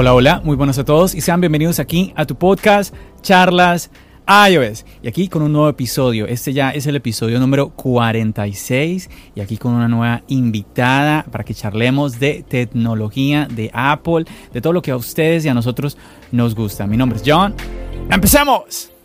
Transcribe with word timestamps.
Hola, 0.00 0.14
hola, 0.14 0.40
muy 0.44 0.54
buenos 0.54 0.78
a 0.78 0.84
todos 0.84 1.12
y 1.12 1.20
sean 1.20 1.40
bienvenidos 1.40 1.80
aquí 1.80 2.12
a 2.14 2.24
tu 2.24 2.36
podcast 2.36 2.94
Charlas 3.20 3.90
iOS. 4.28 4.86
Y 5.02 5.08
aquí 5.08 5.26
con 5.26 5.42
un 5.42 5.52
nuevo 5.52 5.68
episodio. 5.68 6.28
Este 6.28 6.52
ya 6.52 6.70
es 6.70 6.86
el 6.86 6.94
episodio 6.94 7.40
número 7.40 7.70
46 7.70 9.10
y 9.34 9.40
aquí 9.40 9.56
con 9.56 9.74
una 9.74 9.88
nueva 9.88 10.22
invitada 10.28 11.26
para 11.28 11.42
que 11.42 11.52
charlemos 11.52 12.20
de 12.20 12.44
tecnología, 12.48 13.48
de 13.50 13.72
Apple, 13.74 14.26
de 14.52 14.60
todo 14.60 14.72
lo 14.72 14.82
que 14.82 14.92
a 14.92 14.96
ustedes 14.96 15.44
y 15.44 15.48
a 15.48 15.54
nosotros 15.54 15.98
nos 16.30 16.54
gusta. 16.54 16.86
Mi 16.86 16.96
nombre 16.96 17.18
es 17.18 17.24
John. 17.26 17.56
¡Empecemos! 18.08 18.97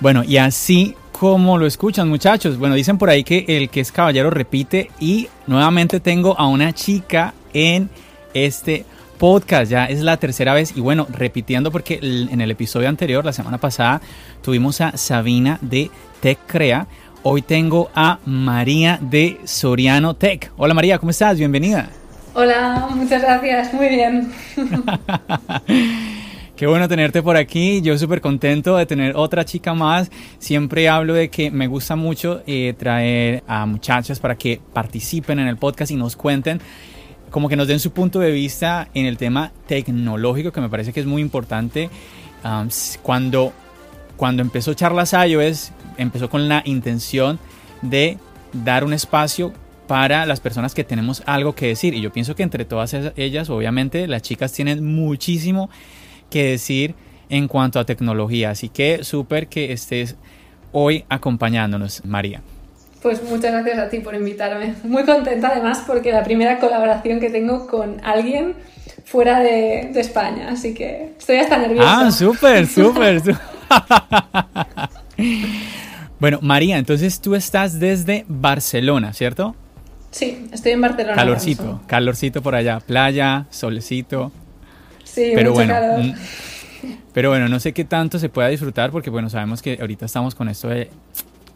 Bueno, 0.00 0.24
y 0.24 0.38
así 0.38 0.96
como 1.12 1.58
lo 1.58 1.66
escuchan 1.66 2.08
muchachos, 2.08 2.56
bueno, 2.56 2.74
dicen 2.74 2.96
por 2.96 3.10
ahí 3.10 3.22
que 3.22 3.44
el 3.46 3.68
que 3.68 3.80
es 3.80 3.92
caballero 3.92 4.30
repite 4.30 4.90
y 4.98 5.28
nuevamente 5.46 6.00
tengo 6.00 6.38
a 6.38 6.46
una 6.46 6.72
chica 6.72 7.34
en 7.52 7.90
este 8.32 8.86
podcast, 9.18 9.70
ya 9.70 9.84
es 9.84 10.00
la 10.00 10.16
tercera 10.16 10.54
vez 10.54 10.72
y 10.74 10.80
bueno, 10.80 11.06
repitiendo 11.10 11.70
porque 11.70 12.00
en 12.02 12.40
el 12.40 12.50
episodio 12.50 12.88
anterior, 12.88 13.22
la 13.22 13.34
semana 13.34 13.58
pasada, 13.58 14.00
tuvimos 14.42 14.80
a 14.80 14.96
Sabina 14.96 15.58
de 15.60 15.90
Tech 16.22 16.38
Crea, 16.46 16.86
hoy 17.22 17.42
tengo 17.42 17.90
a 17.94 18.18
María 18.24 18.98
de 19.02 19.38
Soriano 19.44 20.14
Tech. 20.14 20.50
Hola 20.56 20.72
María, 20.72 20.98
¿cómo 20.98 21.10
estás? 21.10 21.36
Bienvenida. 21.36 21.90
Hola, 22.32 22.88
muchas 22.94 23.20
gracias, 23.20 23.74
muy 23.74 23.88
bien. 23.90 24.32
Qué 26.60 26.66
bueno 26.66 26.88
tenerte 26.88 27.22
por 27.22 27.38
aquí. 27.38 27.80
Yo 27.80 27.96
súper 27.96 28.20
contento 28.20 28.76
de 28.76 28.84
tener 28.84 29.16
otra 29.16 29.46
chica 29.46 29.72
más. 29.72 30.10
Siempre 30.38 30.90
hablo 30.90 31.14
de 31.14 31.30
que 31.30 31.50
me 31.50 31.66
gusta 31.68 31.96
mucho 31.96 32.42
eh, 32.46 32.74
traer 32.78 33.42
a 33.46 33.64
muchachas 33.64 34.20
para 34.20 34.36
que 34.36 34.60
participen 34.74 35.38
en 35.38 35.48
el 35.48 35.56
podcast 35.56 35.90
y 35.90 35.96
nos 35.96 36.16
cuenten, 36.16 36.60
como 37.30 37.48
que 37.48 37.56
nos 37.56 37.66
den 37.66 37.80
su 37.80 37.92
punto 37.92 38.20
de 38.20 38.30
vista 38.30 38.90
en 38.92 39.06
el 39.06 39.16
tema 39.16 39.52
tecnológico, 39.68 40.52
que 40.52 40.60
me 40.60 40.68
parece 40.68 40.92
que 40.92 41.00
es 41.00 41.06
muy 41.06 41.22
importante. 41.22 41.88
cuando, 43.00 43.54
cuando 44.18 44.42
empezó 44.42 44.74
Charlas 44.74 45.14
iOS, 45.14 45.72
empezó 45.96 46.28
con 46.28 46.46
la 46.46 46.60
intención 46.66 47.38
de 47.80 48.18
dar 48.52 48.84
un 48.84 48.92
espacio 48.92 49.54
para 49.86 50.26
las 50.26 50.40
personas 50.40 50.74
que 50.74 50.84
tenemos 50.84 51.22
algo 51.24 51.54
que 51.54 51.68
decir. 51.68 51.94
Y 51.94 52.02
yo 52.02 52.12
pienso 52.12 52.34
que 52.34 52.42
entre 52.42 52.66
todas 52.66 52.94
ellas, 53.16 53.48
obviamente, 53.48 54.06
las 54.06 54.20
chicas 54.20 54.52
tienen 54.52 54.84
muchísimo 54.84 55.70
que 56.30 56.44
decir 56.44 56.94
en 57.28 57.48
cuanto 57.48 57.78
a 57.78 57.84
tecnología. 57.84 58.50
Así 58.50 58.68
que 58.68 59.04
súper 59.04 59.48
que 59.48 59.72
estés 59.72 60.16
hoy 60.72 61.04
acompañándonos, 61.08 62.04
María. 62.04 62.40
Pues 63.02 63.22
muchas 63.22 63.52
gracias 63.52 63.78
a 63.78 63.88
ti 63.88 64.00
por 64.00 64.14
invitarme. 64.14 64.74
Muy 64.84 65.04
contenta 65.04 65.48
además 65.48 65.84
porque 65.86 66.12
la 66.12 66.22
primera 66.22 66.58
colaboración 66.58 67.18
que 67.18 67.30
tengo 67.30 67.66
con 67.66 68.04
alguien 68.04 68.54
fuera 69.04 69.40
de, 69.40 69.90
España, 69.98 70.48
así 70.50 70.74
que 70.74 71.14
estoy 71.18 71.36
hasta 71.36 71.56
nerviosa. 71.56 72.06
Ah, 72.06 72.10
súper, 72.10 72.66
súper. 72.68 73.22
bueno, 76.20 76.38
María, 76.42 76.76
entonces 76.76 77.20
tú 77.20 77.34
estás 77.34 77.80
desde 77.80 78.24
Barcelona, 78.28 79.12
¿cierto? 79.14 79.56
Sí, 80.10 80.46
estoy 80.52 80.72
en 80.72 80.80
Barcelona. 80.82 81.14
Calorcito, 81.14 81.80
calorcito 81.86 82.42
por 82.42 82.54
allá, 82.54 82.80
playa, 82.80 83.46
solecito. 83.50 84.30
Sí, 85.12 85.32
pero 85.34 85.52
bueno, 85.52 85.74
mm, 85.98 86.12
pero 87.12 87.30
bueno, 87.30 87.48
no 87.48 87.58
sé 87.58 87.72
qué 87.72 87.84
tanto 87.84 88.18
se 88.18 88.28
pueda 88.28 88.48
disfrutar 88.48 88.90
porque 88.90 89.10
bueno, 89.10 89.28
sabemos 89.28 89.62
que 89.62 89.78
ahorita 89.80 90.06
estamos 90.06 90.34
con 90.34 90.48
esto 90.48 90.68
de 90.68 90.90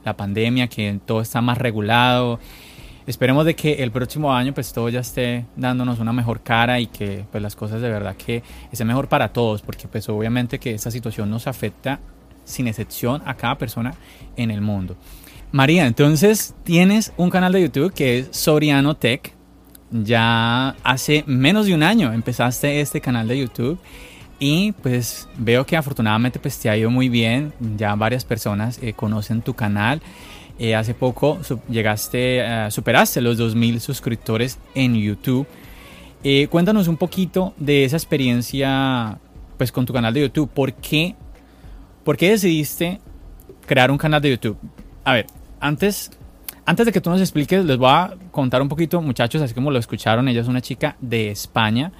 la 0.04 0.16
pandemia, 0.16 0.66
que 0.68 0.98
todo 1.04 1.20
está 1.20 1.40
más 1.40 1.58
regulado. 1.58 2.38
Esperemos 3.06 3.44
de 3.44 3.54
que 3.54 3.82
el 3.82 3.90
próximo 3.90 4.34
año 4.34 4.54
pues 4.54 4.72
todo 4.72 4.88
ya 4.88 5.00
esté 5.00 5.44
dándonos 5.56 5.98
una 5.98 6.12
mejor 6.12 6.40
cara 6.40 6.80
y 6.80 6.86
que 6.86 7.24
pues 7.30 7.42
las 7.42 7.54
cosas 7.54 7.82
de 7.82 7.90
verdad 7.90 8.16
que 8.16 8.42
esté 8.72 8.84
mejor 8.84 9.08
para 9.08 9.32
todos, 9.32 9.60
porque 9.62 9.88
pues 9.88 10.08
obviamente 10.08 10.58
que 10.58 10.74
esta 10.74 10.90
situación 10.90 11.30
nos 11.30 11.46
afecta 11.46 12.00
sin 12.44 12.66
excepción 12.66 13.22
a 13.26 13.34
cada 13.34 13.58
persona 13.58 13.94
en 14.36 14.50
el 14.50 14.60
mundo. 14.60 14.96
María, 15.52 15.86
entonces 15.86 16.54
tienes 16.64 17.12
un 17.16 17.30
canal 17.30 17.52
de 17.52 17.62
YouTube 17.62 17.92
que 17.92 18.18
es 18.18 18.28
Soriano 18.32 18.96
Tech, 18.96 19.33
ya 20.02 20.74
hace 20.82 21.22
menos 21.26 21.66
de 21.66 21.74
un 21.74 21.84
año 21.84 22.12
empezaste 22.12 22.80
este 22.80 23.00
canal 23.00 23.28
de 23.28 23.38
YouTube 23.38 23.78
y 24.40 24.72
pues 24.72 25.28
veo 25.38 25.64
que 25.64 25.76
afortunadamente 25.76 26.40
pues 26.40 26.58
te 26.58 26.68
ha 26.68 26.76
ido 26.76 26.90
muy 26.90 27.08
bien, 27.08 27.52
ya 27.76 27.94
varias 27.94 28.24
personas 28.24 28.78
eh, 28.82 28.92
conocen 28.92 29.42
tu 29.42 29.54
canal. 29.54 30.02
Eh, 30.58 30.74
hace 30.74 30.94
poco 30.94 31.40
llegaste, 31.68 32.44
uh, 32.44 32.70
superaste 32.70 33.20
los 33.20 33.38
2.000 33.38 33.78
suscriptores 33.78 34.58
en 34.74 34.94
YouTube. 34.96 35.46
Eh, 36.22 36.48
cuéntanos 36.48 36.88
un 36.88 36.96
poquito 36.96 37.54
de 37.56 37.84
esa 37.84 37.96
experiencia 37.96 39.18
pues 39.56 39.70
con 39.70 39.86
tu 39.86 39.92
canal 39.92 40.12
de 40.12 40.22
YouTube. 40.22 40.50
¿Por 40.50 40.74
qué, 40.74 41.14
¿Por 42.02 42.16
qué 42.16 42.30
decidiste 42.30 43.00
crear 43.66 43.90
un 43.90 43.98
canal 43.98 44.20
de 44.20 44.30
YouTube? 44.30 44.58
A 45.04 45.12
ver, 45.12 45.26
antes 45.60 46.10
antes 46.66 46.86
de 46.86 46.92
que 46.92 47.00
tú 47.00 47.10
nos 47.10 47.20
expliques, 47.20 47.64
les 47.64 47.76
voy 47.76 47.90
a 47.90 48.14
contar 48.30 48.62
un 48.62 48.68
poquito, 48.68 49.00
muchachos, 49.02 49.42
así 49.42 49.54
como 49.54 49.70
lo 49.70 49.78
escucharon, 49.78 50.28
ella 50.28 50.40
es 50.40 50.48
una 50.48 50.60
chica 50.60 50.96
de 51.00 51.30
España, 51.30 51.92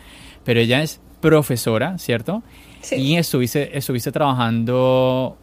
pero 0.44 0.60
ella 0.60 0.82
es 0.82 1.00
profesora, 1.20 1.98
¿cierto? 1.98 2.42
Sí. 2.80 2.96
Y 2.96 3.16
estuviste, 3.16 3.76
estuviste 3.76 4.12
trabajando, 4.12 5.36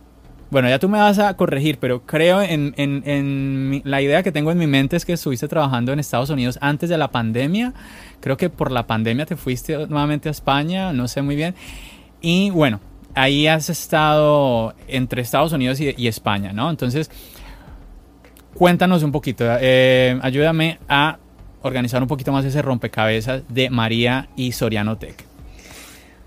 bueno, 0.51 0.69
ya 0.69 0.79
tú 0.79 0.89
me 0.89 0.99
vas 0.99 1.17
a 1.17 1.35
corregir, 1.35 1.77
pero 1.79 2.05
creo 2.05 2.41
en, 2.41 2.73
en, 2.77 3.03
en 3.05 3.81
la 3.85 4.01
idea 4.01 4.21
que 4.21 4.31
tengo 4.31 4.51
en 4.51 4.57
mi 4.57 4.67
mente 4.67 4.97
es 4.97 5.05
que 5.05 5.13
estuviste 5.13 5.47
trabajando 5.47 5.93
en 5.93 5.99
Estados 5.99 6.29
Unidos 6.29 6.59
antes 6.61 6.89
de 6.89 6.97
la 6.97 7.09
pandemia. 7.09 7.73
Creo 8.19 8.37
que 8.37 8.49
por 8.49 8.69
la 8.69 8.85
pandemia 8.85 9.25
te 9.25 9.37
fuiste 9.37 9.87
nuevamente 9.87 10.27
a 10.27 10.31
España, 10.31 10.93
no 10.93 11.07
sé 11.07 11.21
muy 11.21 11.35
bien. 11.37 11.55
Y 12.21 12.49
bueno, 12.49 12.81
ahí 13.15 13.47
has 13.47 13.69
estado 13.69 14.75
entre 14.87 15.21
Estados 15.21 15.53
Unidos 15.53 15.79
y, 15.79 15.95
y 15.97 16.07
España, 16.07 16.53
¿no? 16.53 16.69
Entonces, 16.69 17.09
cuéntanos 18.55 19.03
un 19.03 19.11
poquito, 19.11 19.45
eh, 19.59 20.19
ayúdame 20.21 20.79
a 20.87 21.17
organizar 21.61 22.01
un 22.01 22.07
poquito 22.07 22.31
más 22.31 22.45
ese 22.45 22.61
rompecabezas 22.61 23.43
de 23.49 23.69
María 23.69 24.29
y 24.35 24.51
Soriano 24.51 24.97
Tech. 24.97 25.23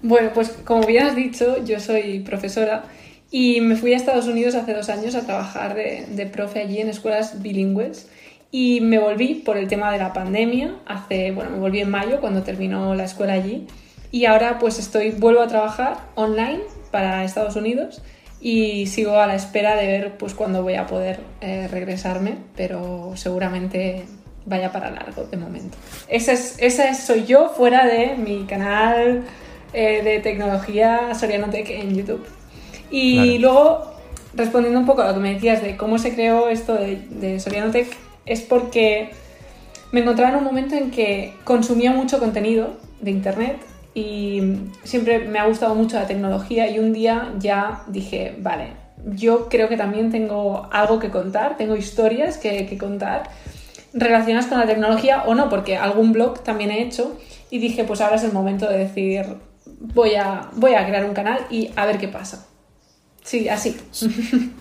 Bueno, 0.03 0.31
pues 0.35 0.51
como 0.65 0.87
bien 0.87 1.07
has 1.07 1.17
dicho, 1.17 1.65
yo 1.65 1.81
soy 1.81 2.21
profesora 2.21 2.85
y 3.31 3.61
me 3.61 3.77
fui 3.77 3.95
a 3.95 3.97
Estados 3.97 4.27
Unidos 4.27 4.55
hace 4.55 4.75
dos 4.75 4.89
años 4.91 5.15
a 5.15 5.25
trabajar 5.25 5.75
de, 5.75 6.07
de 6.11 6.27
profe 6.27 6.61
allí 6.61 6.79
en 6.79 6.89
escuelas 6.89 7.43
bilingües 7.43 8.09
y 8.51 8.81
me 8.81 8.99
volví 8.99 9.35
por 9.35 9.57
el 9.57 9.67
tema 9.67 9.91
de 9.91 9.99
la 9.99 10.13
pandemia, 10.13 10.77
hace, 10.87 11.33
bueno, 11.33 11.51
me 11.51 11.59
volví 11.59 11.81
en 11.81 11.91
mayo 11.91 12.21
cuando 12.21 12.43
terminó 12.43 12.95
la 12.95 13.05
escuela 13.05 13.33
allí 13.33 13.67
y 14.13 14.27
ahora 14.27 14.61
pues 14.61 14.79
estoy, 14.79 15.11
vuelvo 15.11 15.41
a 15.41 15.49
trabajar 15.49 15.97
online 16.15 16.61
para 16.93 17.25
Estados 17.25 17.57
Unidos 17.57 18.01
y 18.45 18.87
sigo 18.89 19.19
a 19.19 19.27
la 19.27 19.37
espera 19.37 19.75
de 19.75 19.87
ver 19.87 20.19
pues 20.19 20.35
cuándo 20.35 20.63
voy 20.63 20.75
a 20.75 20.87
poder 20.87 21.21
eh, 21.41 21.67
regresarme, 21.67 22.37
pero 22.55 23.13
seguramente 23.15 24.05
vaya 24.45 24.71
para 24.71 24.91
largo 24.91 25.25
de 25.25 25.39
momento. 25.39 25.79
Esa, 26.09 26.33
es, 26.35 26.99
soy 26.99 27.25
yo 27.25 27.49
fuera 27.49 27.87
de 27.87 28.17
mi 28.17 28.45
canal 28.45 29.25
eh, 29.73 30.03
de 30.05 30.21
tecnología 30.21 31.15
Soriano 31.15 31.49
Tech 31.49 31.71
en 31.71 31.97
YouTube. 31.97 32.23
Y 32.91 33.39
luego, 33.39 33.95
respondiendo 34.35 34.79
un 34.79 34.85
poco 34.85 35.01
a 35.01 35.09
lo 35.09 35.15
que 35.15 35.21
me 35.21 35.33
decías 35.33 35.63
de 35.63 35.79
cómo 35.79 35.97
se 35.97 36.13
creó 36.15 36.51
esto 36.51 36.75
de, 36.75 36.97
de 36.97 37.41
Soriano 37.41 37.71
Tech, 37.71 37.89
es 38.27 38.43
porque 38.43 39.09
me 39.91 40.01
encontraba 40.01 40.33
en 40.33 40.37
un 40.37 40.45
momento 40.45 40.75
en 40.75 40.91
que 40.91 41.33
consumía 41.45 41.93
mucho 41.93 42.19
contenido 42.19 42.75
de 43.01 43.11
internet 43.11 43.57
y 43.95 44.43
siempre 44.83 45.21
me 45.21 45.39
ha 45.39 45.47
gustado 45.47 45.75
mucho 45.75 45.97
la 45.97 46.07
tecnología 46.07 46.69
y 46.69 46.79
un 46.79 46.93
día 46.93 47.33
ya 47.39 47.85
dije, 47.87 48.37
vale, 48.41 48.73
yo 49.05 49.49
creo 49.49 49.69
que 49.69 49.77
también 49.77 50.11
tengo 50.11 50.69
algo 50.73 50.99
que 50.99 51.11
contar, 51.11 51.57
tengo 51.57 51.77
historias 51.77 52.39
que, 52.39 52.67
que 52.67 52.77
contar 52.77 53.31
relacionadas 53.93 54.47
con 54.47 54.59
la 54.59 54.67
tecnología 54.67 55.23
o 55.27 55.35
no, 55.35 55.49
porque 55.49 55.77
algún 55.77 56.13
blog 56.13 56.43
también 56.43 56.71
he 56.71 56.83
hecho 56.83 57.19
y 57.51 57.59
dije, 57.59 57.85
pues 57.85 58.01
ahora 58.01 58.17
es 58.17 58.25
el 58.25 58.33
momento 58.33 58.69
de 58.69 58.79
decir, 58.79 59.27
voy 59.67 60.17
a, 60.17 60.51
voy 60.57 60.75
a 60.75 60.85
crear 60.87 61.05
un 61.05 61.15
canal 61.15 61.47
y 61.51 61.71
a 61.77 61.87
ver 61.87 61.99
qué 61.99 62.09
pasa. 62.09 62.47
Sí, 63.23 63.49
así. 63.49 63.77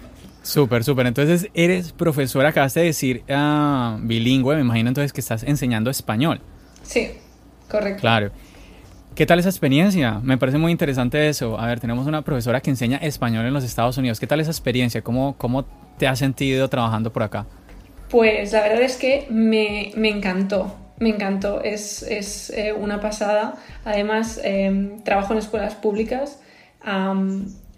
Súper, 0.43 0.83
súper. 0.83 1.07
Entonces, 1.07 1.47
eres 1.53 1.93
profesora, 1.93 2.49
acabaste 2.49 2.81
de 2.81 2.87
decir 2.87 3.23
uh, 3.29 3.97
bilingüe, 4.01 4.55
me 4.55 4.61
imagino 4.61 4.89
entonces 4.89 5.13
que 5.13 5.21
estás 5.21 5.43
enseñando 5.43 5.89
español. 5.89 6.41
Sí, 6.83 7.11
correcto. 7.69 8.01
Claro. 8.01 8.31
¿Qué 9.15 9.27
tal 9.27 9.37
esa 9.37 9.49
experiencia? 9.49 10.19
Me 10.23 10.39
parece 10.39 10.57
muy 10.57 10.71
interesante 10.71 11.29
eso. 11.29 11.59
A 11.59 11.67
ver, 11.67 11.79
tenemos 11.79 12.07
una 12.07 12.23
profesora 12.23 12.61
que 12.61 12.71
enseña 12.71 12.97
español 12.97 13.45
en 13.45 13.53
los 13.53 13.63
Estados 13.63 13.95
Unidos. 13.99 14.19
¿Qué 14.19 14.25
tal 14.25 14.39
esa 14.39 14.49
experiencia? 14.49 15.03
¿Cómo, 15.03 15.35
cómo 15.37 15.65
te 15.99 16.07
has 16.07 16.17
sentido 16.17 16.67
trabajando 16.67 17.13
por 17.13 17.21
acá? 17.21 17.45
Pues 18.09 18.53
la 18.53 18.63
verdad 18.63 18.81
es 18.81 18.95
que 18.95 19.27
me, 19.29 19.91
me 19.95 20.09
encantó. 20.09 20.75
Me 20.97 21.09
encantó, 21.09 21.61
es, 21.61 22.01
es 22.01 22.49
eh, 22.51 22.73
una 22.73 23.01
pasada. 23.01 23.53
Además, 23.85 24.41
eh, 24.43 24.93
trabajo 25.03 25.33
en 25.33 25.39
escuelas 25.39 25.75
públicas. 25.75 26.39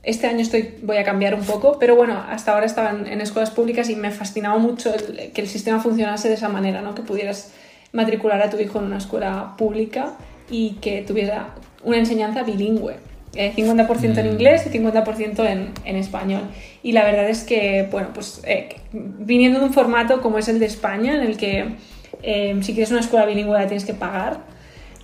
Este 0.03 0.27
año 0.27 0.39
estoy, 0.39 0.75
voy 0.83 0.97
a 0.97 1.03
cambiar 1.03 1.35
un 1.35 1.43
poco, 1.43 1.79
pero 1.79 1.97
bueno, 1.97 2.23
hasta 2.29 2.53
ahora 2.53 2.65
estaba 2.65 2.91
en, 2.91 3.19
escuelas 3.19 3.51
públicas 3.51 3.89
y 3.89 3.97
me 3.97 4.11
fascinaba 4.11 4.57
mucho 4.57 4.93
que 5.33 5.41
el 5.41 5.47
sistema 5.47 5.81
funcionase 5.81 6.29
de 6.29 6.35
esa 6.35 6.47
manera, 6.47 6.81
¿no? 6.81 6.95
que 6.95 7.01
pudieras 7.01 7.51
matricular 7.91 8.41
a 8.41 8.49
tu 8.49 8.57
hijo 8.57 8.79
en 8.79 8.85
una 8.85 8.97
escuela 8.99 9.55
pública 9.57 10.13
y 10.49 10.71
que 10.81 11.01
tuviera 11.01 11.55
una 11.83 11.97
enseñanza 11.97 12.43
bilingüe. 12.43 12.97
Eh, 13.35 13.53
50% 13.53 14.17
en 14.17 14.27
inglés 14.27 14.65
y 14.65 14.69
50% 14.69 15.45
en, 15.45 15.71
en, 15.83 15.95
español. 15.97 16.43
Y 16.83 16.93
la 16.93 17.03
verdad 17.03 17.29
es 17.29 17.43
que, 17.43 17.85
bueno, 17.91 18.09
pues 18.13 18.41
eh, 18.45 18.77
viniendo 18.93 19.59
de 19.59 19.65
un 19.65 19.73
formato 19.73 20.21
como 20.21 20.37
es 20.37 20.47
el 20.47 20.57
de 20.57 20.67
España, 20.67 21.15
en 21.15 21.21
el 21.21 21.35
que 21.35 21.75
eh, 22.23 22.57
si 22.61 22.73
quieres 22.73 22.91
una 22.91 23.01
escuela 23.01 23.25
bilingüe 23.25 23.57
la 23.57 23.67
tienes 23.67 23.85
que 23.85 23.93
pagar, 23.93 24.39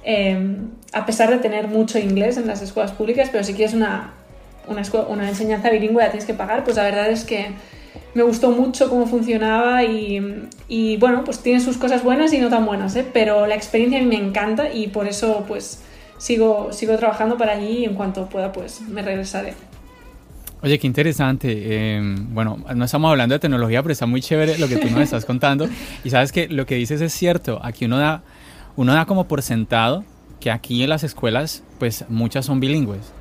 eh, 0.04 0.58
a 0.94 1.06
pesar 1.06 1.30
de 1.30 1.38
tener 1.38 1.68
mucho 1.68 2.00
inglés 2.00 2.38
en 2.38 2.48
las 2.48 2.62
escuelas 2.62 2.92
públicas, 2.92 3.30
pero 3.32 3.44
si 3.44 3.54
quieres 3.54 3.74
una, 3.74 4.14
una, 4.68 4.82
escuela, 4.82 5.08
una 5.08 5.28
enseñanza 5.28 5.70
bilingüe 5.70 6.02
la 6.02 6.10
tienes 6.10 6.26
que 6.26 6.34
pagar, 6.34 6.64
pues 6.64 6.78
la 6.78 6.84
verdad 6.84 7.10
es 7.10 7.26
que 7.26 7.48
me 8.14 8.24
gustó 8.24 8.52
mucho 8.52 8.90
cómo 8.90 9.08
funcionaba 9.08 9.84
y, 9.84 10.48
y, 10.68 10.98
bueno, 10.98 11.24
pues 11.24 11.40
tiene 11.40 11.60
sus 11.60 11.78
cosas 11.78 12.04
buenas 12.04 12.34
y 12.34 12.40
no 12.40 12.50
tan 12.50 12.66
buenas, 12.66 12.96
¿eh? 12.96 13.06
pero 13.12 13.48
la 13.48 13.56
experiencia 13.56 14.00
a 14.00 14.02
mí 14.02 14.08
me 14.08 14.18
encanta 14.18 14.74
y 14.74 14.88
por 14.88 15.08
eso 15.08 15.46
pues 15.48 15.82
sigo, 16.18 16.72
sigo 16.72 16.98
trabajando 16.98 17.38
para 17.38 17.54
allí 17.54 17.80
y 17.80 17.86
en 17.86 17.96
cuanto 17.96 18.28
pueda 18.28 18.52
pues 18.52 18.82
me 18.82 19.02
regresaré. 19.02 19.54
Oye, 20.64 20.78
qué 20.78 20.86
interesante. 20.86 21.48
Eh, 21.52 22.16
bueno, 22.30 22.64
no 22.76 22.86
estamos 22.86 23.10
hablando 23.10 23.34
de 23.34 23.40
tecnología, 23.40 23.82
pero 23.82 23.94
está 23.94 24.06
muy 24.06 24.22
chévere 24.22 24.60
lo 24.60 24.68
que 24.68 24.78
tú 24.78 24.90
nos 24.92 25.02
estás 25.02 25.26
contando. 25.26 25.68
Y 26.04 26.12
sabes 26.12 26.32
que 26.32 26.48
lo 26.50 26.68
que 26.68 26.76
dices 26.76 27.02
es 27.02 27.14
cierto. 27.14 27.60
Aquí 27.64 27.86
uno 27.86 27.98
da, 27.98 28.22
uno 28.76 28.94
da 28.94 29.06
como 29.06 29.28
por 29.28 29.42
sentado 29.42 30.04
que 30.40 30.52
aquí 30.52 30.84
en 30.84 30.90
las 30.90 31.04
escuelas, 31.04 31.64
pues 31.80 32.06
muchas 32.10 32.46
son 32.46 32.60
bilingües. 32.60 33.12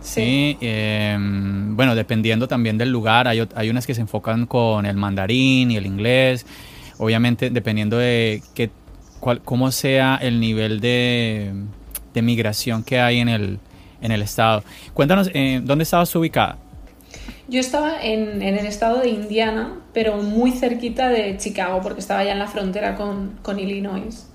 Sí, 0.00 0.56
eh, 0.60 1.16
bueno, 1.18 1.94
dependiendo 1.94 2.46
también 2.46 2.78
del 2.78 2.90
lugar, 2.90 3.26
hay, 3.26 3.46
hay 3.54 3.70
unas 3.70 3.86
que 3.86 3.94
se 3.94 4.00
enfocan 4.00 4.46
con 4.46 4.86
el 4.86 4.96
mandarín 4.96 5.70
y 5.70 5.76
el 5.76 5.86
inglés, 5.86 6.46
obviamente 6.98 7.50
dependiendo 7.50 7.98
de 7.98 8.42
qué, 8.54 8.70
cuál, 9.20 9.40
cómo 9.40 9.72
sea 9.72 10.18
el 10.22 10.38
nivel 10.38 10.80
de, 10.80 11.52
de, 12.14 12.22
migración 12.22 12.84
que 12.84 13.00
hay 13.00 13.18
en 13.18 13.28
el, 13.28 13.58
en 14.00 14.12
el 14.12 14.22
estado. 14.22 14.62
Cuéntanos, 14.94 15.30
eh, 15.34 15.60
¿dónde 15.62 15.82
estabas 15.82 16.14
ubicada? 16.14 16.58
Yo 17.48 17.60
estaba 17.60 18.02
en, 18.02 18.42
en, 18.42 18.56
el 18.56 18.66
estado 18.66 19.00
de 19.00 19.08
Indiana, 19.08 19.80
pero 19.92 20.16
muy 20.22 20.52
cerquita 20.52 21.08
de 21.08 21.36
Chicago, 21.36 21.80
porque 21.82 22.00
estaba 22.00 22.22
ya 22.24 22.32
en 22.32 22.38
la 22.38 22.48
frontera 22.48 22.96
con, 22.96 23.38
con 23.42 23.58
Illinois 23.58 24.26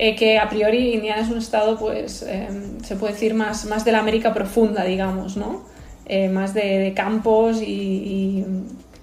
eh, 0.00 0.14
que 0.14 0.38
a 0.38 0.48
priori 0.48 0.94
Indiana 0.94 1.22
es 1.22 1.28
un 1.28 1.38
estado, 1.38 1.76
pues, 1.76 2.22
eh, 2.22 2.48
se 2.84 2.94
puede 2.94 3.14
decir, 3.14 3.34
más, 3.34 3.64
más 3.66 3.84
de 3.84 3.90
la 3.90 3.98
América 3.98 4.32
profunda, 4.32 4.84
digamos, 4.84 5.36
¿no? 5.36 5.64
Eh, 6.06 6.28
más 6.28 6.54
de, 6.54 6.78
de 6.78 6.94
campos 6.94 7.60
y, 7.60 7.64
y, 7.64 8.46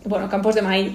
bueno, 0.06 0.30
campos 0.30 0.56
de 0.56 0.62
maíz. 0.62 0.94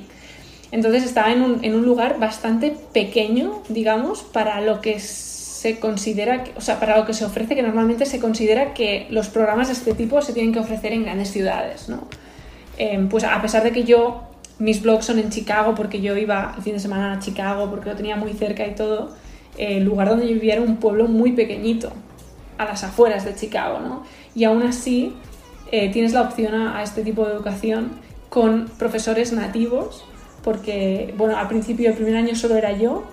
Entonces 0.73 1.05
estaba 1.05 1.32
en 1.32 1.43
un, 1.43 1.64
en 1.64 1.75
un, 1.75 1.85
lugar 1.85 2.19
bastante 2.19 2.75
pequeño, 2.94 3.62
digamos, 3.69 4.23
para 4.23 4.62
lo 4.62 4.81
que 4.81 5.00
se 5.00 5.79
considera, 5.79 6.44
o 6.56 6.62
sea, 6.62 6.81
para 6.81 6.97
lo 6.97 7.05
que 7.05 7.12
se 7.12 7.26
ofrece, 7.26 7.55
que 7.55 7.62
normalmente 7.62 8.06
se 8.06 8.20
considera 8.20 8.73
que 8.73 9.06
los 9.11 9.29
programas 9.29 9.69
de 9.69 9.75
este 9.75 9.93
tipo 9.93 10.23
se 10.23 10.32
tienen 10.32 10.55
que 10.55 10.61
ofrecer 10.61 10.94
en 10.94 11.02
grandes 11.02 11.31
ciudades, 11.31 11.91
¿no? 11.91 12.05
Eh, 12.79 13.06
pues 13.11 13.25
a 13.25 13.43
pesar 13.43 13.62
de 13.64 13.73
que 13.73 13.85
yo, 13.85 14.23
mis 14.58 14.81
blogs 14.81 15.05
son 15.05 15.19
en 15.19 15.29
Chicago, 15.29 15.75
porque 15.75 16.00
yo 16.00 16.17
iba 16.17 16.55
el 16.56 16.62
fin 16.62 16.73
de 16.73 16.81
semana 16.81 17.12
a 17.12 17.19
Chicago, 17.19 17.69
porque 17.69 17.91
lo 17.91 17.97
tenía 17.97 18.17
muy 18.17 18.32
cerca 18.32 18.67
y 18.67 18.75
todo, 18.75 19.14
el 19.58 19.85
lugar 19.85 20.08
donde 20.08 20.26
yo 20.26 20.35
vivía 20.35 20.55
era 20.55 20.62
un 20.62 20.76
pueblo 20.76 21.06
muy 21.06 21.32
pequeñito, 21.32 21.93
a 22.58 22.64
las 22.64 22.85
afueras 22.85 23.25
de 23.25 23.35
Chicago, 23.35 23.81
¿no? 23.81 24.05
Y 24.35 24.44
aún 24.44 24.62
así 24.62 25.14
eh, 25.73 25.91
tienes 25.91 26.12
la 26.12 26.23
opción 26.23 26.55
a, 26.55 26.82
este 26.82 27.02
tipo 27.02 27.25
de 27.25 27.32
educación 27.32 27.93
con 28.29 28.67
profesores 28.79 29.32
nativos, 29.32 30.05
porque, 30.44 31.14
bueno, 31.17 31.37
al 31.37 31.49
principio, 31.49 31.91
el 31.91 31.94
primer 31.94 32.17
año 32.17 32.35
solo 32.35 32.56
era 32.56 32.76
yo, 32.76 33.05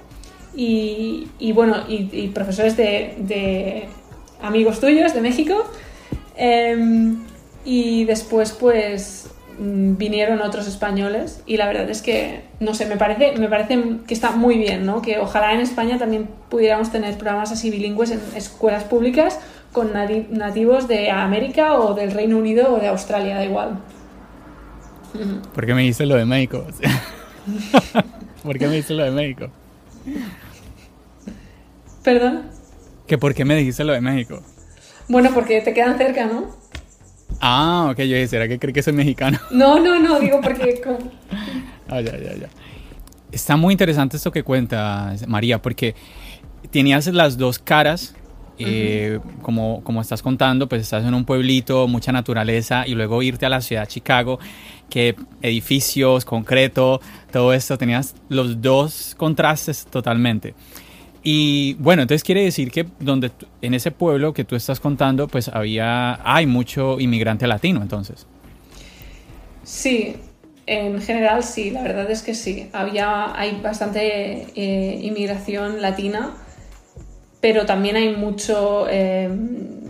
y, 0.55 1.27
bueno, 1.53 1.83
y, 1.87 2.29
profesores 2.29 2.75
de, 2.75 3.85
amigos 4.41 4.79
tuyos 4.79 5.13
de 5.13 5.21
México, 5.21 5.65
eh, 6.35 7.15
y 7.63 8.05
después, 8.05 8.53
pues, 8.53 9.29
vinieron 9.59 10.41
otros 10.41 10.67
españoles 10.67 11.41
y 11.45 11.57
la 11.57 11.67
verdad 11.67 11.89
es 11.89 12.01
que, 12.01 12.41
no 12.59 12.73
sé, 12.73 12.85
me 12.85 12.97
parece, 12.97 13.37
me 13.37 13.49
parece 13.49 13.81
que 14.07 14.13
está 14.13 14.31
muy 14.31 14.57
bien, 14.57 14.85
¿no? 14.85 15.01
Que 15.01 15.17
ojalá 15.19 15.53
en 15.53 15.61
España 15.61 15.97
también 15.97 16.29
pudiéramos 16.49 16.91
tener 16.91 17.17
programas 17.17 17.51
así 17.51 17.71
bilingües 17.71 18.11
en 18.11 18.21
escuelas 18.35 18.83
públicas 18.83 19.39
con 19.71 19.91
nativos 19.93 20.87
de 20.87 21.11
América 21.11 21.73
o 21.79 21.93
del 21.93 22.11
Reino 22.11 22.37
Unido 22.37 22.73
o 22.73 22.79
de 22.79 22.87
Australia, 22.87 23.35
da 23.35 23.45
igual. 23.45 23.79
¿Por 25.53 25.65
qué 25.65 25.73
me 25.73 25.81
dices 25.81 26.07
lo 26.07 26.15
de 26.15 26.25
México? 26.25 26.65
¿Por 28.43 28.57
qué 28.57 28.67
me 28.67 28.75
dices 28.75 28.91
lo 28.91 29.03
de 29.03 29.11
México? 29.11 29.49
¿Perdón? 32.03 32.43
¿Que 33.07 33.17
por 33.17 33.33
qué 33.33 33.43
me 33.43 33.55
dijiste 33.55 33.83
lo 33.83 33.93
de 33.93 34.01
México? 34.01 34.41
Bueno, 35.09 35.31
porque 35.33 35.61
te 35.61 35.73
quedan 35.73 35.97
cerca, 35.97 36.25
¿no? 36.25 36.55
Ah, 37.39 37.89
ok, 37.91 37.97
yo 37.99 38.15
dije, 38.15 38.27
¿será 38.27 38.47
que 38.47 38.59
cree 38.59 38.73
que 38.73 38.81
soy 38.81 38.93
mexicano? 38.93 39.39
No, 39.51 39.79
no, 39.79 39.99
no, 39.99 40.19
digo 40.19 40.39
porque... 40.41 40.81
ah, 41.89 42.01
ya, 42.01 42.17
ya, 42.17 42.35
ya. 42.35 42.49
Está 43.31 43.57
muy 43.57 43.73
interesante 43.73 44.17
esto 44.17 44.31
que 44.31 44.43
cuenta 44.43 45.13
María, 45.27 45.61
porque 45.61 45.95
tenías 46.71 47.07
las 47.07 47.37
dos 47.37 47.59
caras, 47.59 48.15
eh, 48.57 49.19
uh 49.19 49.27
-huh. 49.27 49.41
como, 49.41 49.83
como 49.83 50.01
estás 50.01 50.21
contando, 50.21 50.67
pues 50.67 50.81
estás 50.81 51.05
en 51.05 51.13
un 51.13 51.25
pueblito, 51.25 51.87
mucha 51.87 52.11
naturaleza, 52.11 52.87
y 52.87 52.95
luego 52.95 53.21
irte 53.21 53.45
a 53.45 53.49
la 53.49 53.61
ciudad 53.61 53.83
de 53.83 53.87
Chicago, 53.87 54.39
que 54.89 55.15
edificios, 55.41 56.25
concreto, 56.25 57.01
todo 57.31 57.53
esto, 57.53 57.77
tenías 57.77 58.15
los 58.29 58.61
dos 58.61 59.13
contrastes 59.17 59.85
totalmente. 59.85 60.55
Y 61.23 61.73
bueno, 61.75 62.03
entonces 62.03 62.23
quiere 62.23 62.43
decir 62.43 62.71
que 62.71 62.85
donde 62.99 63.31
en 63.61 63.73
ese 63.73 63.91
pueblo 63.91 64.33
que 64.33 64.43
tú 64.43 64.55
estás 64.55 64.79
contando, 64.79 65.27
pues 65.27 65.49
había 65.49 66.19
hay 66.23 66.45
mucho 66.45 66.99
inmigrante 66.99 67.47
latino, 67.47 67.81
entonces. 67.81 68.25
Sí, 69.63 70.15
en 70.65 71.01
general 71.01 71.43
sí, 71.43 71.71
la 71.71 71.81
verdad 71.81 72.09
es 72.11 72.21
que 72.21 72.35
sí. 72.35 72.69
Había 72.73 73.37
hay 73.37 73.59
bastante 73.61 74.47
eh, 74.55 74.99
inmigración 75.01 75.81
latina, 75.81 76.31
pero 77.41 77.65
también 77.65 77.95
hay 77.95 78.15
mucho 78.15 78.85
eh, 78.89 79.29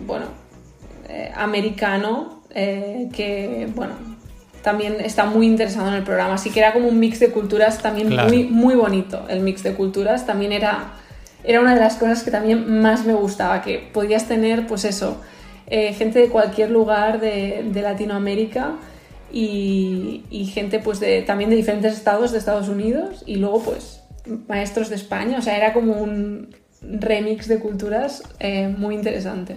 bueno 0.05 0.25
eh, 1.09 1.31
americano 1.35 2.41
que 2.53 3.69
bueno 3.75 3.93
también 4.63 4.97
está 4.99 5.25
muy 5.25 5.45
interesado 5.45 5.87
en 5.89 5.93
el 5.93 6.03
programa. 6.03 6.33
Así 6.33 6.49
que 6.49 6.59
era 6.59 6.73
como 6.73 6.87
un 6.87 6.99
mix 6.99 7.19
de 7.19 7.29
culturas 7.29 7.81
también 7.81 8.09
claro. 8.09 8.29
muy 8.29 8.45
muy 8.45 8.75
bonito. 8.75 9.25
El 9.29 9.41
mix 9.41 9.63
de 9.63 9.73
culturas 9.73 10.25
también 10.25 10.51
era 10.51 10.93
era 11.47 11.61
una 11.61 11.73
de 11.73 11.79
las 11.79 11.95
cosas 11.95 12.23
que 12.23 12.29
también 12.29 12.81
más 12.81 13.05
me 13.05 13.13
gustaba, 13.13 13.61
que 13.61 13.79
podías 13.93 14.27
tener, 14.27 14.67
pues 14.67 14.83
eso, 14.83 15.21
eh, 15.65 15.93
gente 15.93 16.19
de 16.19 16.27
cualquier 16.27 16.69
lugar 16.71 17.21
de, 17.21 17.65
de 17.71 17.81
Latinoamérica 17.81 18.75
y, 19.31 20.25
y, 20.29 20.45
gente 20.47 20.79
pues 20.79 20.99
de, 20.99 21.21
también 21.21 21.49
de 21.49 21.55
diferentes 21.55 21.93
estados 21.93 22.33
de 22.33 22.37
Estados 22.37 22.67
Unidos 22.67 23.23
y 23.25 23.37
luego 23.37 23.61
pues 23.61 24.03
maestros 24.49 24.89
de 24.89 24.95
España, 24.95 25.37
o 25.37 25.41
sea, 25.41 25.55
era 25.55 25.71
como 25.71 25.93
un 25.93 26.53
remix 26.81 27.47
de 27.47 27.59
culturas 27.59 28.23
eh, 28.39 28.67
muy 28.67 28.95
interesante. 28.95 29.55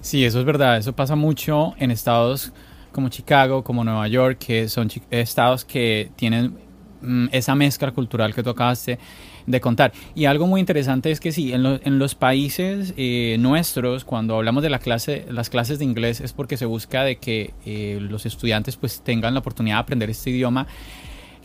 Sí, 0.00 0.24
eso 0.24 0.38
es 0.38 0.44
verdad, 0.44 0.76
eso 0.78 0.92
pasa 0.94 1.16
mucho 1.16 1.74
en 1.78 1.90
estados 1.90 2.52
como 2.92 3.08
Chicago, 3.08 3.64
como 3.64 3.82
Nueva 3.82 4.06
York, 4.06 4.38
que 4.38 4.68
son 4.68 4.88
estados 5.10 5.64
que 5.64 6.12
tienen 6.14 6.56
mmm, 7.00 7.26
esa 7.32 7.56
mezcla 7.56 7.90
cultural 7.90 8.32
que 8.32 8.44
tocaste 8.44 9.00
de 9.46 9.60
contar. 9.60 9.92
Y 10.14 10.24
algo 10.26 10.46
muy 10.46 10.60
interesante 10.60 11.10
es 11.10 11.20
que 11.20 11.32
sí, 11.32 11.52
en, 11.52 11.64
en 11.66 11.98
los 11.98 12.14
países 12.14 12.94
eh, 12.96 13.36
nuestros, 13.38 14.04
cuando 14.04 14.36
hablamos 14.36 14.62
de 14.62 14.70
la 14.70 14.78
clase, 14.78 15.26
las 15.30 15.50
clases 15.50 15.78
de 15.78 15.84
inglés, 15.84 16.20
es 16.20 16.32
porque 16.32 16.56
se 16.56 16.66
busca 16.66 17.04
de 17.04 17.16
que 17.16 17.52
eh, 17.66 17.98
los 18.00 18.26
estudiantes 18.26 18.76
pues 18.76 19.02
tengan 19.02 19.34
la 19.34 19.40
oportunidad 19.40 19.76
de 19.76 19.80
aprender 19.80 20.10
este 20.10 20.30
idioma 20.30 20.66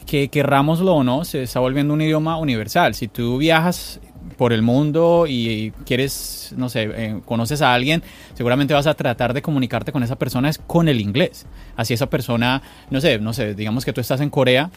que 0.05 0.29
querrámoslo 0.29 0.95
o 0.95 1.03
no, 1.03 1.23
se 1.23 1.43
está 1.43 1.59
volviendo 1.59 1.93
un 1.93 2.01
idioma 2.01 2.37
universal. 2.37 2.95
Si 2.95 3.07
tú 3.07 3.37
viajas 3.37 3.99
por 4.37 4.53
el 4.53 4.61
mundo 4.61 5.25
y 5.27 5.71
quieres, 5.85 6.53
no 6.57 6.69
sé, 6.69 6.89
eh, 6.91 7.21
conoces 7.25 7.61
a 7.61 7.73
alguien, 7.73 8.01
seguramente 8.33 8.73
vas 8.73 8.87
a 8.87 8.93
tratar 8.95 9.33
de 9.33 9.41
comunicarte 9.41 9.91
con 9.91 10.01
esa 10.01 10.17
persona 10.17 10.49
es 10.49 10.57
con 10.57 10.87
el 10.87 10.99
inglés. 10.99 11.45
Así 11.75 11.93
esa 11.93 12.09
persona, 12.09 12.61
no 12.89 13.01
sé, 13.01 13.19
no 13.19 13.33
sé, 13.33 13.53
digamos 13.53 13.85
que 13.85 13.93
tú 13.93 14.01
estás 14.01 14.21
en 14.21 14.29
Corea 14.29 14.71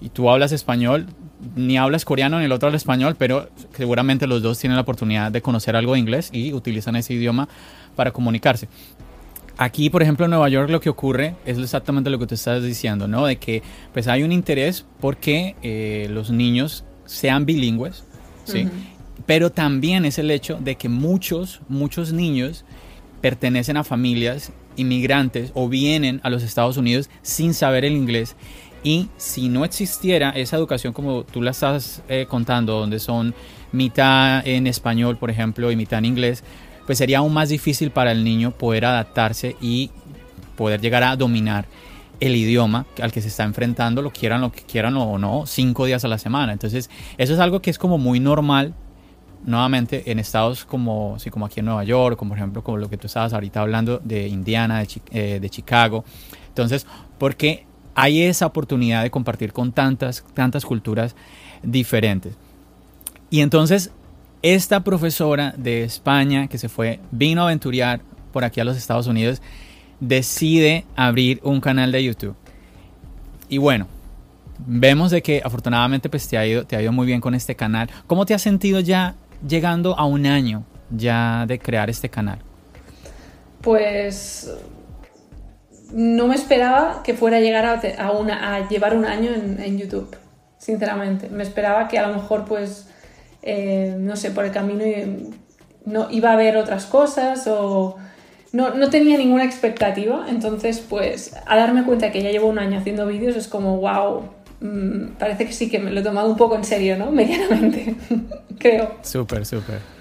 y 0.00 0.10
tú 0.10 0.30
hablas 0.30 0.52
español, 0.52 1.06
ni 1.56 1.78
hablas 1.78 2.04
coreano 2.04 2.38
ni 2.38 2.46
el 2.46 2.52
otro 2.52 2.68
habla 2.68 2.76
español, 2.76 3.16
pero 3.18 3.48
seguramente 3.72 4.26
los 4.26 4.42
dos 4.42 4.58
tienen 4.58 4.76
la 4.76 4.82
oportunidad 4.82 5.30
de 5.30 5.40
conocer 5.42 5.76
algo 5.76 5.94
de 5.94 6.00
inglés 6.00 6.30
y 6.32 6.52
utilizan 6.52 6.96
ese 6.96 7.14
idioma 7.14 7.48
para 7.96 8.12
comunicarse. 8.12 8.68
Aquí, 9.56 9.90
por 9.90 10.02
ejemplo, 10.02 10.24
en 10.24 10.30
Nueva 10.30 10.48
York 10.48 10.70
lo 10.70 10.80
que 10.80 10.88
ocurre 10.88 11.34
es 11.44 11.58
exactamente 11.58 12.10
lo 12.10 12.18
que 12.18 12.26
tú 12.26 12.34
estás 12.36 12.62
diciendo, 12.62 13.08
¿no? 13.08 13.26
De 13.26 13.36
que 13.36 13.62
pues 13.92 14.06
hay 14.06 14.22
un 14.22 14.30
interés 14.30 14.86
porque 15.00 15.56
eh, 15.62 16.06
los 16.10 16.30
niños 16.30 16.84
sean 17.06 17.44
bilingües, 17.44 18.04
¿sí? 18.44 18.68
Pero 19.26 19.50
también 19.50 20.04
es 20.04 20.18
el 20.18 20.30
hecho 20.30 20.58
de 20.60 20.76
que 20.76 20.88
muchos, 20.88 21.60
muchos 21.68 22.12
niños 22.12 22.64
pertenecen 23.20 23.76
a 23.76 23.82
familias 23.82 24.52
inmigrantes 24.76 25.50
o 25.54 25.68
vienen 25.68 26.20
a 26.22 26.30
los 26.30 26.44
Estados 26.44 26.76
Unidos 26.76 27.10
sin 27.22 27.52
saber 27.52 27.84
el 27.84 27.94
inglés 27.94 28.36
y 28.82 29.08
si 29.16 29.48
no 29.48 29.64
existiera 29.64 30.30
esa 30.30 30.56
educación 30.56 30.92
como 30.92 31.24
tú 31.24 31.42
la 31.42 31.50
estás 31.50 32.02
eh, 32.08 32.26
contando, 32.28 32.78
donde 32.78 32.98
son 32.98 33.34
mitad 33.72 34.46
en 34.46 34.66
español, 34.66 35.16
por 35.16 35.30
ejemplo, 35.30 35.70
y 35.70 35.76
mitad 35.76 35.98
en 35.98 36.06
inglés, 36.06 36.44
pues 36.86 36.98
sería 36.98 37.18
aún 37.18 37.34
más 37.34 37.50
difícil 37.50 37.90
para 37.90 38.12
el 38.12 38.24
niño 38.24 38.52
poder 38.52 38.84
adaptarse 38.84 39.56
y 39.60 39.90
poder 40.56 40.80
llegar 40.80 41.02
a 41.02 41.16
dominar 41.16 41.66
el 42.20 42.34
idioma 42.34 42.86
al 43.00 43.12
que 43.12 43.20
se 43.20 43.28
está 43.28 43.44
enfrentando, 43.44 44.02
lo 44.02 44.10
quieran, 44.10 44.40
lo 44.40 44.50
que 44.50 44.62
quieran 44.62 44.96
o 44.96 45.18
no, 45.18 45.46
cinco 45.46 45.86
días 45.86 46.04
a 46.04 46.08
la 46.08 46.18
semana. 46.18 46.52
Entonces, 46.52 46.90
eso 47.16 47.34
es 47.34 47.40
algo 47.40 47.60
que 47.60 47.70
es 47.70 47.78
como 47.78 47.98
muy 47.98 48.20
normal, 48.20 48.74
nuevamente, 49.44 50.10
en 50.10 50.18
estados 50.18 50.64
como, 50.64 51.16
sí, 51.18 51.30
como 51.30 51.46
aquí 51.46 51.60
en 51.60 51.66
Nueva 51.66 51.84
York, 51.84 52.16
como 52.18 52.30
por 52.30 52.38
ejemplo, 52.38 52.64
como 52.64 52.78
lo 52.78 52.90
que 52.90 52.96
tú 52.96 53.06
estabas 53.06 53.32
ahorita 53.32 53.60
hablando 53.60 54.00
de 54.02 54.26
Indiana, 54.26 54.80
de, 54.80 54.88
eh, 55.10 55.38
de 55.40 55.50
Chicago. 55.50 56.04
Entonces, 56.48 56.86
porque 57.18 57.67
hay 58.00 58.22
esa 58.22 58.46
oportunidad 58.46 59.02
de 59.02 59.10
compartir 59.10 59.52
con 59.52 59.72
tantas, 59.72 60.24
tantas 60.32 60.64
culturas 60.64 61.16
diferentes. 61.64 62.34
Y 63.28 63.40
entonces, 63.40 63.90
esta 64.40 64.84
profesora 64.84 65.52
de 65.56 65.82
España 65.82 66.46
que 66.46 66.58
se 66.58 66.68
fue, 66.68 67.00
vino 67.10 67.40
a 67.40 67.46
aventurar 67.46 68.00
por 68.32 68.44
aquí 68.44 68.60
a 68.60 68.64
los 68.64 68.76
Estados 68.76 69.08
Unidos, 69.08 69.42
decide 69.98 70.84
abrir 70.94 71.40
un 71.42 71.60
canal 71.60 71.90
de 71.90 72.04
YouTube. 72.04 72.36
Y 73.48 73.58
bueno, 73.58 73.88
vemos 74.64 75.10
de 75.10 75.20
que 75.20 75.42
afortunadamente 75.44 76.08
pues 76.08 76.28
te 76.28 76.38
ha 76.38 76.46
ido, 76.46 76.64
te 76.64 76.76
ha 76.76 76.82
ido 76.82 76.92
muy 76.92 77.04
bien 77.04 77.20
con 77.20 77.34
este 77.34 77.56
canal. 77.56 77.90
¿Cómo 78.06 78.26
te 78.26 78.32
has 78.32 78.42
sentido 78.42 78.78
ya 78.78 79.16
llegando 79.44 79.98
a 79.98 80.04
un 80.04 80.24
año 80.24 80.62
ya 80.88 81.46
de 81.46 81.58
crear 81.58 81.90
este 81.90 82.08
canal? 82.08 82.38
Pues 83.60 84.48
no 85.92 86.26
me 86.26 86.34
esperaba 86.34 87.02
que 87.02 87.14
fuera 87.14 87.38
a 87.38 87.40
llegar 87.40 87.64
a, 87.98 88.10
una, 88.12 88.54
a 88.54 88.68
llevar 88.68 88.96
un 88.96 89.04
año 89.04 89.30
en, 89.32 89.78
YouTube, 89.78 90.16
sinceramente. 90.58 91.28
Me 91.28 91.42
esperaba 91.42 91.88
que 91.88 91.98
a 91.98 92.06
lo 92.06 92.14
mejor, 92.14 92.44
pues, 92.44 92.88
eh, 93.42 93.94
no 93.98 94.16
sé, 94.16 94.30
por 94.30 94.44
el 94.44 94.52
camino 94.52 94.84
no, 95.84 96.10
iba 96.10 96.30
a 96.30 96.32
haber 96.34 96.56
otras 96.56 96.84
cosas 96.86 97.46
o 97.46 97.96
no, 98.52 98.74
no, 98.74 98.90
tenía 98.90 99.16
ninguna 99.16 99.44
expectativa. 99.44 100.26
Entonces, 100.28 100.80
pues, 100.80 101.34
a 101.46 101.56
darme 101.56 101.84
cuenta 101.84 102.12
que 102.12 102.22
ya 102.22 102.30
llevo 102.30 102.48
un 102.48 102.58
año 102.58 102.78
haciendo 102.78 103.06
vídeos 103.06 103.36
es 103.36 103.48
como, 103.48 103.78
wow, 103.78 104.28
mm, 104.60 105.16
parece 105.18 105.46
que 105.46 105.52
sí 105.52 105.70
que 105.70 105.78
me 105.78 105.90
lo 105.90 106.00
he 106.00 106.02
tomado 106.02 106.28
un 106.30 106.36
poco 106.36 106.56
en 106.56 106.64
serio, 106.64 106.98
¿no? 106.98 107.10
Medianamente, 107.10 107.94
creo. 108.58 108.96
Súper, 109.02 109.46
súper. 109.46 109.97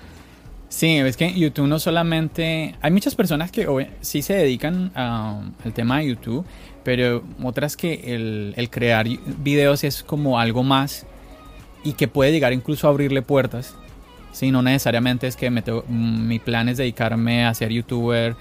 Sí, 0.70 0.98
es 0.98 1.16
que 1.16 1.34
YouTube 1.34 1.68
no 1.68 1.80
solamente... 1.80 2.76
Hay 2.82 2.92
muchas 2.92 3.16
personas 3.16 3.52
que 3.52 3.90
sí 4.02 4.22
se 4.22 4.34
dedican 4.34 4.92
al 4.96 5.74
tema 5.74 6.00
de 6.00 6.08
YouTube, 6.08 6.46
pero 6.84 7.24
otras 7.42 7.78
que 7.78 8.14
el, 8.16 8.70
crear 8.70 9.08
videos 9.40 9.84
es 9.84 10.04
como 10.04 10.40
algo 10.40 10.64
más 10.64 11.06
y 11.84 11.94
que 11.94 12.08
puede 12.08 12.32
llegar 12.32 12.52
incluso 12.52 12.88
a 12.88 12.90
abrirle 12.90 13.22
puertas. 13.22 13.76
Sí, 14.34 14.52
no 14.52 14.62
necesariamente 14.62 15.26
es 15.28 15.36
que 15.36 15.50
mi 15.50 16.40
plan 16.40 16.70
es 16.70 16.78
dedicarme 16.78 17.46
a 17.46 17.54
ser 17.54 17.72
youtuber 17.72 18.36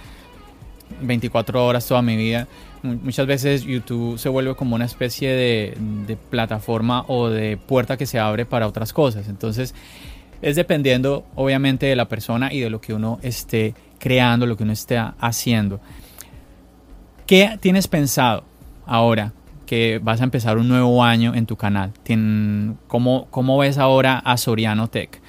24 1.00 1.64
horas 1.64 1.87
toda 1.87 2.02
mi 2.02 2.16
vida. 2.16 2.49
Muchas 2.83 3.26
veces 3.26 3.62
YouTube 3.62 4.18
se 4.18 4.28
vuelve 4.28 4.54
como 4.56 4.75
una 4.75 4.85
especie 4.85 5.30
de, 5.30 5.76
de 6.06 6.16
plataforma 6.16 7.04
o 7.09 7.28
de 7.28 7.56
puerta 7.56 7.97
que 7.97 8.06
se 8.06 8.18
abre 8.18 8.47
para 8.47 8.66
otras 8.66 8.92
cosas. 8.92 9.28
Entonces, 9.28 9.75
es 10.43 10.57
dependiendo 10.57 11.25
obviamente 11.35 11.87
de 11.87 11.97
la 11.97 12.09
persona 12.09 12.52
y 12.52 12.61
de 12.61 12.71
lo 12.71 12.81
que 12.81 12.95
uno 12.95 13.19
esté 13.23 13.75
creando, 13.99 14.47
lo 14.47 14.57
que 14.57 14.64
uno 14.64 14.73
esté 14.73 14.99
haciendo. 15.19 15.81
¿Qué 17.26 17.59
tienes 17.61 17.88
pensado 17.88 18.45
ahora 18.87 19.33
que 19.66 20.00
vas 20.02 20.21
a 20.21 20.25
empezar 20.25 20.59
un 20.59 20.69
nuevo 20.69 21.02
año 21.02 21.35
en 21.35 21.47
tu 21.47 21.57
canal? 21.57 21.93
¿Cómo, 22.87 23.26
cómo 23.31 23.59
ves 23.59 23.78
ahora 23.78 24.19
a 24.19 24.37
Soriano 24.37 24.88
Tech? 24.88 25.21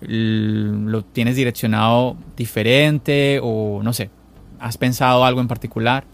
¿Lo 0.00 1.02
tienes 1.02 1.36
direccionado 1.36 2.16
diferente 2.36 3.40
o 3.42 3.80
no 3.82 3.92
sé? 3.92 4.10
¿Has 4.58 4.76
pensado 4.76 5.24
algo 5.24 5.40
en 5.40 5.48
particular? 5.48 6.04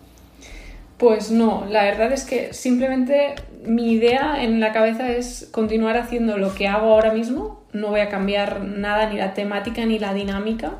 Pues 1.00 1.30
no, 1.30 1.64
la 1.66 1.84
verdad 1.84 2.12
es 2.12 2.24
que 2.24 2.52
simplemente 2.52 3.34
mi 3.64 3.90
idea 3.92 4.44
en 4.44 4.60
la 4.60 4.70
cabeza 4.74 5.10
es 5.10 5.48
continuar 5.50 5.96
haciendo 5.96 6.36
lo 6.36 6.54
que 6.54 6.68
hago 6.68 6.92
ahora 6.92 7.10
mismo, 7.10 7.64
no 7.72 7.88
voy 7.88 8.00
a 8.00 8.10
cambiar 8.10 8.60
nada, 8.60 9.08
ni 9.08 9.16
la 9.16 9.32
temática 9.32 9.86
ni 9.86 9.98
la 9.98 10.12
dinámica, 10.12 10.72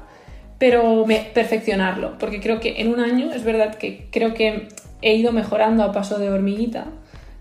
pero 0.58 1.06
perfeccionarlo, 1.32 2.18
porque 2.18 2.38
creo 2.38 2.60
que 2.60 2.82
en 2.82 2.88
un 2.92 3.00
año 3.00 3.32
es 3.32 3.44
verdad 3.44 3.76
que 3.76 4.08
creo 4.12 4.34
que 4.34 4.68
he 5.00 5.14
ido 5.14 5.32
mejorando 5.32 5.84
a 5.84 5.92
paso 5.92 6.18
de 6.18 6.28
hormiguita, 6.28 6.88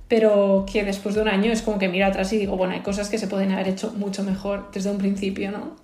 pero 0.08 0.66
que 0.72 0.86
después 0.86 1.16
de 1.16 1.22
un 1.22 1.28
año 1.28 1.52
es 1.52 1.62
como 1.62 1.80
que 1.80 1.90
miro 1.90 2.06
atrás 2.06 2.32
y 2.32 2.38
digo, 2.38 2.56
bueno, 2.56 2.76
hay 2.76 2.80
cosas 2.80 3.10
que 3.10 3.18
se 3.18 3.28
pueden 3.28 3.52
haber 3.52 3.68
hecho 3.68 3.92
mucho 3.98 4.24
mejor 4.24 4.72
desde 4.74 4.90
un 4.90 5.00
principio, 5.00 5.52
¿no? 5.52 5.76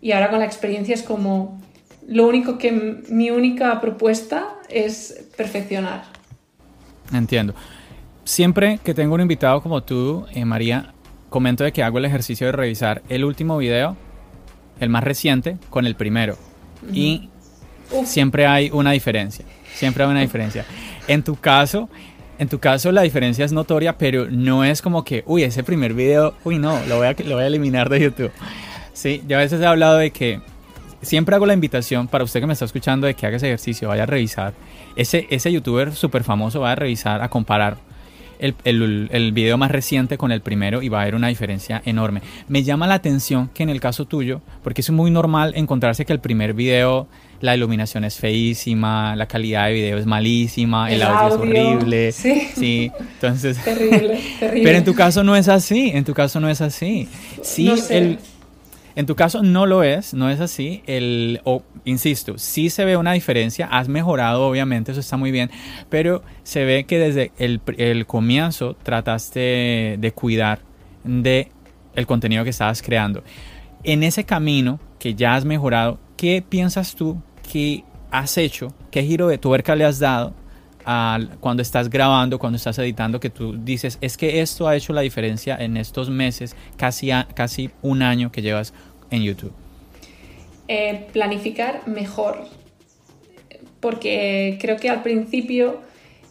Y 0.00 0.12
ahora 0.12 0.30
con 0.30 0.38
la 0.38 0.46
experiencia 0.46 0.94
es 0.94 1.02
como, 1.02 1.60
lo 2.08 2.26
único 2.26 2.56
que 2.56 2.72
mi 2.72 3.30
única 3.30 3.78
propuesta 3.82 4.48
es 4.70 5.28
perfeccionar. 5.36 6.09
Entiendo. 7.12 7.54
Siempre 8.24 8.78
que 8.84 8.94
tengo 8.94 9.14
un 9.14 9.20
invitado 9.20 9.62
como 9.62 9.82
tú, 9.82 10.26
eh, 10.32 10.44
María, 10.44 10.92
comento 11.28 11.64
de 11.64 11.72
que 11.72 11.82
hago 11.82 11.98
el 11.98 12.04
ejercicio 12.04 12.46
de 12.46 12.52
revisar 12.52 13.02
el 13.08 13.24
último 13.24 13.58
video, 13.58 13.96
el 14.78 14.88
más 14.88 15.04
reciente, 15.04 15.58
con 15.70 15.86
el 15.86 15.94
primero. 15.94 16.36
Y 16.92 17.28
siempre 18.04 18.46
hay 18.46 18.70
una 18.72 18.92
diferencia. 18.92 19.44
Siempre 19.74 20.04
hay 20.04 20.10
una 20.10 20.20
diferencia. 20.20 20.64
En 21.08 21.22
tu 21.22 21.36
caso, 21.36 21.88
en 22.38 22.48
tu 22.48 22.58
caso 22.58 22.92
la 22.92 23.02
diferencia 23.02 23.44
es 23.44 23.52
notoria, 23.52 23.98
pero 23.98 24.26
no 24.30 24.64
es 24.64 24.82
como 24.82 25.04
que, 25.04 25.22
uy, 25.26 25.42
ese 25.42 25.62
primer 25.62 25.94
video, 25.94 26.34
uy, 26.44 26.58
no, 26.58 26.78
lo 26.86 26.98
voy 26.98 27.06
a, 27.08 27.12
lo 27.24 27.34
voy 27.34 27.44
a 27.44 27.46
eliminar 27.46 27.88
de 27.88 28.00
YouTube. 28.00 28.32
Sí, 28.92 29.22
yo 29.26 29.36
a 29.36 29.40
veces 29.40 29.60
he 29.60 29.66
hablado 29.66 29.98
de 29.98 30.10
que 30.10 30.40
siempre 31.02 31.34
hago 31.34 31.46
la 31.46 31.54
invitación 31.54 32.08
para 32.08 32.24
usted 32.24 32.40
que 32.40 32.46
me 32.46 32.52
está 32.52 32.64
escuchando 32.64 33.06
de 33.06 33.14
que 33.14 33.26
haga 33.26 33.36
ese 33.36 33.46
ejercicio, 33.46 33.88
vaya 33.88 34.04
a 34.04 34.06
revisar. 34.06 34.54
Ese, 34.96 35.26
ese 35.30 35.52
youtuber 35.52 35.94
súper 35.94 36.24
famoso 36.24 36.60
va 36.60 36.72
a 36.72 36.74
revisar, 36.74 37.22
a 37.22 37.28
comparar 37.28 37.78
el, 38.38 38.54
el, 38.64 39.08
el, 39.12 39.32
video 39.32 39.58
más 39.58 39.70
reciente 39.70 40.16
con 40.16 40.32
el 40.32 40.40
primero 40.40 40.82
y 40.82 40.88
va 40.88 40.98
a 40.98 41.02
haber 41.02 41.14
una 41.14 41.28
diferencia 41.28 41.82
enorme. 41.84 42.22
Me 42.48 42.62
llama 42.62 42.86
la 42.86 42.94
atención 42.94 43.50
que 43.52 43.62
en 43.62 43.68
el 43.68 43.80
caso 43.80 44.06
tuyo, 44.06 44.40
porque 44.62 44.80
es 44.80 44.90
muy 44.90 45.10
normal 45.10 45.52
encontrarse 45.56 46.04
que 46.04 46.12
el 46.12 46.20
primer 46.20 46.54
video 46.54 47.06
la 47.40 47.56
iluminación 47.56 48.04
es 48.04 48.16
feísima, 48.16 49.16
la 49.16 49.26
calidad 49.26 49.66
de 49.66 49.72
video 49.72 49.98
es 49.98 50.06
malísima, 50.06 50.90
el, 50.90 51.02
audio, 51.02 51.28
es 51.28 51.40
horrible. 51.40 52.12
Sí. 52.12 52.48
sí. 52.54 52.92
Entonces. 53.14 53.62
terrible, 53.64 54.20
terrible. 54.40 54.62
Pero 54.62 54.78
en 54.78 54.84
tu 54.84 54.94
caso 54.94 55.24
no 55.24 55.34
es 55.34 55.48
así. 55.48 55.90
En 55.94 56.04
tu 56.04 56.12
caso 56.12 56.38
no 56.40 56.50
es 56.50 56.60
así. 56.60 57.08
Sí, 57.42 57.72
el 57.88 58.18
en 58.96 59.06
tu 59.06 59.14
caso 59.14 59.42
no 59.42 59.66
lo 59.66 59.82
es, 59.82 60.14
no 60.14 60.30
es 60.30 60.40
así. 60.40 60.82
El, 60.86 61.40
insisto, 61.84 62.38
sí 62.38 62.70
se 62.70 62.84
ve 62.84 62.96
una 62.96 63.12
diferencia, 63.12 63.66
has 63.66 63.88
mejorado 63.88 64.46
obviamente, 64.46 64.92
eso 64.92 65.00
está 65.00 65.16
muy 65.16 65.30
bien, 65.30 65.50
pero 65.88 66.22
se 66.42 66.64
ve 66.64 66.84
que 66.84 66.98
desde 66.98 67.32
el, 67.38 68.06
comienzo 68.06 68.76
trataste 68.82 69.96
de 69.98 70.12
cuidar 70.14 70.60
de 71.04 71.50
el 71.94 72.06
contenido 72.06 72.44
que 72.44 72.50
estabas 72.50 72.82
creando. 72.82 73.22
En 73.82 74.02
ese 74.02 74.24
camino 74.24 74.80
que 74.98 75.14
ya 75.14 75.34
has 75.34 75.44
mejorado, 75.44 75.98
¿qué 76.16 76.44
piensas 76.46 76.94
tú 76.94 77.22
que 77.50 77.84
has 78.10 78.36
hecho? 78.36 78.74
¿Qué 78.90 79.02
giro 79.02 79.28
de 79.28 79.38
tuerca 79.38 79.74
le 79.76 79.84
has 79.84 79.98
dado 79.98 80.34
cuando 80.84 81.62
estás 81.62 81.90
grabando, 81.90 82.38
cuando 82.38 82.56
estás 82.56 82.78
editando, 82.78 83.20
que 83.20 83.30
tú 83.30 83.56
dices, 83.56 83.98
es 84.00 84.16
que 84.16 84.40
esto 84.40 84.68
ha 84.68 84.76
hecho 84.76 84.92
la 84.92 85.02
diferencia 85.02 85.56
en 85.56 85.76
estos 85.76 86.10
meses, 86.10 86.56
casi, 86.76 87.10
casi 87.34 87.70
un 87.82 88.02
año 88.02 88.32
que 88.32 88.42
llevas 88.42 88.72
en 89.10 89.22
YouTube? 89.22 89.52
Eh, 90.68 91.06
planificar 91.12 91.86
mejor, 91.86 92.44
porque 93.80 94.58
creo 94.60 94.76
que 94.76 94.88
al 94.88 95.02
principio 95.02 95.80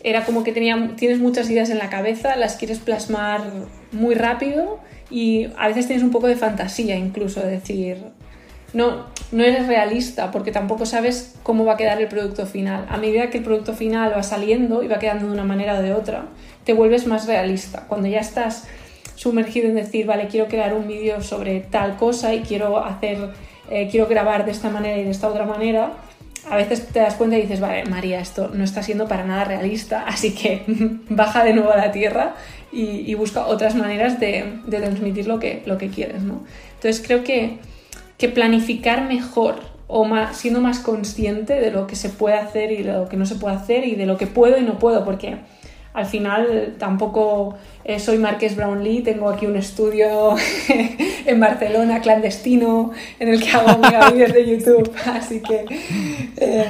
era 0.04 0.24
como 0.26 0.44
que 0.44 0.52
tenía, 0.54 0.96
tienes 0.96 1.20
muchas 1.20 1.50
ideas 1.50 1.70
en 1.70 1.78
la 1.78 1.90
cabeza, 1.90 2.36
las 2.36 2.56
quieres 2.56 2.80
plasmar 2.80 3.42
muy 3.92 4.16
rápido 4.16 4.80
y 5.12 5.48
a 5.58 5.68
veces 5.68 5.88
tienes 5.88 6.04
un 6.04 6.12
poco 6.12 6.28
de 6.28 6.36
fantasía 6.36 6.96
incluso, 6.96 7.42
de 7.42 7.52
decir, 7.52 7.98
no, 8.74 9.06
no 9.32 9.44
eres 9.44 9.68
realista 9.68 10.32
porque 10.32 10.52
tampoco 10.52 10.86
sabes 10.86 11.36
cómo 11.44 11.66
va 11.66 11.74
a 11.74 11.78
quedar 11.78 12.02
el 12.02 12.08
producto 12.08 12.46
final. 12.46 12.86
A 12.90 12.98
medida 12.98 13.30
que 13.30 13.40
el 13.40 13.44
producto 13.44 13.74
final 13.74 14.14
va 14.16 14.24
saliendo 14.24 14.84
y 14.84 14.88
va 14.88 15.00
quedando 15.00 15.28
de 15.28 15.34
una 15.34 15.44
manera 15.44 15.80
o 15.80 15.82
de 15.82 15.94
otra, 15.94 16.26
te 16.64 16.74
vuelves 16.74 17.08
más 17.08 17.28
realista. 17.28 17.86
Cuando 17.88 18.08
ya 18.08 18.20
estás 18.20 18.68
sumergido 19.16 19.68
en 19.68 19.76
decir, 19.76 20.06
vale, 20.06 20.28
quiero 20.28 20.48
crear 20.48 20.74
un 20.74 20.88
vídeo 20.88 21.22
sobre 21.22 21.60
tal 21.60 21.98
cosa 21.98 22.34
y 22.34 22.42
quiero 22.42 22.84
hacer, 22.84 23.32
eh, 23.70 23.88
quiero 23.92 24.08
grabar 24.08 24.46
de 24.46 24.52
esta 24.52 24.70
manera 24.70 24.98
y 24.98 25.04
de 25.04 25.12
esta 25.12 25.28
otra 25.28 25.46
manera, 25.46 25.94
a 26.50 26.56
veces 26.56 26.88
te 26.88 27.00
das 27.00 27.16
cuenta 27.16 27.38
y 27.38 27.42
dices, 27.42 27.60
vale, 27.60 27.86
María, 27.86 28.20
esto 28.20 28.50
no 28.54 28.64
está 28.64 28.82
siendo 28.82 29.08
para 29.08 29.26
nada 29.26 29.44
realista, 29.44 30.04
así 30.08 30.34
que 30.34 30.64
baja 31.10 31.44
de 31.44 31.54
nuevo 31.54 31.72
a 31.72 31.78
la 31.78 31.92
tierra 31.92 32.36
y, 32.72 33.14
busca 33.16 33.48
otras 33.48 33.74
maneras 33.74 34.20
de, 34.20 34.60
transmitir 34.70 35.28
lo 35.28 35.40
que, 35.40 35.64
lo 35.66 35.80
que 35.80 35.90
quieres, 35.90 36.22
¿no? 36.22 36.44
Entonces 36.76 37.04
creo 37.06 37.24
que 37.24 37.58
que 38.20 38.28
planificar 38.28 39.08
mejor 39.08 39.56
o 39.88 40.06
más, 40.06 40.38
siendo 40.38 40.62
más 40.62 40.80
consciente 40.80 41.54
de 41.60 41.72
lo 41.72 41.88
que 41.88 41.96
se 41.96 42.10
puede 42.10 42.36
hacer 42.36 42.72
y 42.72 42.84
de 42.84 42.94
lo 42.94 43.10
que 43.10 43.18
no 43.18 43.26
se 43.26 43.36
puede 43.36 43.56
hacer 43.56 43.88
y 43.88 43.96
de 43.96 44.06
lo 44.06 44.18
que 44.18 44.28
puedo 44.28 44.58
y 44.60 44.62
no 44.62 44.78
puedo, 44.78 45.04
porque 45.04 45.38
al 45.94 46.06
final 46.06 46.76
tampoco 46.78 47.58
eh, 47.86 47.98
soy 48.00 48.18
Marques 48.20 48.56
Brownlee, 48.56 49.02
tengo 49.02 49.30
aquí 49.30 49.48
un 49.48 49.56
estudio 49.56 50.36
en 51.26 51.40
Barcelona 51.40 52.02
clandestino 52.02 52.92
en 53.20 53.30
el 53.30 53.42
que 53.42 53.50
hago 53.50 53.82
vídeos 54.14 54.34
de 54.34 54.46
YouTube, 54.46 54.92
así 55.06 55.42
que 55.42 55.66
eh, 56.38 56.66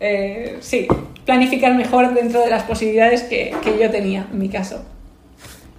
eh, 0.00 0.58
sí, 0.60 0.88
planificar 1.24 1.74
mejor 1.74 2.12
dentro 2.14 2.40
de 2.40 2.50
las 2.50 2.64
posibilidades 2.64 3.22
que, 3.22 3.54
que 3.62 3.78
yo 3.78 3.90
tenía 3.90 4.26
en 4.30 4.38
mi 4.38 4.48
caso. 4.48 4.84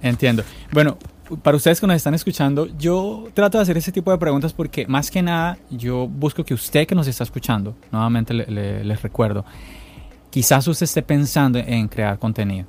Entiendo. 0.02 0.44
Bueno, 0.72 0.98
para 1.42 1.58
ustedes 1.58 1.80
que 1.80 1.88
nos 1.88 1.96
están 1.96 2.14
escuchando, 2.14 2.68
yo 2.78 3.30
trato 3.34 3.58
de 3.58 3.64
hacer 3.64 3.78
ese 3.78 3.92
tipo 3.92 4.12
de 4.12 4.18
preguntas 4.18 4.54
porque 4.54 4.86
más 4.88 5.10
que 5.10 5.22
nada 5.22 5.58
yo 5.70 6.08
busco 6.08 6.44
que 6.44 6.54
usted 6.54 6.86
que 6.86 6.96
nos 6.96 7.08
está 7.08 7.24
escuchando, 7.24 7.76
nuevamente 7.92 8.34
les 8.34 9.02
recuerdo, 9.02 9.46
quizás 10.30 10.68
usted 10.68 10.84
esté 10.84 11.02
pensando 11.02 11.60
en 11.60 11.88
crear 11.88 12.20
contenido 12.20 12.68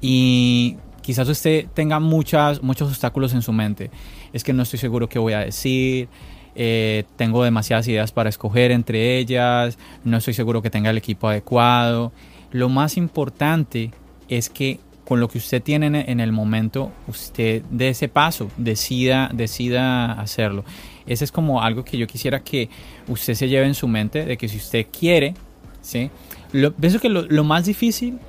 y 0.00 0.76
quizás 1.02 1.28
usted 1.28 1.66
tenga 1.74 1.98
muchas, 2.00 2.62
muchos 2.62 2.88
obstáculos 2.88 3.34
en 3.34 3.42
su 3.42 3.52
mente. 3.52 3.90
Es 4.32 4.44
que 4.44 4.52
no 4.52 4.62
estoy 4.62 4.78
seguro 4.78 5.08
qué 5.08 5.18
voy 5.18 5.32
a 5.32 5.40
decir, 5.40 6.08
eh, 6.54 7.04
tengo 7.16 7.42
demasiadas 7.42 7.88
ideas 7.88 8.12
para 8.12 8.28
escoger 8.28 8.70
entre 8.70 9.18
ellas, 9.18 9.78
no 10.04 10.16
estoy 10.18 10.34
seguro 10.34 10.62
que 10.62 10.70
tenga 10.70 10.90
el 10.90 10.98
equipo 10.98 11.28
adecuado. 11.28 12.12
Lo 12.52 12.68
más 12.68 12.96
importante 12.96 13.90
es 14.28 14.48
que 14.48 14.80
con 15.10 15.18
lo 15.18 15.26
que 15.26 15.38
usted 15.38 15.60
tiene 15.60 16.04
en 16.06 16.20
el 16.20 16.30
momento, 16.30 16.92
usted 17.08 17.62
de 17.68 17.88
ese 17.88 18.06
paso, 18.06 18.48
decida, 18.56 19.28
decida 19.34 20.12
hacerlo. 20.12 20.64
Ese 21.04 21.24
es 21.24 21.32
como 21.32 21.62
algo 21.62 21.84
que 21.84 21.98
yo 21.98 22.06
quisiera 22.06 22.44
que 22.44 22.68
usted 23.08 23.34
se 23.34 23.48
lleve 23.48 23.66
en 23.66 23.74
su 23.74 23.88
mente, 23.88 24.24
de 24.24 24.36
que 24.36 24.46
si 24.46 24.58
usted 24.58 24.86
quiere, 24.96 25.34
¿sí? 25.82 26.12
Lo, 26.52 26.72
pienso 26.72 27.00
que 27.00 27.08
lo, 27.08 27.42
más 27.42 27.64
difícil 27.64 28.20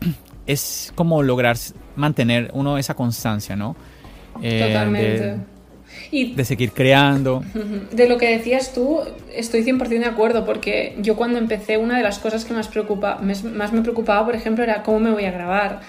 es 0.46 0.92
como 0.94 1.22
lograr 1.22 1.56
mantener 1.96 2.50
uno 2.52 2.76
esa 2.76 2.92
constancia, 2.92 3.56
¿no? 3.56 3.74
Eh, 4.42 4.62
Totalmente. 4.66 5.36
y 6.10 6.34
de 6.34 6.44
seguir 6.44 6.72
creando. 6.72 7.42
De 7.92 8.10
lo 8.10 8.18
que 8.18 8.28
decías 8.28 8.74
tú, 8.74 9.00
estoy 9.34 9.62
100% 9.62 9.88
de 9.88 10.04
acuerdo, 10.04 10.44
porque 10.44 10.98
yo 11.00 11.16
cuando 11.16 11.38
empecé, 11.38 11.78
una 11.78 11.96
de 11.96 12.02
las 12.02 12.18
cosas 12.18 12.44
que 12.44 12.52
más, 12.52 12.68
preocupa, 12.68 13.22
más 13.22 13.72
me 13.72 13.80
preocupaba, 13.80 14.26
por 14.26 14.34
ejemplo, 14.34 14.62
era 14.62 14.82
cómo 14.82 15.00
me 15.00 15.12
voy 15.12 15.24
a 15.24 15.30
grabar 15.30 15.80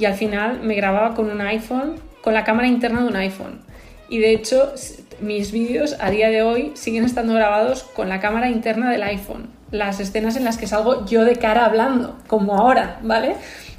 y 0.00 0.06
al 0.06 0.14
final 0.14 0.60
me 0.62 0.74
grababa 0.74 1.14
con 1.14 1.30
un 1.30 1.42
iPhone, 1.42 1.96
con 2.22 2.32
la 2.32 2.42
cámara 2.42 2.66
interna 2.66 3.02
de 3.02 3.08
un 3.08 3.16
iPhone. 3.16 3.60
Y 4.08 4.18
de 4.18 4.32
hecho, 4.32 4.72
mis 5.20 5.52
vídeos 5.52 5.94
a 6.00 6.10
día 6.10 6.30
de 6.30 6.42
hoy 6.42 6.72
siguen 6.74 7.04
estando 7.04 7.34
grabados 7.34 7.82
con 7.82 8.08
la 8.08 8.18
cámara 8.18 8.48
interna 8.48 8.90
del 8.90 9.02
iPhone. 9.02 9.50
Las 9.70 10.00
escenas 10.00 10.36
en 10.36 10.44
las 10.44 10.56
que 10.56 10.66
salgo 10.66 11.04
yo 11.04 11.26
de 11.26 11.36
cara 11.36 11.66
hablando, 11.66 12.18
como 12.28 12.56
ahora, 12.56 12.98
¿vale? 13.02 13.34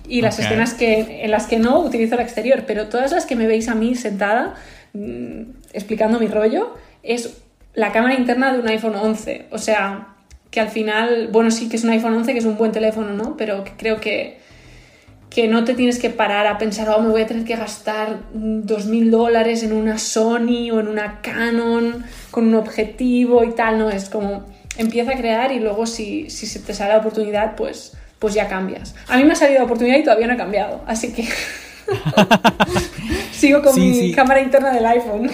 Y 0.08 0.22
las 0.22 0.38
escenas 0.38 0.76
que, 0.76 1.26
en 1.26 1.32
las 1.32 1.48
que 1.48 1.58
no 1.58 1.80
utilizo 1.80 2.13
el 2.13 2.22
exterior, 2.22 2.65
pero 2.67 2.88
todas 2.88 3.12
las 3.12 3.26
que 3.26 3.36
me 3.36 3.48
veis 3.48 3.67
a 3.67 3.74
mí 3.74 3.96
sentada 3.96 4.54
mm, 4.93 5.41
explicando 5.74 6.19
mi 6.19 6.28
rollo 6.28 6.76
es 7.02 7.41
la 7.74 7.91
cámara 7.91 8.13
interna 8.13 8.54
de 8.54 8.60
un 8.60 8.67
iPhone 8.67 8.96
11. 8.96 9.48
O 9.50 9.58
sea, 9.58 10.10
que 10.52 10.60
al 10.60 10.69
final, 10.69 11.30
bueno, 11.32 11.50
sí 11.50 11.67
que 11.67 11.78
es 11.78 11.84
un 11.84 11.89
iPhone 11.89 12.13
11, 12.13 12.32
que 12.34 12.39
es 12.39 12.46
un 12.46 12.58
buen 12.58 12.72
teléfono, 12.72 13.12
¿no? 13.13 13.38
Pero 13.38 13.63
creo 13.78 14.00
que 14.00 14.40
que 15.32 15.48
no 15.48 15.63
te 15.63 15.74
tienes 15.74 15.98
que 15.98 16.10
parar 16.10 16.46
a 16.46 16.58
pensar, 16.58 16.89
oh, 16.89 17.02
me 17.02 17.10
voy 17.10 17.22
a 17.22 17.26
tener 17.26 17.46
que 17.46 17.56
gastar 17.56 18.20
dos 18.34 18.86
mil 18.86 19.10
dólares 19.10 19.63
en 19.63 19.72
una 19.72 19.98
Sony 19.98 20.70
o 20.74 20.80
en 20.82 20.89
una 20.89 21.22
Canon 21.22 22.04
con 22.32 22.48
un 22.48 22.56
objetivo 22.56 23.46
y 23.46 23.54
tal, 23.54 23.80
no, 23.80 23.89
es 23.89 24.10
como 24.10 24.46
empieza 24.78 25.12
a 25.12 25.15
crear 25.15 25.54
y 25.54 25.60
luego 25.60 25.86
si, 25.86 26.30
si 26.30 26.48
se 26.48 26.60
te 26.60 26.74
sale 26.74 26.91
la 26.91 27.00
oportunidad, 27.00 27.56
pues, 27.56 27.94
pues 28.20 28.34
ya 28.34 28.50
cambias. 28.50 28.94
A 29.08 29.15
mí 29.15 29.24
me 29.24 29.32
ha 29.32 29.36
salido 29.36 29.60
la 29.60 29.65
oportunidad 29.65 29.98
y 29.98 30.04
todavía 30.04 30.28
no 30.28 30.34
ha 30.34 30.38
cambiado, 30.38 30.84
así 30.86 31.13
que 31.13 31.24
sigo 33.32 33.62
con 33.62 33.80
mi 33.80 34.12
cámara 34.12 34.41
interna 34.41 34.74
del 34.74 34.86
iPhone. 34.86 35.32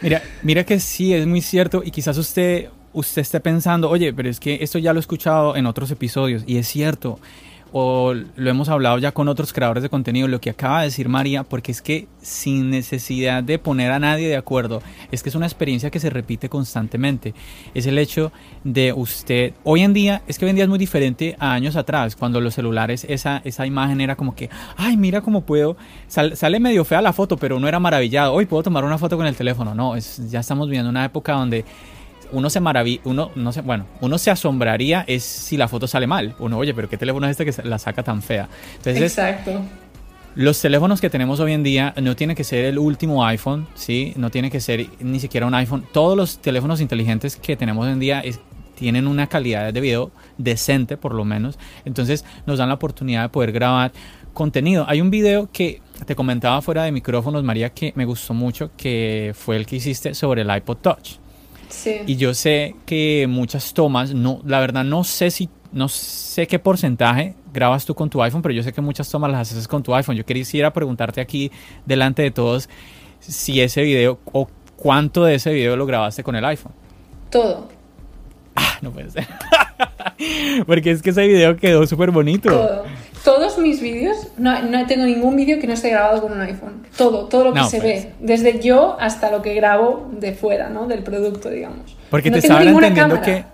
mira, 0.00 0.22
mira 0.42 0.64
que 0.64 0.80
sí, 0.80 1.12
es 1.12 1.26
muy 1.26 1.42
cierto 1.42 1.82
y 1.84 1.90
quizás 1.90 2.16
usted, 2.16 2.70
usted 2.94 3.20
esté 3.20 3.40
pensando, 3.40 3.90
oye, 3.90 4.14
pero 4.14 4.30
es 4.30 4.40
que 4.40 4.60
esto 4.62 4.78
ya 4.78 4.94
lo 4.94 4.98
he 4.98 5.02
escuchado 5.02 5.56
en 5.56 5.66
otros 5.66 5.90
episodios 5.90 6.42
y 6.46 6.56
es 6.56 6.66
cierto 6.66 7.18
o 7.76 8.14
lo 8.14 8.50
hemos 8.50 8.68
hablado 8.68 8.98
ya 8.98 9.10
con 9.10 9.26
otros 9.26 9.52
creadores 9.52 9.82
de 9.82 9.88
contenido, 9.88 10.28
lo 10.28 10.40
que 10.40 10.48
acaba 10.48 10.78
de 10.78 10.84
decir 10.84 11.08
María, 11.08 11.42
porque 11.42 11.72
es 11.72 11.82
que 11.82 12.06
sin 12.22 12.70
necesidad 12.70 13.42
de 13.42 13.58
poner 13.58 13.90
a 13.90 13.98
nadie 13.98 14.28
de 14.28 14.36
acuerdo, 14.36 14.80
es 15.10 15.24
que 15.24 15.28
es 15.28 15.34
una 15.34 15.46
experiencia 15.46 15.90
que 15.90 15.98
se 15.98 16.08
repite 16.08 16.48
constantemente. 16.48 17.34
Es 17.74 17.86
el 17.86 17.98
hecho 17.98 18.30
de 18.62 18.92
usted, 18.92 19.54
hoy 19.64 19.80
en 19.80 19.92
día, 19.92 20.22
es 20.28 20.38
que 20.38 20.44
hoy 20.44 20.50
en 20.50 20.54
día 20.54 20.66
es 20.66 20.70
muy 20.70 20.78
diferente 20.78 21.34
a 21.40 21.52
años 21.52 21.74
atrás, 21.74 22.14
cuando 22.14 22.40
los 22.40 22.54
celulares, 22.54 23.06
esa, 23.08 23.42
esa 23.44 23.66
imagen 23.66 24.00
era 24.00 24.14
como 24.14 24.36
que, 24.36 24.50
ay, 24.76 24.96
mira 24.96 25.20
cómo 25.20 25.40
puedo, 25.40 25.76
sale 26.06 26.60
medio 26.60 26.84
fea 26.84 27.02
la 27.02 27.12
foto, 27.12 27.36
pero 27.36 27.56
uno 27.56 27.66
era 27.66 27.80
maravillado, 27.80 28.34
hoy 28.34 28.46
puedo 28.46 28.62
tomar 28.62 28.84
una 28.84 28.98
foto 28.98 29.16
con 29.16 29.26
el 29.26 29.34
teléfono, 29.34 29.74
no, 29.74 29.96
es, 29.96 30.30
ya 30.30 30.38
estamos 30.38 30.68
viviendo 30.68 30.90
una 30.90 31.04
época 31.04 31.32
donde 31.32 31.64
uno 32.32 32.50
se 32.50 32.60
maravilla, 32.60 33.00
uno 33.04 33.30
no 33.34 33.52
se, 33.52 33.60
bueno, 33.60 33.86
uno 34.00 34.18
se 34.18 34.30
asombraría 34.30 35.04
es 35.06 35.22
si 35.22 35.56
la 35.56 35.68
foto 35.68 35.86
sale 35.86 36.06
mal. 36.06 36.34
Uno, 36.38 36.58
oye, 36.58 36.74
pero 36.74 36.88
qué 36.88 36.96
teléfono 36.96 37.26
es 37.26 37.38
este 37.38 37.44
que 37.44 37.68
la 37.68 37.78
saca 37.78 38.02
tan 38.02 38.22
fea. 38.22 38.48
Entonces, 38.76 39.02
Exacto. 39.02 39.62
Los 40.36 40.60
teléfonos 40.60 41.00
que 41.00 41.10
tenemos 41.10 41.38
hoy 41.38 41.52
en 41.52 41.62
día 41.62 41.94
no 42.02 42.16
tiene 42.16 42.34
que 42.34 42.42
ser 42.42 42.64
el 42.64 42.76
último 42.76 43.24
iPhone, 43.24 43.68
¿sí? 43.74 44.14
No 44.16 44.30
tiene 44.30 44.50
que 44.50 44.60
ser 44.60 44.88
ni 44.98 45.20
siquiera 45.20 45.46
un 45.46 45.54
iPhone. 45.54 45.84
Todos 45.92 46.16
los 46.16 46.38
teléfonos 46.38 46.80
inteligentes 46.80 47.36
que 47.36 47.56
tenemos 47.56 47.86
hoy 47.86 47.92
en 47.92 48.00
día 48.00 48.24
tienen 48.74 49.06
una 49.06 49.28
calidad 49.28 49.72
de 49.72 49.80
video 49.80 50.10
decente, 50.36 50.96
por 50.96 51.14
lo 51.14 51.24
menos. 51.24 51.56
Entonces 51.84 52.24
nos 52.46 52.58
dan 52.58 52.68
la 52.68 52.74
oportunidad 52.74 53.22
de 53.22 53.28
poder 53.28 53.52
grabar 53.52 53.92
contenido. 54.32 54.84
Hay 54.88 55.00
un 55.00 55.10
video 55.10 55.48
que 55.52 55.80
te 56.04 56.16
comentaba 56.16 56.60
fuera 56.62 56.82
de 56.82 56.90
micrófonos, 56.90 57.44
María, 57.44 57.70
que 57.70 57.92
me 57.94 58.04
gustó 58.04 58.34
mucho, 58.34 58.72
que 58.76 59.32
fue 59.36 59.54
el 59.54 59.66
que 59.66 59.76
hiciste 59.76 60.14
sobre 60.14 60.42
el 60.42 60.54
iPod 60.54 60.78
Touch. 60.78 61.23
Y 62.06 62.16
yo 62.16 62.34
sé 62.34 62.74
que 62.86 63.26
muchas 63.28 63.74
tomas, 63.74 64.14
no, 64.14 64.40
la 64.44 64.60
verdad 64.60 64.84
no 64.84 65.04
sé 65.04 65.30
si, 65.30 65.48
no 65.72 65.88
sé 65.88 66.46
qué 66.46 66.58
porcentaje 66.58 67.34
grabas 67.52 67.84
tú 67.84 67.94
con 67.94 68.10
tu 68.10 68.22
iPhone, 68.22 68.42
pero 68.42 68.54
yo 68.54 68.62
sé 68.62 68.72
que 68.72 68.80
muchas 68.80 69.08
tomas 69.10 69.30
las 69.30 69.52
haces 69.52 69.68
con 69.68 69.82
tu 69.82 69.94
iPhone. 69.94 70.16
Yo 70.16 70.24
quisiera 70.24 70.72
preguntarte 70.72 71.20
aquí 71.20 71.50
delante 71.86 72.22
de 72.22 72.30
todos 72.30 72.68
si 73.20 73.60
ese 73.60 73.82
video 73.82 74.18
o 74.32 74.48
cuánto 74.76 75.24
de 75.24 75.36
ese 75.36 75.52
video 75.52 75.76
lo 75.76 75.86
grabaste 75.86 76.22
con 76.22 76.36
el 76.36 76.44
iPhone. 76.44 76.72
Todo. 77.30 77.68
Ah, 78.56 78.78
no 78.82 78.90
puede 78.90 79.10
ser. 79.10 79.26
Porque 80.66 80.90
es 80.90 81.02
que 81.02 81.10
ese 81.10 81.26
video 81.26 81.56
quedó 81.56 81.86
súper 81.86 82.10
bonito. 82.10 82.50
Todo 82.50 82.84
todos 83.24 83.58
mis 83.58 83.80
vídeos, 83.80 84.28
no, 84.36 84.62
no, 84.62 84.86
tengo 84.86 85.06
ningún 85.06 85.34
vídeo 85.34 85.58
que 85.58 85.66
no 85.66 85.72
esté 85.72 85.88
grabado 85.88 86.20
con 86.20 86.32
un 86.32 86.42
iPhone. 86.42 86.86
Todo, 86.96 87.24
todo 87.24 87.44
lo 87.44 87.54
que 87.54 87.64
se 87.64 87.80
ve. 87.80 88.12
Pues. 88.18 88.42
Desde 88.42 88.60
yo 88.60 88.98
hasta 89.00 89.30
lo 89.30 89.40
que 89.40 89.54
grabo 89.54 90.10
de 90.12 90.34
fuera, 90.34 90.68
¿no? 90.68 90.86
Del 90.86 91.02
producto, 91.02 91.48
digamos. 91.48 91.96
Porque 92.10 92.30
te 92.30 92.38
estaban 92.38 92.68
entendiendo 92.68 93.20
que... 93.22 93.44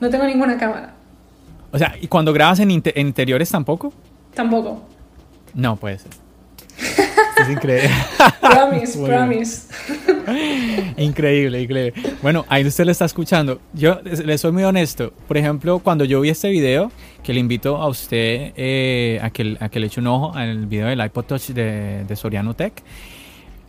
No 0.00 0.10
tengo 0.10 0.24
ninguna 0.24 0.58
cámara. 0.58 0.94
O 1.70 1.78
sea, 1.78 1.94
¿y 2.00 2.08
cuando 2.08 2.32
grabas 2.32 2.58
en, 2.58 2.70
interiores 2.70 3.48
tampoco? 3.50 3.92
Tampoco. 4.34 4.82
No 5.54 5.76
puede 5.76 5.98
ser. 5.98 6.10
es 7.42 7.48
increíble. 7.50 7.90
promise, 8.40 8.98
promise. 8.98 9.68
increíble, 10.96 11.62
increíble. 11.62 11.92
Bueno, 12.22 12.44
ahí 12.48 12.64
usted 12.64 12.84
lo 12.84 12.92
está 12.92 13.04
escuchando. 13.04 13.60
Yo 13.72 14.00
le 14.02 14.38
soy 14.38 14.52
muy 14.52 14.64
honesto. 14.64 15.12
Por 15.26 15.36
ejemplo, 15.36 15.78
cuando 15.78 16.04
yo 16.04 16.20
vi 16.20 16.30
este 16.30 16.50
video, 16.50 16.90
que 17.22 17.32
le 17.32 17.40
invito 17.40 17.76
a 17.76 17.88
usted 17.88 18.52
eh, 18.56 19.18
a, 19.22 19.30
que, 19.30 19.56
a 19.60 19.68
que 19.68 19.80
le 19.80 19.86
eche 19.86 20.00
un 20.00 20.06
ojo 20.06 20.34
al 20.34 20.66
video 20.66 20.88
del 20.88 21.04
iPod 21.04 21.24
Touch 21.24 21.48
de, 21.48 22.04
de 22.04 22.16
Soriano 22.16 22.54
Tech 22.54 22.82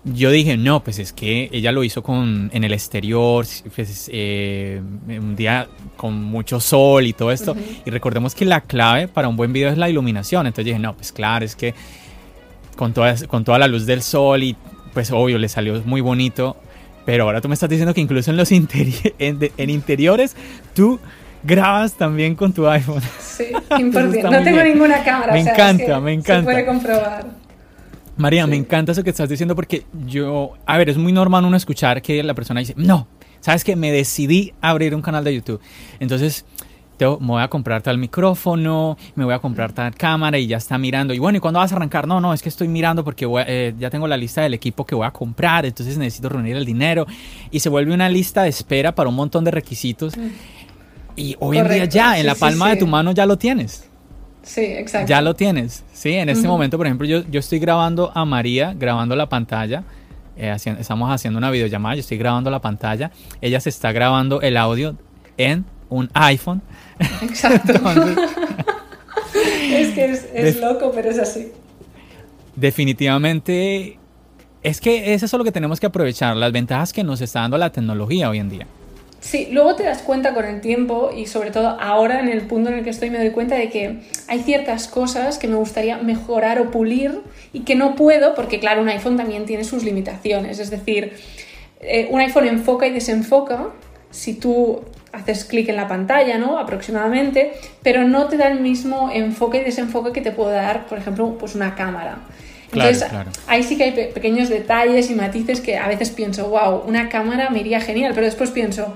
yo 0.04 0.32
dije, 0.32 0.58
no, 0.58 0.84
pues 0.84 0.98
es 0.98 1.14
que 1.14 1.50
ella 1.52 1.72
lo 1.72 1.84
hizo 1.84 2.02
con, 2.02 2.50
en 2.54 2.64
el 2.64 2.74
exterior, 2.74 3.46
pues, 3.76 4.10
eh, 4.12 4.82
un 5.08 5.36
día 5.36 5.68
con 5.96 6.24
mucho 6.24 6.60
sol 6.60 7.06
y 7.06 7.14
todo 7.14 7.32
esto. 7.32 7.56
Y 7.86 7.90
recordemos 7.92 8.34
que 8.34 8.46
la 8.46 8.62
clave 8.62 9.08
para 9.08 9.28
un 9.28 9.38
buen 9.38 9.54
video 9.54 9.70
es 9.70 9.78
la 9.78 9.90
iluminación. 9.90 10.48
Entonces 10.48 10.66
dije, 10.66 10.80
no, 10.80 10.96
pues 10.96 11.12
claro, 11.12 11.46
es 11.46 11.56
que 11.56 11.76
con 12.76 12.94
toda, 12.94 13.16
con 13.28 13.44
toda 13.44 13.60
la 13.60 13.68
luz 13.68 13.86
del 13.86 14.02
sol 14.02 14.44
y 14.44 14.56
pues 14.94 15.12
obvio 15.12 15.38
le 15.38 15.50
salió 15.50 15.82
muy 15.86 16.02
bonito. 16.02 16.58
Pero 17.06 17.24
ahora 17.24 17.42
tú 17.42 17.48
me 17.48 17.54
estás 17.54 17.70
diciendo 17.70 17.94
que 17.94 18.02
incluso 18.02 18.32
en 18.32 18.38
los 18.38 18.52
en, 18.52 19.70
interiores 19.70 20.36
tú 20.74 21.00
grabas 21.44 21.94
también 21.94 22.36
con 22.36 22.54
tu 22.54 22.68
iPhone. 22.68 23.02
Sí, 23.20 23.46
importante. 23.80 24.24
no 24.24 24.44
tengo 24.44 24.64
ninguna 24.64 25.04
cámara. 25.04 25.34
Me 25.34 25.42
encanta, 25.42 26.00
me 26.00 26.14
encanta. 26.14 26.42
Se 26.42 26.44
puede 26.44 26.66
comprobar. 26.66 27.26
María, 28.18 28.46
me 28.46 28.56
encanta 28.56 28.92
eso 28.92 29.04
que 29.04 29.10
estás 29.10 29.30
diciendo 29.30 29.56
porque 29.56 29.86
yo, 30.06 30.54
a 30.66 30.78
ver, 30.78 30.90
es 30.90 30.98
muy 30.98 31.12
normal 31.12 31.46
uno 31.46 31.58
escuchar 31.58 32.02
que 32.02 32.22
la 32.22 32.36
persona 32.36 32.60
dice, 32.60 32.76
no, 32.78 33.08
sabes 33.40 33.64
que 33.64 33.76
me 33.76 33.92
decidí 33.92 34.54
a 34.62 34.70
abrir 34.70 34.94
un 34.94 35.02
canal 35.02 35.24
de 35.24 35.34
YouTube. 35.34 35.60
Entonces, 36.00 36.46
me 37.06 37.28
voy 37.28 37.42
a 37.42 37.48
comprar 37.48 37.82
tal 37.82 37.98
micrófono, 37.98 38.98
me 39.16 39.26
voy 39.26 39.34
a 39.34 39.40
comprar 39.40 39.74
tal 39.74 39.94
cámara 39.96 40.38
y 40.38 40.48
ya 40.48 40.58
está 40.58 40.78
mirando. 40.78 41.14
Y 41.14 41.20
bueno, 41.20 41.38
¿y 41.38 41.42
cuándo 41.42 41.60
vas 41.60 41.72
a 41.72 41.76
arrancar? 41.76 42.08
No, 42.08 42.20
no, 42.22 42.34
es 42.34 42.42
que 42.42 42.50
estoy 42.50 42.68
mirando 42.68 43.04
porque 43.04 43.28
eh, 43.48 43.74
ya 43.78 43.90
tengo 43.90 44.08
la 44.08 44.18
lista 44.18 44.42
del 44.42 44.54
equipo 44.54 44.86
que 44.86 44.96
voy 44.96 45.06
a 45.06 45.12
comprar, 45.12 45.66
entonces 45.66 45.98
necesito 45.98 46.30
reunir 46.30 46.56
el 46.56 46.66
dinero. 46.66 47.06
Y 47.50 47.60
se 47.60 47.70
vuelve 47.70 47.94
una 47.94 48.10
lista 48.10 48.44
de 48.44 48.50
espera 48.50 48.94
para 48.94 49.10
un 49.10 49.16
montón 49.16 49.44
de 49.44 49.52
requisitos. 49.52 50.18
Mm. 50.18 50.30
Y 51.16 51.36
hoy 51.40 51.58
en 51.58 51.68
día 51.68 51.86
ya, 51.86 52.20
en 52.20 52.26
la 52.26 52.36
palma 52.36 52.70
de 52.70 52.78
tu 52.78 52.88
mano 52.88 53.12
ya 53.12 53.26
lo 53.26 53.38
tienes. 53.38 53.90
Sí, 54.44 54.62
exacto. 54.62 55.08
Ya 55.08 55.22
lo 55.22 55.36
tienes. 55.36 55.84
Sí, 55.94 56.14
en 56.14 56.30
este 56.30 56.48
momento, 56.48 56.78
por 56.78 56.88
ejemplo, 56.88 57.06
yo, 57.06 57.24
yo 57.30 57.40
estoy 57.40 57.60
grabando 57.60 58.12
a 58.16 58.26
María, 58.26 58.74
grabando 58.74 59.16
la 59.16 59.30
pantalla. 59.30 59.84
Eh, 60.36 60.56
estamos 60.80 61.12
haciendo 61.12 61.38
una 61.38 61.52
videollamada, 61.52 61.96
yo 61.96 62.02
estoy 62.02 62.18
grabando 62.18 62.50
la 62.50 62.62
pantalla. 62.62 63.12
Ella 63.42 63.60
se 63.60 63.70
está 63.70 63.92
grabando 63.92 64.42
el 64.42 64.58
audio 64.58 64.96
en 65.38 65.66
un 65.90 66.10
iPhone. 66.14 66.62
Exacto. 67.22 67.74
es 69.34 69.90
que 69.94 70.20
es, 70.34 70.60
loco, 70.60 70.92
pero 70.94 71.10
es 71.10 71.20
así. 71.20 71.52
Definitivamente, 72.56 73.98
es 74.64 74.82
que 74.82 75.14
es 75.14 75.24
eso 75.24 75.38
lo 75.38 75.44
que 75.44 75.52
tenemos 75.52 75.80
que 75.80 75.88
aprovechar, 75.88 76.36
las 76.36 76.52
ventajas 76.52 76.94
que 76.94 77.04
nos 77.04 77.22
está 77.22 77.42
dando 77.42 77.58
la 77.58 77.72
tecnología 77.72 78.30
hoy 78.30 78.40
en 78.40 78.50
día. 78.50 78.68
Sí, 79.20 79.50
luego 79.52 79.76
te 79.76 79.84
das 79.84 80.02
cuenta 80.02 80.34
con 80.34 80.46
el 80.46 80.62
tiempo 80.62 81.12
y 81.16 81.28
sobre 81.28 81.52
todo 81.52 81.80
ahora 81.80 82.20
en 82.20 82.28
el 82.28 82.42
punto 82.48 82.72
en 82.72 82.80
el 82.80 82.84
que 82.84 82.90
estoy 82.90 83.12
me 83.12 83.20
doy 83.20 83.30
cuenta 83.30 83.56
de 83.56 83.70
que 83.70 84.00
hay 84.28 84.40
ciertas 84.40 84.88
cosas 84.88 85.38
que 85.38 85.48
me 85.48 85.56
gustaría 85.58 85.98
mejorar 85.98 86.60
o 86.60 86.72
pulir 86.72 87.22
y 87.54 87.60
que 87.60 87.76
no 87.76 87.96
puedo 87.96 88.34
porque 88.34 88.60
claro, 88.60 88.82
un 88.82 88.90
iPhone 88.90 89.18
también 89.18 89.46
tiene 89.46 89.64
sus 89.64 89.84
limitaciones. 89.84 90.58
Es 90.58 90.72
decir, 90.72 91.14
eh, 91.82 92.08
un 92.10 92.20
iPhone 92.20 92.48
enfoca 92.48 92.88
y 92.88 92.92
desenfoca 92.92 93.68
si 94.10 94.34
tú 94.34 94.82
haces 95.14 95.46
clic 95.46 95.70
en 95.70 95.76
la 95.76 95.88
pantalla, 95.88 96.38
¿no? 96.38 96.58
Aproximadamente, 96.58 97.54
pero 97.84 98.08
no 98.08 98.28
te 98.28 98.38
da 98.38 98.48
el 98.48 98.60
mismo 98.60 99.10
enfoque 99.14 99.60
y 99.60 99.64
desenfoque 99.64 100.12
que 100.12 100.22
te 100.22 100.32
puede 100.32 100.56
dar, 100.56 100.86
por 100.88 100.98
ejemplo, 100.98 101.38
pues 101.38 101.56
una 101.56 101.76
cámara. 101.76 102.20
Entonces, 102.74 103.06
ahí 103.48 103.64
sí 103.64 103.78
que 103.78 103.84
hay 103.84 103.92
pequeños 104.14 104.48
detalles 104.48 105.10
y 105.12 105.16
matices 105.16 105.60
que 105.60 105.78
a 105.78 105.88
veces 105.88 106.10
pienso, 106.10 106.50
wow, 106.50 106.84
una 106.88 107.10
cámara 107.10 107.50
me 107.50 107.60
iría 107.60 107.82
genial, 107.82 108.14
pero 108.14 108.26
después 108.26 108.52
pienso, 108.52 108.94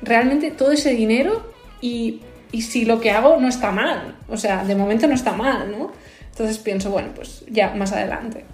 realmente 0.00 0.50
todo 0.52 0.70
ese 0.70 0.94
dinero 0.94 1.52
y, 1.80 2.20
si 2.52 2.84
lo 2.84 3.00
que 3.00 3.10
hago 3.10 3.38
no 3.40 3.48
está 3.48 3.72
mal. 3.72 4.14
O 4.28 4.36
sea, 4.36 4.64
de 4.64 4.76
momento 4.76 5.08
no 5.08 5.14
está 5.14 5.32
mal, 5.32 5.72
¿no? 5.72 5.90
Entonces 6.30 6.58
pienso, 6.58 6.90
bueno, 6.90 7.08
pues 7.14 7.44
ya 7.50 7.74
más 7.74 7.92
adelante. 7.92 8.44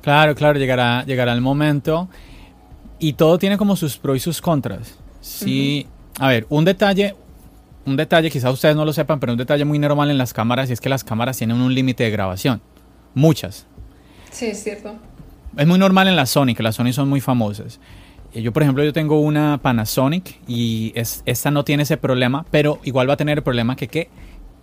Claro, 0.00 0.34
claro, 0.34 0.58
llegará, 0.58 1.04
llegará 1.04 1.34
el 1.34 1.42
momento. 1.42 2.08
Y 2.98 3.14
todo 3.14 3.38
tiene 3.38 3.58
como 3.58 3.76
sus 3.76 3.98
pros 3.98 4.16
y 4.16 4.20
sus 4.20 4.40
contras. 4.40 4.99
Sí, 5.20 5.86
a 6.18 6.28
ver, 6.28 6.46
un 6.48 6.64
detalle, 6.64 7.14
un 7.86 7.96
detalle, 7.96 8.30
quizás 8.30 8.52
ustedes 8.52 8.76
no 8.76 8.84
lo 8.84 8.92
sepan, 8.92 9.20
pero 9.20 9.32
un 9.32 9.38
detalle 9.38 9.64
muy 9.64 9.78
normal 9.78 10.10
en 10.10 10.18
las 10.18 10.32
cámaras 10.32 10.70
y 10.70 10.72
es 10.72 10.80
que 10.80 10.88
las 10.88 11.04
cámaras 11.04 11.36
tienen 11.36 11.60
un 11.60 11.74
límite 11.74 12.04
de 12.04 12.10
grabación. 12.10 12.60
Muchas. 13.14 13.66
Sí, 14.30 14.46
es 14.46 14.62
cierto. 14.62 14.94
Es 15.56 15.66
muy 15.66 15.78
normal 15.78 16.08
en 16.08 16.16
la 16.16 16.26
Sony, 16.26 16.54
que 16.56 16.62
las 16.62 16.76
Sony 16.76 16.92
son 16.92 17.08
muy 17.08 17.20
famosas. 17.20 17.80
Eh, 18.32 18.42
yo, 18.42 18.52
por 18.52 18.62
ejemplo, 18.62 18.84
yo 18.84 18.92
tengo 18.92 19.20
una 19.20 19.58
Panasonic 19.58 20.38
y 20.46 20.92
es, 20.94 21.22
esta 21.26 21.50
no 21.50 21.64
tiene 21.64 21.82
ese 21.82 21.96
problema, 21.96 22.46
pero 22.50 22.78
igual 22.84 23.08
va 23.08 23.14
a 23.14 23.16
tener 23.16 23.38
el 23.38 23.44
problema 23.44 23.76
que, 23.76 23.88
¿qué? 23.88 24.08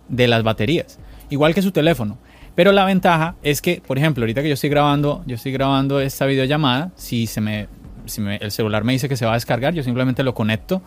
de 0.08 0.26
las 0.26 0.42
baterías. 0.42 0.98
Igual 1.30 1.54
que 1.54 1.62
su 1.62 1.72
teléfono. 1.72 2.18
Pero 2.54 2.72
la 2.72 2.84
ventaja 2.84 3.36
es 3.42 3.62
que, 3.62 3.80
por 3.86 3.98
ejemplo, 3.98 4.22
ahorita 4.22 4.42
que 4.42 4.48
yo 4.48 4.54
estoy 4.54 4.70
grabando, 4.70 5.22
yo 5.26 5.36
estoy 5.36 5.52
grabando 5.52 6.00
esta 6.00 6.26
videollamada, 6.26 6.90
si 6.96 7.26
se 7.26 7.40
me, 7.40 7.68
si 8.08 8.22
el 8.40 8.50
celular 8.50 8.84
me 8.84 8.92
dice 8.92 9.08
que 9.08 9.16
se 9.16 9.24
va 9.24 9.32
a 9.32 9.34
descargar, 9.34 9.74
yo 9.74 9.82
simplemente 9.82 10.22
lo 10.22 10.34
conecto. 10.34 10.82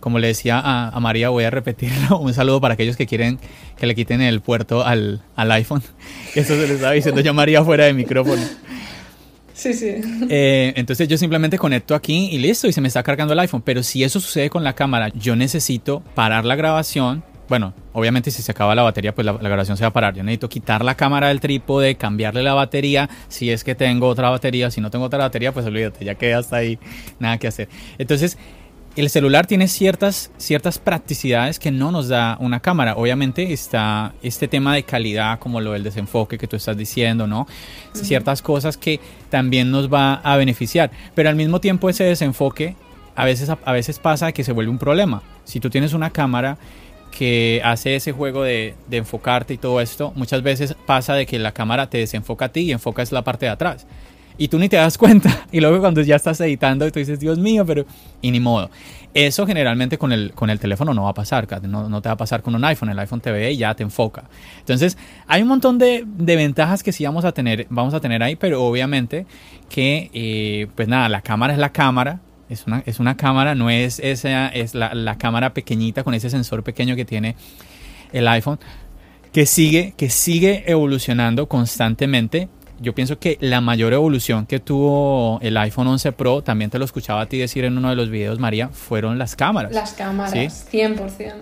Como 0.00 0.20
le 0.20 0.28
decía 0.28 0.60
a, 0.62 0.98
María, 1.00 1.28
voy 1.28 1.44
a 1.44 1.50
repetirlo. 1.50 2.18
Un 2.20 2.32
saludo 2.32 2.60
para 2.60 2.74
aquellos 2.74 2.96
que 2.96 3.06
quieren 3.06 3.38
que 3.76 3.86
le 3.86 3.94
quiten 3.94 4.20
el 4.20 4.40
puerto 4.40 4.84
al, 4.84 5.22
al 5.34 5.50
iPhone. 5.52 5.82
Eso 6.34 6.54
se 6.54 6.68
le 6.68 6.74
estaba 6.74 6.92
diciendo 6.92 7.20
ya 7.20 7.32
María 7.32 7.64
fuera 7.64 7.84
de 7.84 7.94
micrófono. 7.94 8.42
Sí, 9.58 9.74
sí. 9.74 9.96
Eh, 10.30 10.72
entonces 10.76 11.08
yo 11.08 11.18
simplemente 11.18 11.58
conecto 11.58 11.96
aquí 11.96 12.28
y 12.30 12.38
listo, 12.38 12.68
y 12.68 12.72
se 12.72 12.80
me 12.80 12.86
está 12.86 13.02
cargando 13.02 13.32
el 13.32 13.40
iPhone. 13.40 13.62
Pero 13.62 13.82
si 13.82 14.04
eso 14.04 14.20
sucede 14.20 14.50
con 14.50 14.62
la 14.62 14.74
cámara, 14.74 15.08
yo 15.08 15.34
necesito 15.34 16.00
parar 16.14 16.44
la 16.44 16.54
grabación. 16.54 17.24
Bueno, 17.48 17.72
obviamente 17.94 18.30
si 18.30 18.42
se 18.42 18.52
acaba 18.52 18.74
la 18.74 18.82
batería, 18.82 19.14
pues 19.14 19.24
la, 19.24 19.32
grabación 19.32 19.76
se 19.76 19.84
va 19.84 19.88
a 19.88 19.92
parar. 19.92 20.14
Yo 20.14 20.22
necesito 20.22 20.48
quitar 20.48 20.84
la 20.84 20.94
cámara 20.94 21.28
del 21.28 21.40
trípode, 21.40 21.94
cambiarle 21.96 22.42
la 22.42 22.54
batería, 22.54 23.08
si 23.28 23.50
es 23.50 23.64
que 23.64 23.74
tengo 23.74 24.06
otra 24.06 24.28
batería. 24.28 24.70
Si 24.70 24.80
no 24.80 24.90
tengo 24.90 25.06
otra 25.06 25.18
batería, 25.18 25.52
pues 25.52 25.64
olvídate, 25.64 26.04
ya 26.04 26.14
queda 26.14 26.38
hasta 26.38 26.56
ahí, 26.56 26.78
nada 27.18 27.38
que 27.38 27.46
hacer. 27.46 27.68
Entonces, 27.96 28.36
el 28.96 29.08
celular 29.10 29.46
tiene 29.46 29.68
ciertas, 29.68 30.30
ciertas 30.38 30.78
practicidades 30.78 31.58
que 31.58 31.70
no 31.70 31.92
nos 31.92 32.08
da 32.08 32.36
una 32.40 32.60
cámara. 32.60 32.96
Obviamente 32.96 33.52
está 33.52 34.12
este 34.22 34.48
tema 34.48 34.74
de 34.74 34.82
calidad, 34.82 35.38
como 35.38 35.60
lo 35.60 35.72
del 35.72 35.84
desenfoque 35.84 36.36
que 36.36 36.48
tú 36.48 36.56
estás 36.56 36.76
diciendo, 36.76 37.26
¿no? 37.26 37.46
Ciertas 37.92 38.42
cosas 38.42 38.76
que 38.76 39.00
también 39.30 39.70
nos 39.70 39.92
va 39.92 40.14
a 40.14 40.36
beneficiar. 40.36 40.90
Pero 41.14 41.28
al 41.28 41.36
mismo 41.36 41.60
tiempo 41.60 41.88
ese 41.88 42.04
desenfoque 42.04 42.74
a 43.14 43.24
veces, 43.24 43.50
a 43.50 43.72
veces 43.72 43.98
pasa 43.98 44.32
que 44.32 44.44
se 44.44 44.52
vuelve 44.52 44.70
un 44.70 44.78
problema. 44.78 45.22
Si 45.44 45.60
tú 45.60 45.70
tienes 45.70 45.92
una 45.92 46.10
cámara 46.10 46.58
que 47.18 47.60
hace 47.64 47.96
ese 47.96 48.12
juego 48.12 48.44
de, 48.44 48.76
enfocarte 48.92 49.54
y 49.54 49.58
todo 49.58 49.80
esto, 49.80 50.12
muchas 50.14 50.44
veces 50.44 50.76
pasa 50.86 51.14
de 51.14 51.26
que 51.26 51.40
la 51.40 51.50
cámara 51.50 51.90
te 51.90 51.98
desenfoca 51.98 52.44
a 52.44 52.48
ti 52.50 52.60
y 52.60 52.70
enfocas 52.70 53.10
la 53.10 53.24
parte 53.24 53.46
de 53.46 53.50
atrás 53.50 53.88
y 54.40 54.46
tú 54.46 54.60
ni 54.60 54.68
te 54.68 54.76
das 54.76 54.96
cuenta. 54.98 55.46
Y 55.50 55.60
luego 55.60 55.80
cuando 55.80 56.00
ya 56.00 56.14
estás 56.14 56.40
editando, 56.40 56.88
tú 56.92 57.00
dices, 57.00 57.18
Dios 57.18 57.36
mío, 57.36 57.66
pero... 57.66 57.86
Y 58.22 58.30
ni 58.30 58.38
modo. 58.38 58.70
Eso 59.14 59.48
generalmente 59.48 59.98
con 59.98 60.12
el, 60.12 60.32
con 60.32 60.48
el 60.48 60.60
teléfono 60.60 60.94
no 60.94 61.04
va 61.04 61.10
a 61.10 61.14
pasar, 61.14 61.48
no, 61.62 61.88
no 61.88 62.00
te 62.00 62.08
va 62.08 62.12
a 62.12 62.16
pasar 62.16 62.40
con 62.40 62.54
un 62.54 62.64
iPhone. 62.64 62.90
El 62.90 62.98
iPhone 63.00 63.20
te 63.20 63.32
ve 63.32 63.50
y 63.50 63.56
ya 63.56 63.74
te 63.74 63.82
enfoca. 63.82 64.24
Entonces, 64.60 64.96
hay 65.26 65.42
un 65.42 65.48
montón 65.48 65.78
de, 65.78 66.04
de 66.06 66.36
ventajas 66.36 66.84
que 66.84 66.92
sí 66.92 67.04
vamos 67.04 67.24
a 67.24 67.32
tener, 67.32 67.66
vamos 67.68 67.94
a 67.94 68.00
tener 68.00 68.22
ahí, 68.22 68.36
pero 68.36 68.62
obviamente 68.62 69.26
que, 69.68 70.08
eh, 70.12 70.68
pues 70.76 70.86
nada, 70.86 71.08
la 71.08 71.22
cámara 71.22 71.52
es 71.52 71.58
la 71.58 71.72
cámara. 71.72 72.20
Es 72.48 72.66
una, 72.66 72.82
es 72.86 72.98
una 72.98 73.16
cámara, 73.16 73.54
no 73.54 73.70
es 73.70 73.98
esa, 73.98 74.48
es 74.48 74.74
la, 74.74 74.94
la 74.94 75.18
cámara 75.18 75.52
pequeñita 75.54 76.04
con 76.04 76.14
ese 76.14 76.30
sensor 76.30 76.62
pequeño 76.62 76.96
que 76.96 77.04
tiene 77.04 77.36
el 78.12 78.26
iPhone 78.28 78.58
que 79.32 79.44
sigue, 79.44 79.92
que 79.96 80.08
sigue 80.08 80.64
evolucionando 80.66 81.48
constantemente 81.48 82.48
yo 82.80 82.94
pienso 82.94 83.18
que 83.18 83.38
la 83.40 83.60
mayor 83.60 83.92
evolución 83.92 84.46
que 84.46 84.60
tuvo 84.60 85.38
el 85.42 85.56
iPhone 85.56 85.88
11 85.88 86.12
Pro, 86.12 86.42
también 86.42 86.70
te 86.70 86.78
lo 86.78 86.84
escuchaba 86.84 87.22
a 87.22 87.26
ti 87.26 87.38
decir 87.38 87.64
en 87.64 87.76
uno 87.76 87.90
de 87.90 87.96
los 87.96 88.08
videos, 88.08 88.38
María, 88.38 88.68
fueron 88.68 89.18
las 89.18 89.34
cámaras. 89.34 89.72
Las 89.72 89.92
cámaras, 89.94 90.32
100%. 90.72 91.32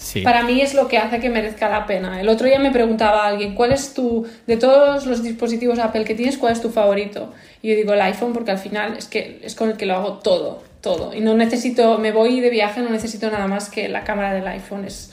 Sí. 0.00 0.22
Para 0.22 0.42
mí 0.44 0.62
es 0.62 0.72
lo 0.72 0.88
que 0.88 0.96
hace 0.96 1.20
que 1.20 1.28
merezca 1.28 1.68
la 1.68 1.86
pena. 1.86 2.22
El 2.22 2.30
otro 2.30 2.46
día 2.46 2.58
me 2.58 2.70
preguntaba 2.70 3.26
alguien, 3.26 3.54
¿cuál 3.54 3.70
es 3.70 3.92
tu, 3.92 4.26
de 4.46 4.56
todos 4.56 5.04
los 5.04 5.22
dispositivos 5.22 5.78
Apple 5.78 6.04
que 6.04 6.14
tienes, 6.14 6.38
cuál 6.38 6.54
es 6.54 6.62
tu 6.62 6.70
favorito? 6.70 7.34
Y 7.60 7.68
yo 7.68 7.76
digo 7.76 7.92
el 7.92 8.00
iPhone 8.00 8.32
porque 8.32 8.50
al 8.50 8.58
final 8.58 8.96
es 8.96 9.06
que 9.06 9.40
es 9.42 9.54
con 9.54 9.68
el 9.68 9.76
que 9.76 9.84
lo 9.84 9.96
hago 9.96 10.14
todo, 10.14 10.62
todo. 10.80 11.14
Y 11.14 11.20
no 11.20 11.34
necesito, 11.34 11.98
me 11.98 12.12
voy 12.12 12.40
de 12.40 12.48
viaje, 12.48 12.80
no 12.80 12.88
necesito 12.88 13.30
nada 13.30 13.46
más 13.46 13.68
que 13.68 13.90
la 13.90 14.02
cámara 14.02 14.32
del 14.32 14.46
iPhone. 14.48 14.86
Es, 14.86 15.12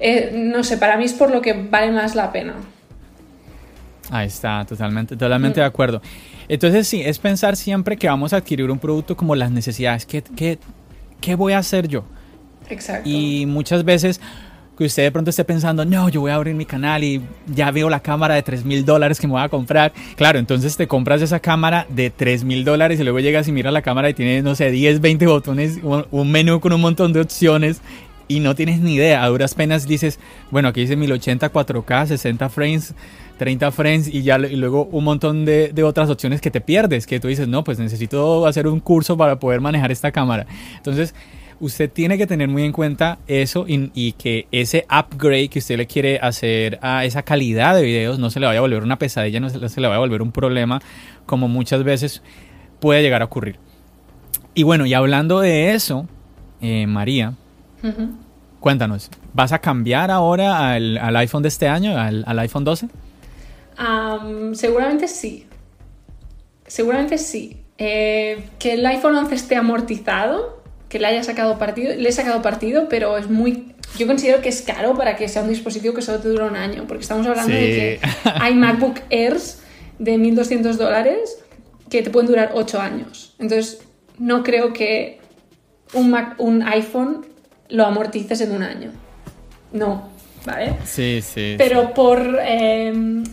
eh, 0.00 0.32
no 0.34 0.64
sé, 0.64 0.76
para 0.76 0.96
mí 0.96 1.04
es 1.04 1.12
por 1.12 1.30
lo 1.30 1.40
que 1.40 1.52
vale 1.52 1.92
más 1.92 2.16
la 2.16 2.32
pena. 2.32 2.54
Ahí 4.10 4.26
está, 4.26 4.64
totalmente, 4.64 5.16
totalmente 5.16 5.60
de 5.60 5.66
acuerdo. 5.66 6.02
Entonces 6.48 6.88
sí, 6.88 7.00
es 7.00 7.20
pensar 7.20 7.54
siempre 7.54 7.96
que 7.96 8.08
vamos 8.08 8.32
a 8.32 8.38
adquirir 8.38 8.68
un 8.72 8.80
producto 8.80 9.16
como 9.16 9.36
las 9.36 9.52
necesidades. 9.52 10.04
¿Qué, 10.04 10.24
qué, 10.34 10.58
qué 11.20 11.36
voy 11.36 11.52
a 11.52 11.58
hacer 11.58 11.86
yo? 11.86 12.04
Exacto. 12.70 13.08
Y 13.08 13.46
muchas 13.46 13.84
veces 13.84 14.20
que 14.76 14.84
usted 14.84 15.04
de 15.04 15.10
pronto 15.10 15.30
esté 15.30 15.44
pensando, 15.44 15.84
no, 15.84 16.08
yo 16.08 16.20
voy 16.20 16.30
a 16.30 16.34
abrir 16.34 16.54
mi 16.54 16.66
canal 16.66 17.02
y 17.02 17.22
ya 17.46 17.70
veo 17.70 17.88
la 17.88 18.00
cámara 18.00 18.34
de 18.34 18.42
3 18.42 18.64
mil 18.64 18.84
dólares 18.84 19.18
que 19.18 19.26
me 19.26 19.32
voy 19.32 19.42
a 19.42 19.48
comprar. 19.48 19.92
Claro, 20.16 20.38
entonces 20.38 20.76
te 20.76 20.86
compras 20.86 21.22
esa 21.22 21.40
cámara 21.40 21.86
de 21.88 22.10
3 22.10 22.44
mil 22.44 22.64
dólares 22.64 23.00
y 23.00 23.02
luego 23.02 23.20
llegas 23.20 23.48
y 23.48 23.52
miras 23.52 23.72
la 23.72 23.82
cámara 23.82 24.10
y 24.10 24.14
tiene, 24.14 24.42
no 24.42 24.54
sé, 24.54 24.70
10, 24.70 25.00
20 25.00 25.26
botones, 25.26 25.78
un 25.82 26.30
menú 26.30 26.60
con 26.60 26.72
un 26.72 26.80
montón 26.80 27.12
de 27.12 27.20
opciones 27.20 27.80
y 28.28 28.40
no 28.40 28.54
tienes 28.54 28.80
ni 28.80 28.94
idea. 28.94 29.24
A 29.24 29.28
duras 29.28 29.54
penas 29.54 29.86
dices, 29.86 30.18
bueno, 30.50 30.68
aquí 30.68 30.82
dice 30.82 30.96
1080 30.96 31.52
4K, 31.52 32.06
60 32.06 32.48
frames. 32.48 32.94
30 33.38 33.70
frames 33.70 34.08
y 34.08 34.22
ya 34.22 34.38
y 34.38 34.56
luego 34.56 34.88
un 34.90 35.04
montón 35.04 35.44
de, 35.44 35.70
de, 35.70 35.82
otras 35.82 36.08
opciones 36.08 36.40
que 36.40 36.50
te 36.50 36.62
pierdes, 36.62 37.06
que 37.06 37.20
tú 37.20 37.28
dices, 37.28 37.46
no, 37.46 37.64
pues 37.64 37.78
necesito 37.78 38.46
hacer 38.46 38.66
un 38.66 38.80
curso 38.80 39.18
para 39.18 39.38
poder 39.38 39.60
manejar 39.60 39.92
esta 39.92 40.10
cámara. 40.10 40.46
Entonces, 40.78 41.14
usted 41.60 41.90
tiene 41.90 42.18
que 42.18 42.26
tener 42.26 42.48
muy 42.48 42.64
en 42.64 42.72
cuenta 42.72 43.18
eso 43.26 43.64
y, 43.68 44.12
que 44.12 44.46
ese 44.52 44.86
upgrade 44.90 45.48
que 45.48 45.58
usted 45.58 45.76
le 45.76 45.86
quiere 45.86 46.18
hacer 46.18 46.78
a 46.82 47.04
esa 47.04 47.22
calidad 47.22 47.74
de 47.74 47.82
videos 47.82 48.18
no 48.18 48.30
se 48.30 48.40
le 48.40 48.46
vaya 48.46 48.58
a 48.58 48.62
volver 48.62 48.82
una 48.82 48.98
pesadilla, 48.98 49.40
no 49.40 49.48
se, 49.48 49.58
le 49.58 49.88
vaya 49.88 49.96
a 49.96 50.00
volver 50.00 50.22
un 50.22 50.32
problema 50.32 50.80
como 51.24 51.48
muchas 51.48 51.82
veces 51.82 52.22
puede 52.80 53.02
llegar 53.02 53.22
a 53.22 53.26
ocurrir. 53.26 53.58
Y 54.54 54.62
bueno, 54.62 54.86
y 54.86 54.94
hablando 54.94 55.40
de 55.40 55.74
eso, 55.74 56.06
eh, 56.60 56.86
María, 56.86 57.34
cuéntanos, 58.60 59.10
¿vas 59.32 59.52
a 59.52 59.58
cambiar 59.58 60.10
ahora 60.10 60.72
al, 60.72 61.16
iPhone 61.16 61.42
de 61.42 61.48
este 61.48 61.68
año, 61.68 61.98
al, 61.98 62.38
iPhone 62.38 62.64
12? 62.64 62.88
seguramente 64.52 65.08
sí. 65.08 65.46
Seguramente 66.66 67.18
sí. 67.18 67.62
Eh, 67.78 68.48
que 68.58 68.72
el 68.72 68.86
iPhone 68.86 69.14
11 69.16 69.34
esté 69.34 69.56
amortizado 69.56 70.55
que 70.88 70.98
le 70.98 71.06
haya 71.06 71.22
sacado 71.22 71.58
partido, 71.58 71.94
le 71.94 72.08
he 72.08 72.12
sacado 72.12 72.42
partido, 72.42 72.88
pero 72.88 73.16
es 73.18 73.28
muy, 73.28 73.74
yo 73.98 74.06
considero 74.06 74.40
que 74.40 74.48
es 74.48 74.62
caro 74.62 74.96
para 74.96 75.16
que 75.16 75.28
sea 75.28 75.42
un 75.42 75.48
dispositivo 75.48 75.94
que 75.94 76.02
solo 76.02 76.20
te 76.20 76.28
dura 76.28 76.46
un 76.46 76.56
año, 76.56 76.84
porque 76.86 77.02
estamos 77.02 77.26
hablando 77.26 77.54
de 77.54 77.60
que 77.60 78.00
hay 78.24 78.54
MacBook 78.54 79.00
Airs 79.10 79.60
de 79.98 80.16
1.200 80.16 80.74
dólares 80.74 81.38
que 81.90 82.02
te 82.02 82.10
pueden 82.10 82.28
durar 82.28 82.52
8 82.54 82.80
años. 82.80 83.34
Entonces, 83.38 83.80
no 84.18 84.42
creo 84.42 84.72
que 84.72 85.20
un, 85.92 86.10
Mac, 86.10 86.34
un 86.38 86.62
iPhone 86.62 87.26
lo 87.68 87.84
amortices 87.84 88.40
en 88.40 88.52
un 88.52 88.62
año. 88.62 88.92
No, 89.72 90.08
¿vale? 90.44 90.74
Sí, 90.84 91.20
sí. 91.22 91.54
Pero 91.58 91.94
por... 91.94 92.38
Em, 92.42 93.24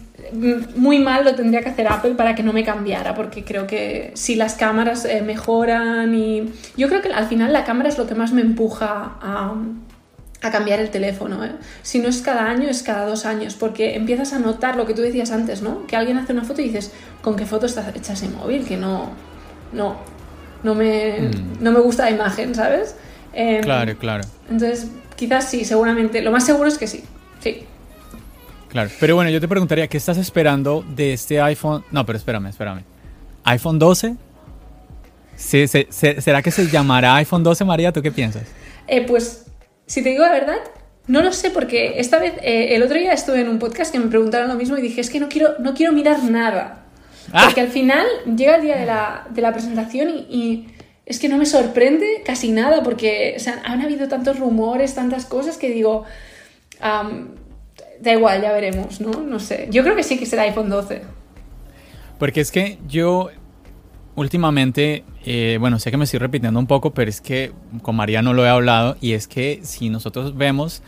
muy 0.76 1.00
mal 1.00 1.24
lo 1.24 1.36
tendría 1.36 1.62
que 1.62 1.70
hacer 1.70 1.88
Apple 1.88 2.16
para 2.16 2.36
que 2.36 2.44
no 2.44 2.54
me 2.54 2.64
cambiara, 2.64 3.14
porque 3.16 3.44
creo 3.44 3.68
que 3.68 4.12
si 4.16 4.36
las 4.36 4.56
cámaras 4.56 5.06
eh, 5.06 5.22
mejoran 5.22 6.14
y... 6.16 6.52
Yo 6.78 6.88
creo 6.90 7.02
que 7.02 7.12
al 7.12 7.28
final 7.28 7.54
la 7.54 7.64
cámara 7.64 7.90
es 7.90 7.98
lo 7.98 8.08
que 8.08 8.16
más 8.16 8.34
me 8.34 8.42
empuja 8.42 9.18
a, 9.22 9.56
a 10.42 10.52
cambiar 10.52 10.80
el 10.80 10.90
teléfono. 10.90 11.44
¿eh? 11.44 11.52
Si 11.82 12.00
no 12.00 12.10
es 12.10 12.22
cada 12.22 12.50
año, 12.50 12.70
es 12.70 12.84
cada 12.84 13.06
dos 13.06 13.26
años, 13.26 13.56
porque 13.56 13.96
empiezas 13.96 14.34
a 14.34 14.40
notar 14.40 14.76
lo 14.76 14.86
que 14.86 14.94
tú 14.94 15.02
decías 15.02 15.32
antes, 15.32 15.62
¿no? 15.62 15.86
Que 15.88 15.96
alguien 15.96 16.18
hace 16.18 16.34
una 16.34 16.44
foto 16.44 16.62
y 16.62 16.66
dices, 16.66 16.92
¿con 17.22 17.36
qué 17.36 17.46
foto 17.46 17.66
está 17.66 17.92
hecha 17.96 18.14
ese 18.14 18.30
móvil? 18.30 18.66
Que 18.66 18.78
no... 18.78 19.12
No, 19.72 19.98
no 20.62 20.76
me, 20.76 21.20
mm. 21.20 21.64
no 21.64 21.72
me 21.72 21.80
gusta 21.80 22.04
la 22.06 22.12
imagen, 22.12 22.54
¿sabes? 22.54 22.96
Em, 23.34 23.62
claro, 23.62 23.98
claro. 23.98 24.24
Entonces, 24.50 24.88
quizás 25.16 25.50
sí, 25.50 25.66
seguramente. 25.66 26.22
Lo 26.22 26.32
más 26.32 26.46
seguro 26.46 26.68
es 26.68 26.78
que 26.78 26.88
sí. 26.88 27.04
Sí. 27.40 27.66
Claro, 28.74 28.90
pero 29.00 29.14
bueno, 29.14 29.30
yo 29.30 29.40
te 29.40 29.48
preguntaría, 29.48 29.88
¿qué 29.88 29.98
estás 29.98 30.18
esperando 30.18 30.84
de 30.96 31.14
este 31.14 31.40
iPhone? 31.40 31.86
No, 31.92 32.08
pero 32.08 32.18
espérame, 32.18 32.48
espérame. 32.48 32.82
¿iPhone 33.44 33.78
12? 33.78 34.16
¿Sí, 35.36 35.68
será 35.68 36.42
que 36.42 36.50
se 36.50 36.68
llamará 36.68 37.16
iPhone 37.18 37.44
12, 37.44 37.66
María? 37.66 37.92
¿Tú 37.92 38.02
qué 38.02 38.12
piensas? 38.12 38.48
Eh, 38.88 39.06
pues, 39.06 39.46
si 39.86 40.02
te 40.02 40.10
digo 40.10 40.24
la 40.24 40.32
verdad, 40.32 40.58
no 41.06 41.22
lo 41.22 41.32
sé, 41.34 41.52
porque 41.52 42.00
esta 42.00 42.18
vez, 42.18 42.34
eh, 42.42 42.76
el 42.76 42.82
otro 42.82 42.98
día 42.98 43.14
estuve 43.14 43.42
en 43.42 43.50
un 43.50 43.60
podcast 43.60 43.92
que 43.92 44.00
me 44.00 44.08
preguntaron 44.08 44.48
lo 44.48 44.56
mismo 44.56 44.76
y 44.76 44.82
dije, 44.82 45.02
es 45.02 45.12
que 45.12 45.20
no 45.20 45.30
quiero, 45.30 45.54
no 45.60 45.76
quiero 45.76 45.94
mirar 45.94 46.24
nada. 46.24 46.86
Ah. 47.32 47.44
Porque 47.46 47.62
al 47.62 47.70
final 47.70 48.08
llega 48.36 48.56
el 48.56 48.64
día 48.64 48.78
de 48.78 48.88
la, 48.88 49.28
de 49.30 49.42
la 49.44 49.54
presentación 49.54 50.10
y, 50.10 50.68
es 51.06 51.20
que 51.20 51.30
no 51.30 51.38
me 51.38 51.46
sorprende 51.46 52.24
casi 52.26 52.50
nada, 52.50 52.82
porque 52.82 53.38
han 53.66 53.82
habido 53.82 54.08
tantos 54.08 54.40
rumores, 54.40 54.96
tantas 54.96 55.26
cosas 55.26 55.58
que 55.58 55.70
digo, 55.70 56.06
da 58.00 58.14
igual, 58.14 58.42
ya 58.42 58.52
veremos, 58.52 59.02
¿no? 59.02 59.12
No 59.12 59.40
sé. 59.40 59.68
Yo 59.72 59.84
creo 59.84 59.96
que 59.96 60.04
sí 60.04 60.18
que 60.18 60.26
será 60.26 60.44
iPhone 60.44 60.70
12. 60.70 61.02
Porque 62.20 62.42
es 62.42 62.52
que 62.52 62.78
yo 62.88 63.30
últimamente, 64.16 65.04
eh, 65.26 65.58
bueno, 65.60 65.80
sé 65.80 65.92
que 65.92 65.98
me 65.98 66.04
estoy 66.06 66.20
repitiendo 66.20 66.60
un 66.60 66.68
poco, 66.68 66.94
pero 66.94 67.10
es 67.10 67.22
que 67.22 67.52
con 67.82 67.96
María 67.96 68.22
no 68.22 68.34
lo 68.34 68.46
he 68.46 68.50
hablado 68.50 68.98
y 69.02 69.14
es 69.14 69.28
que 69.28 69.62
si 69.64 69.90
nosotros 69.90 70.38
vemos 70.38 70.84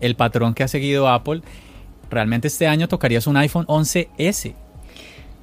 el 0.00 0.16
patrón 0.16 0.54
que 0.54 0.62
ha 0.62 0.68
seguido 0.68 1.08
Apple, 1.08 1.42
realmente 2.10 2.48
este 2.48 2.66
año 2.66 2.88
tocarías 2.88 3.26
un 3.26 3.36
iPhone 3.36 3.66
11S. 3.66 4.54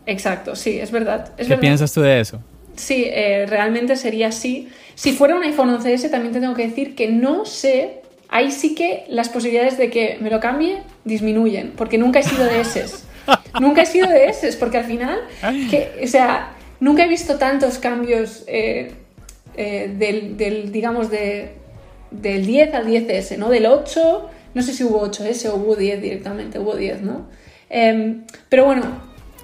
Exacto, 0.06 0.56
sí, 0.56 0.80
es 0.80 0.92
verdad. 0.92 1.36
¿Qué 1.36 1.58
piensas 1.58 1.94
tú 1.94 2.02
de 2.02 2.20
eso? 2.20 2.42
Sí, 2.76 3.06
eh, 3.08 3.46
realmente 3.48 3.96
sería 3.96 4.30
así. 4.30 4.70
Si 4.96 5.12
fuera 5.14 5.36
un 5.36 5.44
iPhone 5.44 5.70
11S, 5.70 6.10
también 6.10 6.34
te 6.34 6.40
tengo 6.40 6.54
que 6.54 6.68
decir 6.68 6.96
que 6.96 7.12
no 7.12 7.46
sé 7.46 8.02
ahí 8.38 8.52
sí 8.52 8.76
que 8.76 9.06
las 9.10 9.30
posibilidades 9.30 9.78
de 9.78 9.90
que 9.90 10.18
me 10.22 10.30
lo 10.30 10.40
cambie 10.40 10.84
disminuyen, 11.06 11.74
porque 11.76 11.98
nunca 11.98 12.20
he 12.20 12.24
sido 12.24 12.46
de 12.46 12.62
S. 12.62 12.86
nunca 13.60 13.82
he 13.82 13.86
sido 13.86 14.08
de 14.08 14.30
S, 14.30 14.56
porque 14.60 14.78
al 14.78 14.86
final, 14.86 15.20
que, 15.70 16.00
o 16.04 16.08
sea, 16.08 16.54
nunca 16.80 17.06
he 17.06 17.08
visto 17.08 17.38
tantos 17.38 17.80
cambios 17.80 18.44
eh, 18.48 18.92
eh, 19.56 19.92
del, 19.98 20.72
digamos, 20.72 21.10
de, 21.10 21.54
del 22.12 22.46
10 22.46 22.74
al 22.76 22.88
10S, 22.88 23.38
¿no? 23.38 23.50
Del 23.50 23.66
8, 23.66 24.30
no 24.54 24.62
sé 24.62 24.74
si 24.74 24.84
hubo 24.84 25.06
8S 25.06 25.50
o 25.50 25.56
hubo 25.56 25.76
10 25.76 26.02
directamente, 26.02 26.60
hubo 26.60 26.76
10, 26.76 27.02
¿no? 27.02 27.28
Em, 27.70 28.24
pero 28.50 28.66
bueno. 28.66 28.84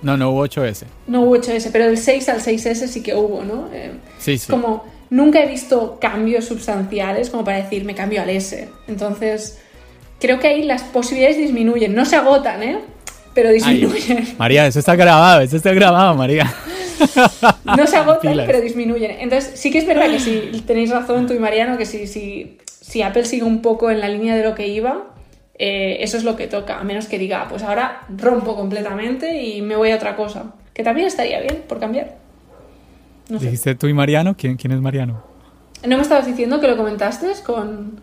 No, 0.04 0.18
no 0.18 0.30
hubo 0.30 0.46
8S. 0.46 0.86
No 1.08 1.22
hubo 1.22 1.38
8S, 1.38 1.70
pero 1.72 1.86
del 1.86 1.98
6 1.98 2.30
al 2.30 2.42
6S 2.42 2.88
sí 2.88 3.02
que 3.02 3.16
hubo, 3.16 3.44
¿no? 3.44 3.74
Em, 3.74 3.94
sí, 4.20 4.38
sí. 4.38 4.52
Como 4.52 4.86
nunca 5.14 5.44
he 5.44 5.48
visto 5.48 6.00
cambios 6.02 6.46
sustanciales 6.46 7.30
como 7.30 7.44
para 7.44 7.58
decir 7.58 7.86
me 7.86 7.94
cambio 7.94 8.22
al 8.24 8.32
S. 8.32 8.68
Entonces, 8.88 9.60
creo 10.20 10.40
que 10.40 10.48
ahí 10.48 10.64
las 10.64 10.82
posibilidades 10.82 11.38
disminuyen. 11.38 11.94
No 11.94 12.04
se 12.04 12.16
agotan, 12.16 12.64
¿eh? 12.64 12.80
Pero 13.36 13.52
disminuyen. 13.52 14.28
María, 14.38 14.66
eso 14.66 14.80
está 14.80 14.96
grabado, 14.96 15.42
eso 15.42 15.56
está 15.56 15.72
grabado, 15.72 16.16
María. 16.16 16.52
No 17.66 17.86
se 17.86 17.98
agotan, 17.98 18.44
pero 18.46 18.62
disminuyen. 18.62 19.12
Entonces, 19.20 19.60
sí 19.60 19.72
que 19.72 19.80
es 19.80 19.86
verdad 19.86 20.10
que 20.10 20.20
si 20.20 20.64
tenéis 20.66 20.90
razón 20.90 21.28
tú 21.28 21.34
y 21.34 21.40
Mariano, 21.40 21.78
que 21.78 21.86
si, 21.86 22.08
si, 22.08 22.60
si 22.66 23.02
Apple 23.02 23.26
sigue 23.26 23.44
un 23.44 23.62
poco 23.62 23.92
en 23.92 24.00
la 24.00 24.08
línea 24.08 24.36
de 24.36 24.44
lo 24.44 24.56
que 24.56 24.68
iba, 24.68 25.08
eh, 25.60 25.98
eso 26.00 26.16
es 26.16 26.24
lo 26.24 26.38
que 26.38 26.48
toca. 26.48 26.80
A 26.80 26.84
menos 26.84 27.08
que 27.08 27.20
diga, 27.20 27.48
pues 27.50 27.64
ahora 27.64 28.04
rompo 28.16 28.56
completamente 28.56 29.42
y 29.42 29.62
me 29.62 29.76
voy 29.76 29.92
a 29.92 29.96
otra 29.96 30.16
cosa. 30.16 30.54
Que 30.74 30.84
también 30.84 31.08
estaría 31.08 31.42
bien 31.42 31.64
por 31.68 31.80
cambiar. 31.80 32.23
¿Dijiste 33.40 33.76
tú 33.76 33.88
y 33.88 33.94
Mariano? 33.94 34.36
¿Quién, 34.38 34.58
¿Quién 34.58 34.74
es 34.74 34.82
Mariano? 34.82 35.24
¿No 35.86 35.98
me 35.98 36.02
estabas 36.02 36.26
diciendo 36.26 36.60
que 36.60 36.68
lo 36.68 36.78
comentaste 36.78 37.28
con... 37.46 38.00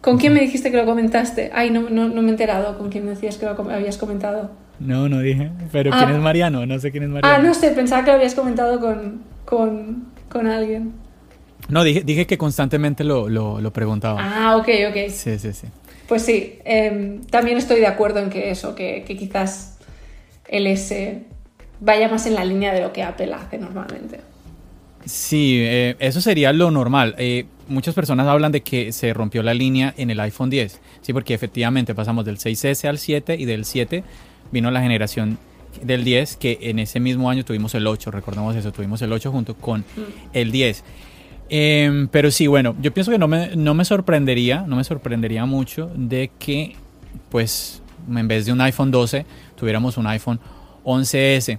¿Con 0.00 0.18
quién 0.18 0.32
me 0.32 0.40
dijiste 0.40 0.70
que 0.70 0.76
lo 0.76 0.84
comentaste? 0.84 1.50
Ay, 1.52 1.70
no, 1.70 1.90
no, 1.90 2.08
me 2.08 2.28
he 2.28 2.30
enterado 2.30 2.78
con 2.78 2.88
quién 2.88 3.04
me 3.04 3.10
decías 3.10 3.36
que 3.36 3.46
lo 3.46 3.70
habías 3.70 3.98
comentado. 3.98 4.50
No, 4.78 5.08
no 5.08 5.18
dije. 5.18 5.50
Pero 5.72 5.90
¿quién 5.90 6.08
ah. 6.08 6.12
es 6.12 6.18
Mariano? 6.18 6.66
No 6.66 6.78
sé 6.78 6.92
quién 6.92 7.02
es 7.02 7.08
Mariano. 7.08 7.36
Ah, 7.36 7.42
no 7.42 7.52
sé, 7.52 7.70
pensaba 7.72 8.04
que 8.04 8.10
lo 8.12 8.16
habías 8.16 8.34
comentado 8.34 8.78
con, 8.78 9.22
con, 9.44 10.06
con 10.28 10.46
alguien. 10.46 10.92
No, 11.68 11.82
dije, 11.82 12.02
dije 12.02 12.26
que 12.26 12.38
constantemente 12.38 13.02
lo, 13.02 13.28
lo, 13.28 13.60
lo, 13.60 13.72
preguntaba. 13.72 14.20
Ah, 14.22 14.56
ok, 14.56 14.68
ok. 14.90 15.10
Sí, 15.10 15.38
sí, 15.38 15.52
sí. 15.52 15.66
Pues 16.06 16.22
sí, 16.22 16.58
em, 16.64 17.22
también 17.24 17.58
estoy 17.58 17.80
de 17.80 17.86
acuerdo 17.86 18.20
en 18.20 18.30
que 18.30 18.50
eso, 18.50 18.74
que, 18.74 19.04
que 19.06 19.16
quizás 19.16 19.78
el 20.46 20.66
S 20.66 21.24
vaya 21.80 22.08
más 22.08 22.26
en 22.26 22.34
la 22.34 22.44
línea 22.44 22.72
de 22.72 22.80
lo 22.80 22.92
que 22.92 23.02
Apple 23.02 23.34
hace 23.34 23.58
normalmente. 23.58 24.20
Sí, 25.04 25.58
eh, 25.60 25.96
eso 25.98 26.20
sería 26.20 26.52
lo 26.52 26.70
normal. 26.70 27.14
Eh, 27.18 27.46
muchas 27.68 27.94
personas 27.94 28.26
hablan 28.26 28.52
de 28.52 28.62
que 28.62 28.92
se 28.92 29.12
rompió 29.14 29.42
la 29.42 29.54
línea 29.54 29.94
en 29.96 30.10
el 30.10 30.20
iPhone 30.20 30.50
10, 30.50 30.80
sí, 31.00 31.12
porque 31.12 31.34
efectivamente 31.34 31.94
pasamos 31.94 32.24
del 32.24 32.38
6S 32.38 32.88
al 32.88 32.98
7 32.98 33.36
y 33.38 33.44
del 33.44 33.64
7 33.64 34.04
vino 34.50 34.70
la 34.70 34.80
generación 34.80 35.38
del 35.82 36.04
10, 36.04 36.36
que 36.36 36.58
en 36.62 36.78
ese 36.78 37.00
mismo 37.00 37.30
año 37.30 37.44
tuvimos 37.44 37.74
el 37.74 37.86
8, 37.86 38.10
recordemos 38.10 38.56
eso, 38.56 38.72
tuvimos 38.72 39.00
el 39.02 39.12
8 39.12 39.30
junto 39.30 39.54
con 39.54 39.80
mm. 39.80 39.84
el 40.32 40.50
10. 40.50 40.84
Em, 41.50 42.08
pero 42.08 42.30
sí, 42.30 42.46
bueno, 42.46 42.76
yo 42.80 42.92
pienso 42.92 43.10
que 43.10 43.18
no 43.18 43.28
me, 43.28 43.56
no 43.56 43.74
me 43.74 43.84
sorprendería, 43.84 44.64
no 44.66 44.76
me 44.76 44.84
sorprendería 44.84 45.46
mucho 45.46 45.90
de 45.94 46.30
que, 46.38 46.76
pues, 47.30 47.82
en 48.08 48.28
vez 48.28 48.46
de 48.46 48.52
un 48.52 48.60
iPhone 48.60 48.90
12, 48.90 49.24
tuviéramos 49.56 49.96
un 49.96 50.06
iPhone 50.06 50.40
11S. 50.84 51.58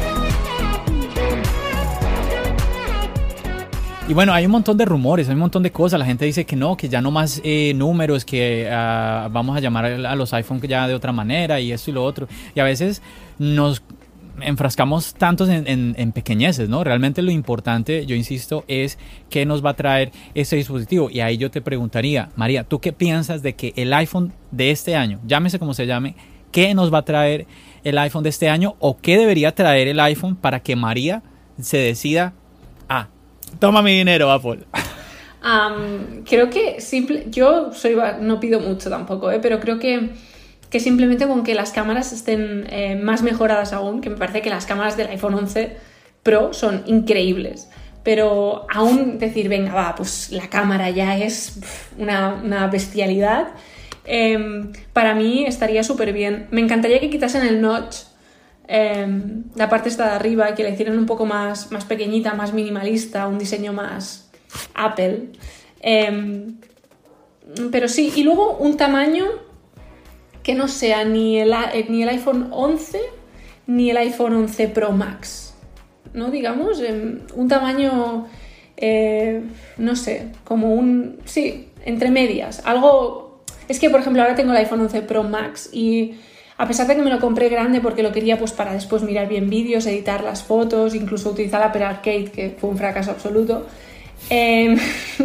Y 4.07 4.13
bueno, 4.13 4.33
hay 4.33 4.45
un 4.45 4.51
montón 4.51 4.77
de 4.77 4.85
rumores, 4.85 5.29
hay 5.29 5.35
un 5.35 5.39
montón 5.39 5.63
de 5.63 5.71
cosas. 5.71 5.99
La 5.99 6.05
gente 6.05 6.25
dice 6.25 6.45
que 6.45 6.55
no, 6.55 6.75
que 6.75 6.89
ya 6.89 7.01
no 7.01 7.11
más 7.11 7.39
eh, 7.43 7.73
números, 7.75 8.25
que 8.25 8.67
uh, 8.67 9.29
vamos 9.31 9.55
a 9.55 9.59
llamar 9.59 9.85
a 9.85 10.15
los 10.15 10.33
iPhone 10.33 10.59
ya 10.61 10.87
de 10.87 10.95
otra 10.95 11.11
manera 11.11 11.59
y 11.59 11.71
esto 11.71 11.91
y 11.91 11.93
lo 11.93 12.03
otro. 12.03 12.27
Y 12.55 12.59
a 12.59 12.63
veces 12.63 13.01
nos 13.37 13.83
enfrascamos 14.41 15.13
tantos 15.13 15.49
en, 15.49 15.67
en, 15.67 15.95
en, 15.97 16.11
pequeñeces, 16.11 16.67
¿no? 16.67 16.83
Realmente 16.83 17.21
lo 17.21 17.31
importante, 17.31 18.05
yo 18.05 18.15
insisto, 18.15 18.65
es 18.67 18.97
qué 19.29 19.45
nos 19.45 19.63
va 19.63 19.71
a 19.71 19.75
traer 19.75 20.11
este 20.33 20.55
dispositivo. 20.55 21.09
Y 21.09 21.19
ahí 21.19 21.37
yo 21.37 21.51
te 21.51 21.61
preguntaría, 21.61 22.29
María, 22.35 22.63
¿tú 22.63 22.79
qué 22.79 22.91
piensas 22.91 23.43
de 23.43 23.53
que 23.53 23.71
el 23.75 23.93
iPhone 23.93 24.33
de 24.49 24.71
este 24.71 24.95
año, 24.95 25.19
llámese 25.25 25.59
como 25.59 25.73
se 25.73 25.85
llame, 25.85 26.15
qué 26.51 26.73
nos 26.73 26.93
va 26.93 26.99
a 26.99 27.05
traer 27.05 27.45
el 27.83 27.97
iPhone 27.97 28.23
de 28.23 28.29
este 28.29 28.49
año 28.49 28.75
o 28.79 28.97
qué 28.97 29.17
debería 29.17 29.53
traer 29.53 29.87
el 29.87 29.99
iPhone 29.99 30.35
para 30.35 30.61
que 30.61 30.75
María 30.75 31.23
se 31.59 31.77
decida, 31.77 32.33
toma 33.59 33.81
mi 33.81 33.97
dinero, 33.97 34.31
Apple? 34.31 34.59
Creo 36.25 36.49
que 36.49 36.81
simple, 36.81 37.25
yo 37.29 37.73
soy, 37.73 37.97
no 38.19 38.39
pido 38.39 38.59
mucho 38.59 38.89
tampoco, 38.89 39.31
¿eh? 39.31 39.39
pero 39.41 39.59
creo 39.59 39.79
que 39.79 40.11
que 40.71 40.79
simplemente 40.79 41.27
con 41.27 41.43
que 41.43 41.53
las 41.53 41.71
cámaras 41.71 42.13
estén 42.13 42.65
eh, 42.71 42.95
más 42.95 43.21
mejoradas 43.21 43.73
aún, 43.73 43.99
que 43.99 44.09
me 44.09 44.15
parece 44.15 44.41
que 44.41 44.49
las 44.49 44.65
cámaras 44.65 44.95
del 44.95 45.07
iPhone 45.07 45.33
11 45.35 45.75
Pro 46.23 46.53
son 46.53 46.83
increíbles. 46.85 47.69
Pero 48.03 48.65
aún 48.73 49.19
decir, 49.19 49.49
venga, 49.49 49.73
va, 49.73 49.93
pues 49.95 50.31
la 50.31 50.49
cámara 50.49 50.89
ya 50.89 51.17
es 51.17 51.59
una, 51.97 52.33
una 52.41 52.67
bestialidad, 52.67 53.49
eh, 54.05 54.71
para 54.93 55.13
mí 55.13 55.43
estaría 55.45 55.83
súper 55.83 56.13
bien. 56.13 56.47
Me 56.51 56.61
encantaría 56.61 56.99
que 57.01 57.09
quitasen 57.09 57.45
el 57.45 57.61
notch, 57.61 57.97
eh, 58.73 59.05
la 59.55 59.67
parte 59.67 59.89
esta 59.89 60.05
de 60.05 60.11
arriba, 60.11 60.55
que 60.55 60.63
la 60.63 60.69
hicieran 60.69 60.97
un 60.97 61.05
poco 61.05 61.25
más, 61.25 61.73
más 61.73 61.83
pequeñita, 61.83 62.35
más 62.35 62.53
minimalista, 62.53 63.27
un 63.27 63.37
diseño 63.37 63.73
más 63.73 64.31
Apple. 64.73 65.33
Em, 65.81 66.55
pero 67.69 67.89
sí, 67.89 68.13
y 68.15 68.23
luego 68.23 68.55
un 68.57 68.77
tamaño 68.77 69.25
que 70.41 70.55
no 70.55 70.69
sea 70.69 71.03
ni 71.03 71.37
el, 71.37 71.51
eh, 71.51 71.85
ni 71.89 72.03
el 72.03 72.09
iPhone 72.09 72.47
11 72.51 72.97
ni 73.67 73.89
el 73.89 73.97
iPhone 73.97 74.35
11 74.35 74.69
Pro 74.69 74.93
Max. 74.93 75.53
¿No? 76.13 76.31
Digamos, 76.31 76.81
un 77.35 77.47
tamaño, 77.49 78.27
eh, 78.77 79.43
no 79.77 79.97
sé, 79.97 80.29
como 80.45 80.73
un... 80.73 81.19
Sí, 81.25 81.67
entre 81.83 82.09
medias. 82.09 82.61
Algo... 82.65 83.43
Es 83.67 83.79
que, 83.79 83.89
por 83.89 83.99
ejemplo, 83.99 84.21
ahora 84.21 84.35
tengo 84.35 84.51
el 84.51 84.57
iPhone 84.57 84.79
11 84.79 85.01
Pro 85.01 85.23
Max 85.23 85.69
y 85.73 86.15
a 86.61 86.67
pesar 86.67 86.85
de 86.85 86.95
que 86.95 87.01
me 87.01 87.09
lo 87.09 87.19
compré 87.19 87.49
grande 87.49 87.81
porque 87.81 88.03
lo 88.03 88.11
quería 88.11 88.37
pues 88.37 88.51
para 88.51 88.71
después 88.71 89.01
mirar 89.01 89.27
bien 89.27 89.49
vídeos, 89.49 89.87
editar 89.87 90.23
las 90.23 90.43
fotos, 90.43 90.93
incluso 90.93 91.31
utilizar 91.31 91.59
Apple 91.63 91.83
Arcade, 91.83 92.25
que 92.25 92.55
fue 92.55 92.69
un 92.69 92.77
fracaso 92.77 93.09
absoluto, 93.09 93.65
eh, 94.29 94.77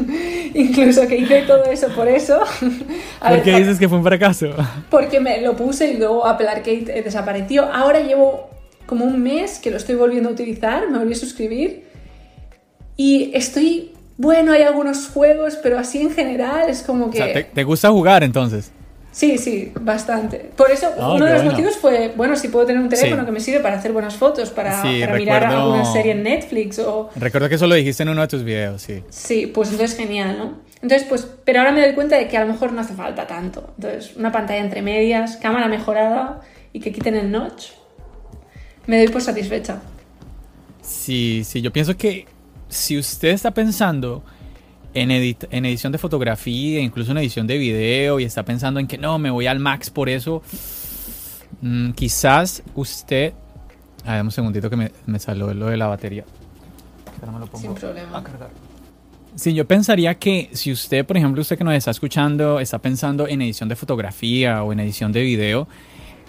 incluso 0.54 1.06
que 1.06 1.18
hice 1.18 1.42
todo 1.42 1.64
eso 1.64 1.88
por 1.94 2.08
eso. 2.08 2.40
¿Por 3.20 3.42
qué 3.42 3.58
dices 3.58 3.78
que 3.78 3.86
fue 3.86 3.98
un 3.98 4.04
fracaso? 4.04 4.48
Porque 4.88 5.20
me 5.20 5.42
lo 5.42 5.54
puse 5.54 5.92
y 5.92 5.98
luego 5.98 6.26
Apple 6.26 6.48
Arcade 6.48 7.02
desapareció. 7.04 7.66
Ahora 7.70 8.00
llevo 8.00 8.48
como 8.86 9.04
un 9.04 9.22
mes 9.22 9.58
que 9.58 9.70
lo 9.70 9.76
estoy 9.76 9.96
volviendo 9.96 10.30
a 10.30 10.32
utilizar, 10.32 10.88
me 10.88 10.96
volví 10.96 11.12
a 11.12 11.16
suscribir 11.16 11.84
y 12.96 13.30
estoy... 13.34 13.92
Bueno, 14.16 14.52
hay 14.52 14.62
algunos 14.62 15.08
juegos, 15.08 15.58
pero 15.62 15.78
así 15.78 16.00
en 16.00 16.10
general 16.10 16.70
es 16.70 16.80
como 16.80 17.10
que... 17.10 17.20
O 17.20 17.24
sea, 17.24 17.34
¿te, 17.34 17.44
¿te 17.44 17.62
gusta 17.62 17.90
jugar 17.90 18.24
entonces? 18.24 18.72
Sí, 19.16 19.38
sí, 19.38 19.72
bastante. 19.80 20.50
Por 20.54 20.70
eso, 20.70 20.92
oh, 20.98 21.14
uno 21.14 21.24
de 21.24 21.32
los 21.32 21.42
bueno. 21.42 21.52
motivos 21.52 21.78
fue, 21.78 22.12
bueno, 22.14 22.36
si 22.36 22.48
puedo 22.48 22.66
tener 22.66 22.82
un 22.82 22.90
teléfono 22.90 23.22
sí. 23.22 23.24
que 23.24 23.32
me 23.32 23.40
sirve 23.40 23.60
para 23.60 23.78
hacer 23.78 23.90
buenas 23.90 24.14
fotos, 24.14 24.50
para, 24.50 24.82
sí, 24.82 25.00
para 25.00 25.14
recuerdo, 25.14 25.16
mirar 25.16 25.44
alguna 25.46 25.90
serie 25.90 26.12
en 26.12 26.22
Netflix 26.22 26.78
o... 26.80 27.08
Recuerdo 27.16 27.48
que 27.48 27.54
eso 27.54 27.66
lo 27.66 27.76
dijiste 27.76 28.02
en 28.02 28.10
uno 28.10 28.20
de 28.20 28.28
tus 28.28 28.44
videos, 28.44 28.82
sí. 28.82 29.02
Sí, 29.08 29.46
pues 29.46 29.70
entonces 29.70 29.96
genial, 29.96 30.36
¿no? 30.36 30.58
Entonces, 30.82 31.08
pues, 31.08 31.26
pero 31.46 31.60
ahora 31.60 31.72
me 31.72 31.80
doy 31.80 31.94
cuenta 31.94 32.18
de 32.18 32.28
que 32.28 32.36
a 32.36 32.44
lo 32.44 32.52
mejor 32.52 32.74
no 32.74 32.82
hace 32.82 32.92
falta 32.92 33.26
tanto. 33.26 33.72
Entonces, 33.76 34.14
una 34.16 34.30
pantalla 34.30 34.60
entre 34.60 34.82
medias, 34.82 35.38
cámara 35.38 35.66
mejorada 35.68 36.42
y 36.74 36.80
que 36.80 36.92
quiten 36.92 37.14
el 37.14 37.32
notch. 37.32 37.68
Me 38.86 38.98
doy 38.98 39.08
por 39.08 39.22
satisfecha. 39.22 39.80
Sí, 40.82 41.42
sí, 41.42 41.62
yo 41.62 41.72
pienso 41.72 41.96
que 41.96 42.26
si 42.68 42.98
usted 42.98 43.28
está 43.28 43.50
pensando 43.52 44.22
en, 44.96 45.10
edit 45.10 45.44
en, 45.50 45.66
edición 45.66 45.92
de 45.92 45.98
fotografía, 45.98 46.80
incluso 46.80 47.12
en 47.12 47.18
edición 47.18 47.46
de 47.46 47.58
video, 47.58 48.18
y 48.18 48.24
está 48.24 48.44
pensando 48.44 48.80
en 48.80 48.86
que 48.86 48.98
no, 48.98 49.18
me 49.18 49.30
voy 49.30 49.46
al 49.46 49.60
max 49.60 49.90
por 49.90 50.08
eso, 50.08 50.42
mmm, 51.60 51.90
quizás 51.90 52.62
usted... 52.74 53.34
A 54.04 54.14
ver, 54.14 54.22
un 54.22 54.30
segundito 54.30 54.70
que 54.70 54.76
me, 54.76 54.92
me 55.06 55.18
salió 55.18 55.52
lo 55.52 55.66
de 55.66 55.76
la 55.76 55.86
batería. 55.86 56.24
Me 57.20 57.38
lo 57.38 57.46
pongo 57.46 57.58
Sin 57.58 57.74
problema. 57.74 58.18
A 58.18 58.22
cargar. 58.22 58.50
Sí, 59.34 59.52
yo 59.52 59.66
pensaría 59.66 60.14
que 60.14 60.48
si 60.52 60.72
usted, 60.72 61.04
por 61.04 61.16
ejemplo, 61.16 61.42
usted 61.42 61.58
que 61.58 61.64
nos 61.64 61.74
está 61.74 61.90
escuchando, 61.90 62.58
está 62.58 62.78
pensando 62.78 63.28
en 63.28 63.42
edición 63.42 63.68
de 63.68 63.76
fotografía 63.76 64.62
o 64.62 64.72
en 64.72 64.80
edición 64.80 65.12
de 65.12 65.22
video, 65.22 65.68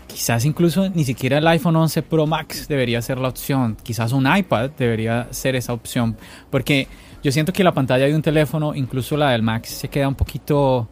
quizás 0.08 0.44
incluso 0.44 0.90
ni 0.90 1.06
siquiera 1.06 1.38
el 1.38 1.48
iPhone 1.48 1.76
11 1.76 2.02
Pro 2.02 2.26
Max 2.26 2.68
debería 2.68 3.02
ser 3.02 3.20
la 3.20 3.30
opción. 3.30 3.78
Quizás 3.82 4.12
un 4.12 4.28
iPad 4.28 4.72
debería 4.72 5.28
ser 5.32 5.56
esa 5.56 5.72
opción. 5.72 6.18
Porque 6.50 6.88
yo 7.24 7.32
siento 7.32 7.54
que 7.54 7.64
la 7.64 7.74
pantalla 7.74 8.06
de 8.06 8.16
un 8.16 8.22
teléfono, 8.22 8.76
incluso 8.76 9.18
la 9.18 9.32
del 9.32 9.42
Max, 9.44 9.70
se 9.70 9.90
queda 9.90 10.08
un 10.08 10.16
poquito 10.16 10.88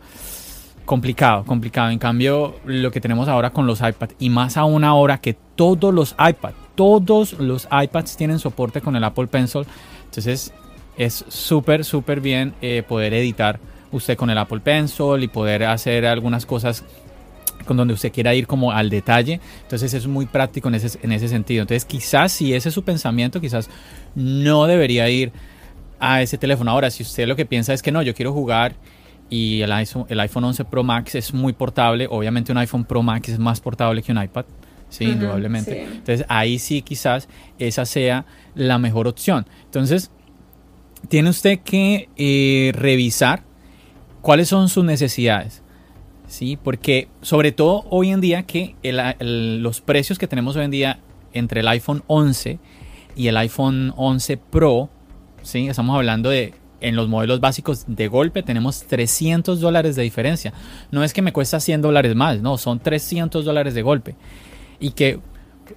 complicado, 0.85 1.43
complicado. 1.43 1.89
En 1.89 1.99
cambio, 1.99 2.55
lo 2.65 2.91
que 2.91 3.01
tenemos 3.01 3.27
ahora 3.27 3.51
con 3.51 3.67
los 3.67 3.81
iPads, 3.81 4.15
y 4.19 4.29
más 4.29 4.57
aún 4.57 4.83
ahora 4.83 5.17
que 5.19 5.35
todos 5.55 5.93
los 5.93 6.15
iPads, 6.19 6.55
todos 6.75 7.33
los 7.33 7.67
iPads 7.71 8.17
tienen 8.17 8.39
soporte 8.39 8.81
con 8.81 8.95
el 8.95 9.03
Apple 9.03 9.27
Pencil, 9.27 9.65
entonces 10.05 10.53
es 10.97 11.25
súper, 11.27 11.83
súper 11.83 12.21
bien 12.21 12.53
eh, 12.61 12.83
poder 12.87 13.13
editar 13.13 13.59
usted 13.91 14.17
con 14.17 14.29
el 14.29 14.37
Apple 14.37 14.59
Pencil 14.59 15.21
y 15.21 15.27
poder 15.27 15.63
hacer 15.63 16.05
algunas 16.05 16.45
cosas 16.45 16.83
con 17.65 17.77
donde 17.77 17.93
usted 17.93 18.11
quiera 18.11 18.33
ir 18.33 18.47
como 18.47 18.71
al 18.71 18.89
detalle. 18.89 19.39
Entonces 19.63 19.93
es 19.93 20.07
muy 20.07 20.25
práctico 20.25 20.67
en 20.67 20.75
ese, 20.75 20.99
en 21.01 21.11
ese 21.11 21.27
sentido. 21.27 21.61
Entonces 21.61 21.85
quizás 21.85 22.31
si 22.31 22.53
ese 22.53 22.69
es 22.69 22.75
su 22.75 22.83
pensamiento, 22.83 23.41
quizás 23.41 23.69
no 24.13 24.65
debería 24.67 25.09
ir 25.09 25.31
a 25.99 26.21
ese 26.21 26.37
teléfono. 26.37 26.71
Ahora, 26.71 26.89
si 26.89 27.03
usted 27.03 27.27
lo 27.27 27.35
que 27.35 27.45
piensa 27.45 27.73
es 27.73 27.81
que 27.81 27.91
no, 27.91 28.01
yo 28.01 28.13
quiero 28.13 28.33
jugar 28.33 28.75
y 29.29 29.61
el 29.61 29.71
iPhone, 29.71 30.05
el 30.09 30.19
iPhone 30.19 30.43
11 30.43 30.65
Pro 30.65 30.83
Max 30.83 31.15
es 31.15 31.33
muy 31.33 31.53
portable, 31.53 32.07
obviamente 32.09 32.51
un 32.51 32.57
iPhone 32.57 32.85
Pro 32.85 33.01
Max 33.01 33.29
es 33.29 33.39
más 33.39 33.59
portable 33.59 34.03
que 34.03 34.11
un 34.11 34.21
iPad, 34.21 34.45
sí, 34.89 35.05
uh 35.05 35.07
-huh, 35.07 35.13
indudablemente. 35.13 35.71
Sí. 35.71 35.93
Entonces 35.97 36.25
ahí 36.29 36.59
sí 36.59 36.81
quizás 36.81 37.27
esa 37.57 37.85
sea 37.85 38.25
la 38.53 38.77
mejor 38.77 39.07
opción. 39.07 39.45
Entonces, 39.65 40.11
tiene 41.07 41.29
usted 41.29 41.59
que 41.59 42.09
eh, 42.17 42.71
revisar 42.73 43.43
cuáles 44.21 44.47
son 44.47 44.69
sus 44.69 44.83
necesidades. 44.83 45.63
¿sí? 46.27 46.57
Porque 46.61 47.07
sobre 47.21 47.51
todo 47.51 47.85
hoy 47.89 48.11
en 48.11 48.21
día 48.21 48.43
que 48.43 48.75
el, 48.83 48.99
el, 49.19 49.61
los 49.61 49.81
precios 49.81 50.17
que 50.17 50.27
tenemos 50.27 50.55
hoy 50.55 50.65
en 50.65 50.71
día 50.71 50.99
entre 51.33 51.61
el 51.61 51.67
iPhone 51.67 52.03
11 52.07 52.59
y 53.15 53.27
el 53.27 53.37
iPhone 53.37 53.93
11 53.95 54.37
Pro, 54.37 54.89
¿sí? 55.45 55.67
estamos 55.67 55.95
hablando 55.95 56.29
de 56.29 56.53
en 56.81 56.95
los 56.95 57.07
modelos 57.07 57.39
básicos 57.39 57.85
de 57.87 58.07
golpe 58.07 58.43
tenemos 58.43 58.83
300 58.83 59.59
dólares 59.59 59.95
de 59.95 60.03
diferencia. 60.03 60.53
No 60.91 61.03
es 61.03 61.13
que 61.13 61.21
me 61.21 61.33
cuesta 61.33 61.59
100 61.59 61.81
dólares 61.81 62.15
más, 62.15 62.41
no, 62.41 62.57
son 62.57 62.79
300 62.79 63.45
dólares 63.45 63.73
de 63.73 63.81
golpe. 63.81 64.15
Y 64.79 64.91
que 64.91 65.19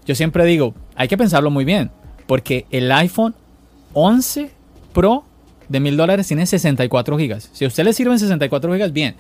yo 0.04 0.14
siempre 0.14 0.44
digo, 0.44 0.74
hay 0.97 1.09
que 1.09 1.16
pensarlo 1.16 1.51
muy 1.51 1.64
bien, 1.64 1.90
porque 2.26 2.66
el 2.70 2.90
iPhone 2.92 3.34
11 3.95 4.51
Pro 4.92 5.24
de 5.68 5.80
1000 5.80 5.97
dólares 5.97 6.26
tiene 6.26 6.47
64 6.47 7.18
gigas. 7.18 7.51
Si 7.53 7.64
a 7.64 7.68
usted 7.68 7.84
le 7.84 7.92
sirven 7.92 8.18
64 8.18 8.72
gigas, 8.72 8.92
bien. 8.92 9.16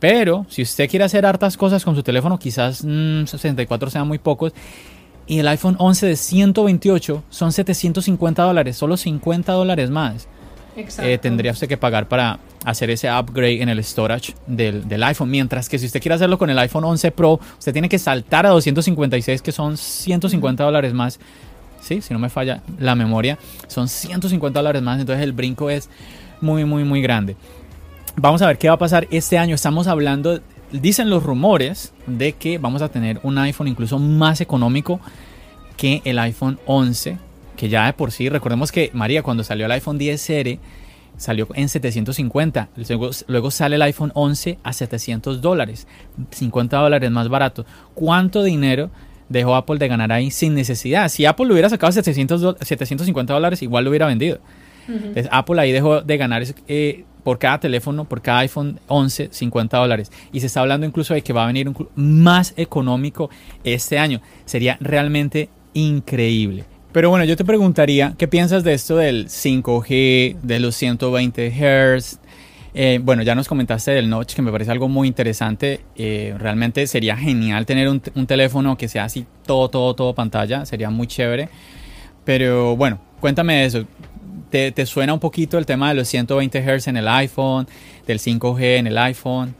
Pero 0.00 0.46
si 0.48 0.62
usted 0.62 0.88
quiere 0.88 1.04
hacer 1.04 1.26
hartas 1.26 1.56
cosas 1.56 1.84
con 1.84 1.94
su 1.94 2.02
teléfono, 2.02 2.38
quizás 2.38 2.84
mmm, 2.84 3.24
64 3.24 3.90
sean 3.90 4.06
muy 4.06 4.18
pocos. 4.18 4.52
Y 5.28 5.38
el 5.40 5.48
iPhone 5.48 5.76
11 5.78 6.06
de 6.06 6.16
128 6.16 7.22
son 7.28 7.52
750 7.52 8.42
dólares, 8.42 8.76
solo 8.76 8.96
50 8.96 9.52
dólares 9.52 9.90
más. 9.90 10.26
eh, 11.00 11.18
tendría 11.18 11.52
usted 11.52 11.68
que 11.68 11.76
pagar 11.76 12.08
para 12.08 12.38
hacer 12.64 12.88
ese 12.90 13.10
upgrade 13.12 13.62
en 13.62 13.68
el 13.68 13.84
storage 13.84 14.34
del, 14.46 14.88
del, 14.88 15.02
iPhone. 15.02 15.30
Mientras 15.30 15.68
que 15.68 15.78
si 15.78 15.86
usted 15.86 16.00
quiere 16.00 16.14
hacerlo 16.14 16.38
con 16.38 16.48
el 16.48 16.58
iPhone 16.58 16.84
11 16.84 17.10
Pro, 17.10 17.40
usted 17.58 17.72
tiene 17.72 17.88
que 17.90 17.98
saltar 17.98 18.46
a 18.46 18.50
256, 18.50 19.42
que 19.42 19.52
son 19.52 19.76
150 19.76 20.64
dólares 20.64 20.94
más. 20.94 21.20
Sí, 21.80 22.00
si 22.00 22.14
no 22.14 22.18
me 22.18 22.30
falla 22.30 22.62
la 22.78 22.94
memoria, 22.94 23.38
son 23.66 23.88
150 23.88 24.58
dólares 24.58 24.82
más. 24.82 24.98
Entonces 24.98 25.22
el 25.22 25.32
brinco 25.32 25.68
es 25.68 25.90
muy, 26.40 26.64
muy, 26.64 26.84
muy 26.84 27.02
grande. 27.02 27.36
Vamos 28.16 28.40
a 28.40 28.46
ver 28.46 28.56
qué 28.56 28.68
va 28.68 28.74
a 28.74 28.78
pasar 28.78 29.06
este 29.10 29.36
año. 29.36 29.54
Estamos 29.54 29.86
hablando, 29.86 30.40
dicen 30.72 31.10
los 31.10 31.22
rumores 31.22 31.92
de 32.06 32.32
que 32.32 32.58
vamos 32.58 32.82
a 32.82 32.88
tener 32.88 33.20
un 33.22 33.38
iPhone 33.38 33.68
incluso 33.68 33.98
más 33.98 34.40
económico 34.40 35.00
que 35.76 36.02
el 36.04 36.18
iPhone 36.18 36.58
11 36.66 37.18
que 37.58 37.68
ya 37.68 37.86
de 37.86 37.92
por 37.92 38.12
sí, 38.12 38.28
recordemos 38.28 38.70
que 38.70 38.90
María, 38.94 39.22
cuando 39.24 39.42
salió 39.42 39.66
el 39.66 39.72
iPhone 39.72 39.98
10R, 39.98 40.60
salió 41.16 41.48
en 41.54 41.68
750. 41.68 42.68
Luego, 43.26 43.50
sale 43.50 43.74
el 43.74 43.82
iPhone 43.82 44.12
11 44.14 44.58
a 44.62 44.72
700 44.72 45.42
dólares, 45.42 45.88
50 46.30 46.76
dólares 46.78 47.10
más 47.10 47.28
barato. 47.28 47.66
¿Cuánto 47.94 48.44
dinero 48.44 48.90
dejó 49.28 49.56
Apple 49.56 49.78
de 49.78 49.88
ganar 49.88 50.12
ahí 50.12 50.30
sin 50.30 50.54
necesidad? 50.54 51.08
Si 51.08 51.26
Apple 51.26 51.46
lo 51.46 51.54
hubiera 51.54 51.68
sacado 51.68 51.90
700, 51.90 52.58
750 52.60 53.34
dólares, 53.34 53.60
igual 53.60 53.82
lo 53.82 53.90
hubiera 53.90 54.06
vendido. 54.06 54.38
Entonces, 54.86 55.28
Apple 55.32 55.60
ahí 55.60 55.72
dejó 55.72 56.00
de 56.00 56.16
ganar 56.16 56.44
eh, 56.68 57.04
por 57.28 57.38
cada 57.38 57.60
teléfono, 57.60 58.06
por 58.06 58.22
cada 58.22 58.38
iPhone 58.38 58.80
11, 58.86 59.28
50 59.32 59.76
dólares. 59.76 60.10
Y 60.32 60.40
se 60.40 60.46
está 60.46 60.60
hablando 60.60 60.86
incluso 60.86 61.12
de 61.12 61.20
que 61.20 61.34
va 61.34 61.44
a 61.44 61.46
venir 61.46 61.68
un 61.68 61.76
más 61.94 62.54
económico 62.56 63.28
este 63.64 63.98
año. 63.98 64.22
Sería 64.46 64.78
realmente 64.80 65.50
increíble. 65.74 66.64
Pero 66.90 67.10
bueno, 67.10 67.26
yo 67.26 67.36
te 67.36 67.44
preguntaría, 67.44 68.14
¿qué 68.16 68.28
piensas 68.28 68.64
de 68.64 68.72
esto 68.72 68.96
del 68.96 69.28
5G, 69.28 70.36
de 70.40 70.58
los 70.58 70.74
120 70.76 71.50
Hz? 71.50 72.18
Eh, 72.72 72.98
bueno, 73.02 73.22
ya 73.22 73.34
nos 73.34 73.46
comentaste 73.46 73.90
del 73.90 74.08
Notch, 74.08 74.32
que 74.32 74.40
me 74.40 74.50
parece 74.50 74.70
algo 74.70 74.88
muy 74.88 75.06
interesante. 75.06 75.80
Eh, 75.96 76.34
realmente 76.38 76.86
sería 76.86 77.14
genial 77.14 77.66
tener 77.66 77.90
un, 77.90 78.00
teléfono 78.26 78.78
que 78.78 78.88
sea 78.88 79.04
así 79.04 79.26
todo, 79.44 79.68
todo, 79.68 79.92
todo 79.92 80.14
pantalla. 80.14 80.64
Sería 80.64 80.88
muy 80.88 81.06
chévere. 81.06 81.50
Pero 82.24 82.74
bueno, 82.74 82.98
cuéntame 83.20 83.56
de 83.56 83.64
eso. 83.66 83.84
¿Te, 84.50 84.72
¿Te, 84.72 84.86
suena 84.86 85.12
un 85.12 85.20
poquito 85.20 85.58
el 85.58 85.66
tema 85.66 85.90
de 85.90 85.94
los 85.94 86.08
120 86.08 86.60
Hz 86.62 86.88
en 86.88 86.96
el 86.96 87.08
iPhone, 87.08 87.66
del 88.06 88.18
5G 88.18 88.78
en 88.78 88.86
el 88.86 88.98
iPhone? 88.98 89.54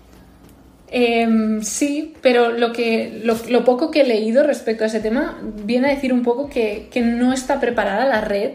Em, 0.90 1.60
sí, 1.62 2.14
pero 2.22 2.50
lo, 2.52 2.72
que, 2.72 3.20
lo, 3.22 3.64
poco 3.64 3.90
que 3.90 4.00
he 4.00 4.06
leído 4.06 4.42
respecto 4.42 4.84
a 4.84 4.86
ese 4.86 5.00
tema 5.00 5.38
viene 5.42 5.88
a 5.88 5.94
decir 5.94 6.12
un 6.14 6.22
poco 6.22 6.48
que, 6.48 6.88
no 7.04 7.32
está 7.32 7.60
preparada 7.60 8.06
la 8.06 8.22
red 8.22 8.52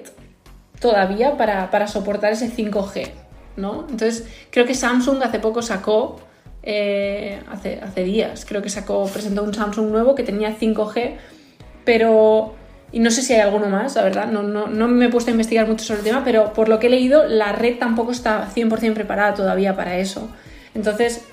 todavía 0.80 1.38
para, 1.38 1.88
soportar 1.88 2.34
ese 2.34 2.52
5G, 2.52 3.10
¿no? 3.58 3.86
Entonces, 3.88 4.26
creo 4.50 4.66
que 4.66 4.74
Samsung 4.74 5.22
hace 5.22 5.40
poco 5.40 5.62
sacó, 5.62 6.20
eh, 6.64 7.40
hace, 7.52 7.80
hace 7.82 8.04
días, 8.04 8.46
creo 8.46 8.64
que 8.64 8.70
sacó, 8.70 9.06
presentó 9.06 9.44
un 9.44 9.54
Samsung 9.54 9.92
nuevo 9.92 10.16
que 10.16 10.24
tenía 10.24 10.58
5G, 10.58 11.18
pero... 11.86 12.56
Y 12.94 13.00
no 13.00 13.10
sé 13.10 13.24
si 13.24 13.34
hay 13.34 13.42
alguno 13.42 13.68
más, 13.70 13.96
la 13.96 14.04
verdad, 14.04 14.28
no, 14.28 14.44
no, 14.44 14.68
no 14.68 14.88
me 14.88 15.06
he 15.06 15.10
puesto 15.10 15.32
a 15.32 15.34
investigar 15.34 15.68
mucho 15.68 15.84
sobre 15.84 16.02
el 16.02 16.06
tema, 16.06 16.24
pero 16.24 16.54
por 16.54 16.70
lo 16.70 16.78
que 16.80 16.88
he 16.88 16.90
leído, 16.92 17.26
la 17.28 17.52
red 17.52 17.80
tampoco 17.80 18.12
está 18.12 18.48
100% 18.54 18.94
preparada 18.94 19.34
todavía 19.34 19.76
para 19.76 19.98
eso. 19.98 20.30
Entonces, 20.76 21.24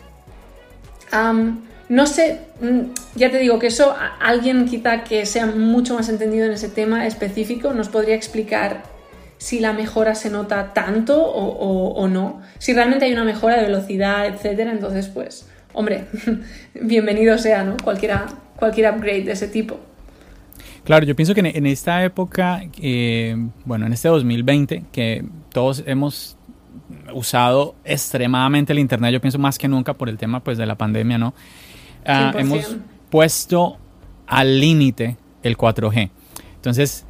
no 1.90 2.06
sé, 2.06 2.40
mm, 2.62 2.80
ya 3.14 3.30
te 3.30 3.38
digo 3.38 3.58
que 3.58 3.66
eso 3.66 3.94
alguien 4.20 4.64
quizá 4.64 5.04
que 5.04 5.26
sea 5.26 5.46
mucho 5.46 5.94
más 5.94 6.08
entendido 6.08 6.46
en 6.46 6.52
ese 6.52 6.68
tema 6.68 7.06
específico 7.06 7.74
nos 7.74 7.90
podría 7.90 8.14
explicar 8.14 8.82
si 9.36 9.61
la 9.61 9.74
mejora 9.74 10.14
se 10.14 10.30
nota 10.30 10.72
tanto 10.72 11.22
o, 11.22 12.08
no. 12.08 12.40
Si 12.58 12.72
realmente 12.72 13.04
hay 13.04 13.12
una 13.12 13.24
mejora 13.24 13.56
de 13.56 13.62
velocidad, 13.62 14.26
etcétera, 14.26 14.72
entonces 14.72 15.08
pues, 15.08 15.46
hombre, 15.74 16.06
bienvenido 16.74 17.36
sea, 17.36 17.64
¿no? 17.64 17.76
Cualquiera, 17.82 18.26
cualquier 18.56 18.94
upgrade 18.94 19.24
de 19.24 19.32
ese 19.32 19.48
tipo. 19.48 19.78
Claro, 20.84 21.04
yo 21.04 21.14
pienso 21.14 21.34
que 21.34 21.40
en 21.40 21.66
esta 21.66 22.02
época, 22.04 22.62
eh, 22.80 23.36
bueno, 23.64 23.86
en 23.86 23.92
este 23.92 24.08
2020, 24.08 24.84
que 24.92 25.24
todos 25.52 25.84
hemos 25.86 26.36
usado 27.12 27.74
extremadamente 27.84 28.72
el 28.72 28.78
Internet, 28.78 29.12
yo 29.12 29.20
pienso 29.20 29.38
más 29.38 29.58
que 29.58 29.68
nunca 29.68 29.94
por 29.94 30.08
el 30.08 30.16
tema 30.16 30.40
pues, 30.40 30.58
de 30.58 30.66
la 30.66 30.76
pandemia, 30.76 31.18
¿no? 31.18 31.34
Ah, 32.06 32.32
hemos 32.36 32.76
puesto 33.10 33.78
al 34.26 34.58
límite 34.58 35.16
el 35.42 35.56
4G. 35.56 36.10
Entonces, 36.56 37.04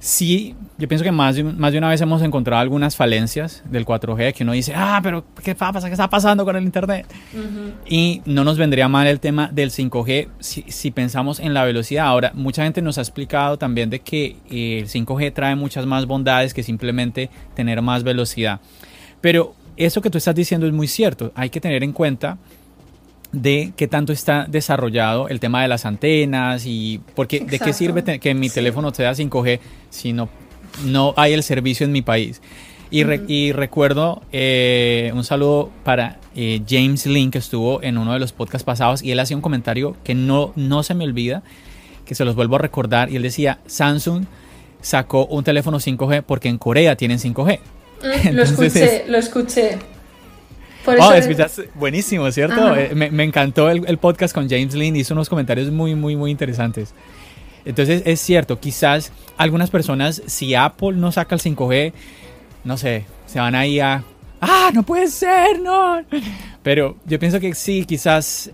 sí, 0.00 0.56
yo 0.78 0.88
pienso 0.88 1.04
que 1.04 1.12
más 1.12 1.36
de, 1.36 1.44
más 1.44 1.70
de 1.72 1.78
una 1.78 1.88
vez 1.88 2.00
hemos 2.00 2.22
encontrado 2.22 2.60
algunas 2.60 2.96
falencias 2.96 3.62
del 3.70 3.86
4G 3.86 4.32
que 4.32 4.42
uno 4.42 4.52
dice, 4.52 4.72
ah, 4.74 4.98
pero 5.02 5.24
¿qué 5.44 5.54
pasa? 5.54 5.86
¿Qué 5.86 5.92
está 5.92 6.10
pasando 6.10 6.44
con 6.44 6.56
el 6.56 6.64
Internet? 6.64 7.06
Y 7.86 8.22
no 8.24 8.42
nos 8.42 8.58
vendría 8.58 8.88
mal 8.88 9.06
el 9.06 9.20
tema 9.20 9.48
del 9.52 9.70
5G 9.70 10.28
si, 10.40 10.64
si, 10.68 10.90
pensamos 10.90 11.38
en 11.38 11.54
la 11.54 11.64
velocidad. 11.64 12.06
Ahora, 12.06 12.32
mucha 12.34 12.64
gente 12.64 12.82
nos 12.82 12.98
ha 12.98 13.02
explicado 13.02 13.58
también 13.58 13.90
de 13.90 14.00
que 14.00 14.36
el 14.50 14.88
5G 14.88 15.32
trae 15.32 15.54
muchas 15.54 15.86
más 15.86 16.06
bondades 16.06 16.54
que 16.54 16.62
simplemente 16.62 17.30
tener 17.54 17.80
más 17.82 18.02
velocidad. 18.02 18.60
Pero 19.20 19.54
eso 19.76 20.00
que 20.02 20.10
tú 20.10 20.18
estás 20.18 20.34
diciendo 20.34 20.66
es 20.66 20.72
muy 20.72 20.88
cierto. 20.88 21.32
Hay 21.34 21.50
que 21.50 21.60
tener 21.60 21.84
en 21.84 21.92
cuenta 21.92 22.38
de 23.32 23.72
qué 23.76 23.86
tanto 23.86 24.12
está 24.12 24.46
desarrollado 24.48 25.28
el 25.28 25.40
tema 25.40 25.62
de 25.62 25.68
las 25.68 25.86
antenas 25.86 26.64
y 26.66 27.00
porque 27.14 27.40
de 27.40 27.58
qué 27.58 27.72
sirve 27.72 28.18
que 28.18 28.34
mi 28.34 28.50
teléfono 28.50 28.92
sea 28.92 29.12
5G 29.12 29.60
si 29.88 30.12
no, 30.12 30.28
no 30.84 31.14
hay 31.16 31.32
el 31.32 31.42
servicio 31.42 31.86
en 31.86 31.92
mi 31.92 32.02
país. 32.02 32.40
Y, 32.90 33.04
y 33.32 33.52
recuerdo 33.52 34.20
eh, 34.32 35.12
un 35.14 35.22
saludo 35.22 35.70
para 35.84 36.18
eh, 36.34 36.60
James 36.68 37.06
Link 37.06 37.32
que 37.32 37.38
estuvo 37.38 37.80
en 37.82 37.98
uno 37.98 38.12
de 38.12 38.18
los 38.18 38.32
podcasts 38.32 38.64
pasados 38.64 39.02
y 39.02 39.12
él 39.12 39.20
hacía 39.20 39.36
un 39.36 39.42
comentario 39.42 39.96
que 40.02 40.16
no, 40.16 40.52
no 40.56 40.82
se 40.82 40.94
me 40.94 41.04
olvida, 41.04 41.44
que 42.04 42.16
se 42.16 42.24
los 42.24 42.34
vuelvo 42.34 42.56
a 42.56 42.58
recordar 42.58 43.10
y 43.10 43.16
él 43.16 43.22
decía, 43.22 43.60
Samsung 43.66 44.24
sacó 44.80 45.26
un 45.26 45.44
teléfono 45.44 45.78
5G 45.78 46.22
porque 46.22 46.48
en 46.48 46.58
Corea 46.58 46.96
tienen 46.96 47.18
5G. 47.18 47.60
Mm, 48.02 48.34
lo 48.34 48.42
escuché, 48.42 49.04
lo 49.06 49.18
escuché. 49.18 49.78
Oh, 50.86 51.62
buenísimo, 51.74 52.30
¿cierto? 52.30 52.76
Eh, 52.76 52.94
me, 52.94 53.24
encantó 53.24 53.70
el, 53.70 53.98
podcast 53.98 54.34
con 54.34 54.48
James 54.48 54.74
Lynn, 54.74 54.96
hizo 54.96 55.14
unos 55.14 55.28
comentarios 55.28 55.70
muy, 55.70 55.94
muy, 55.94 56.16
muy 56.16 56.30
interesantes. 56.30 56.94
Entonces 57.64 58.02
es 58.06 58.20
cierto, 58.20 58.58
quizás 58.58 59.12
algunas 59.36 59.70
personas, 59.70 60.22
si 60.26 60.54
Apple 60.54 60.92
no 60.92 61.12
saca 61.12 61.34
el 61.34 61.40
5G, 61.40 61.92
no 62.64 62.76
sé, 62.76 63.04
se 63.26 63.38
van 63.38 63.54
ahí 63.54 63.80
a... 63.80 64.02
¡Ah, 64.40 64.70
no 64.72 64.82
puede 64.82 65.08
ser! 65.08 65.60
¡No! 65.60 66.02
Pero 66.62 66.96
yo 67.04 67.18
pienso 67.18 67.40
que 67.40 67.54
sí, 67.54 67.84
quizás, 67.84 68.50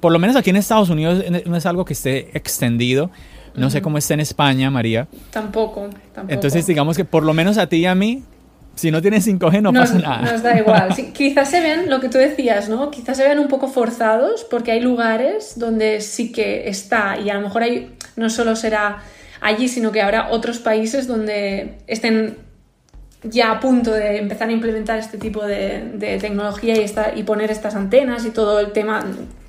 por 0.00 0.12
lo 0.12 0.18
menos 0.18 0.36
aquí 0.36 0.50
en 0.50 0.56
Estados 0.56 0.88
Unidos 0.88 1.22
no 1.44 1.56
es 1.56 1.66
algo 1.66 1.84
que 1.84 1.92
esté 1.92 2.36
extendido. 2.36 3.10
No 3.54 3.70
sé 3.70 3.80
cómo 3.80 3.96
está 3.96 4.12
en 4.12 4.20
España, 4.20 4.70
María. 4.70 5.08
Tampoco, 5.30 5.88
tampoco. 6.14 6.34
Entonces 6.34 6.66
digamos 6.66 6.96
que 6.96 7.06
por 7.06 7.22
lo 7.22 7.32
menos 7.32 7.56
a 7.56 7.66
ti 7.68 7.76
y 7.78 7.86
a 7.86 7.94
mí 7.94 8.22
si 8.76 8.90
no 8.90 9.00
tienes 9.00 9.26
5G 9.26 9.62
no 9.62 9.72
pasa 9.72 9.98
nada. 9.98 10.30
Nos 10.30 10.42
da 10.42 10.56
igual. 10.56 10.94
quizás 11.14 11.50
se 11.50 11.60
vean 11.60 11.88
lo 11.88 11.98
que 12.00 12.08
tú 12.08 12.18
decías, 12.18 12.68
¿no? 12.68 12.90
Quizás 12.90 13.16
se 13.16 13.24
vean 13.24 13.38
un 13.38 13.48
poco 13.48 13.68
forzados 13.68 14.44
porque 14.44 14.70
hay 14.70 14.80
lugares 14.80 15.54
donde 15.58 16.02
sí 16.02 16.30
que 16.30 16.68
está 16.68 17.18
y 17.18 17.30
a 17.30 17.34
lo 17.34 17.40
mejor 17.40 17.62
hay, 17.62 17.96
no 18.16 18.28
solo 18.28 18.54
será 18.54 18.98
allí, 19.40 19.68
sino 19.68 19.92
que 19.92 20.02
habrá 20.02 20.30
otros 20.30 20.58
países 20.58 21.06
donde 21.06 21.78
estén 21.86 22.36
ya 23.22 23.50
a 23.50 23.60
punto 23.60 23.92
de 23.92 24.18
empezar 24.18 24.50
a 24.50 24.52
implementar 24.52 24.98
este 24.98 25.16
tipo 25.16 25.44
de, 25.44 26.18
tecnología 26.20 26.74
y, 26.76 27.18
y 27.18 27.22
poner 27.22 27.50
estas 27.50 27.74
antenas 27.74 28.26
y 28.26 28.30
todo 28.30 28.60
el 28.60 28.72
tema 28.72 29.04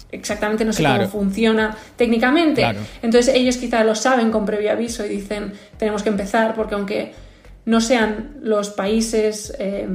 exactamente 0.09 0.63
no 0.63 0.71
sé 0.71 0.83
cómo 0.83 1.07
funciona 1.09 1.75
técnicamente. 1.97 2.65
Entonces 3.01 3.35
ellos 3.35 3.57
quizás 3.57 3.85
lo 3.85 3.93
saben 3.93 4.31
con 4.31 4.45
previo 4.45 4.71
aviso 4.71 5.05
y 5.05 5.09
dicen 5.09 5.51
tenemos 5.77 6.01
que 6.01 6.09
empezar 6.09 6.55
porque 6.55 6.75
aunque 6.75 7.26
no 7.67 7.81
sean 7.81 8.37
los 8.41 8.69
países, 8.69 9.53
eh, 9.59 9.89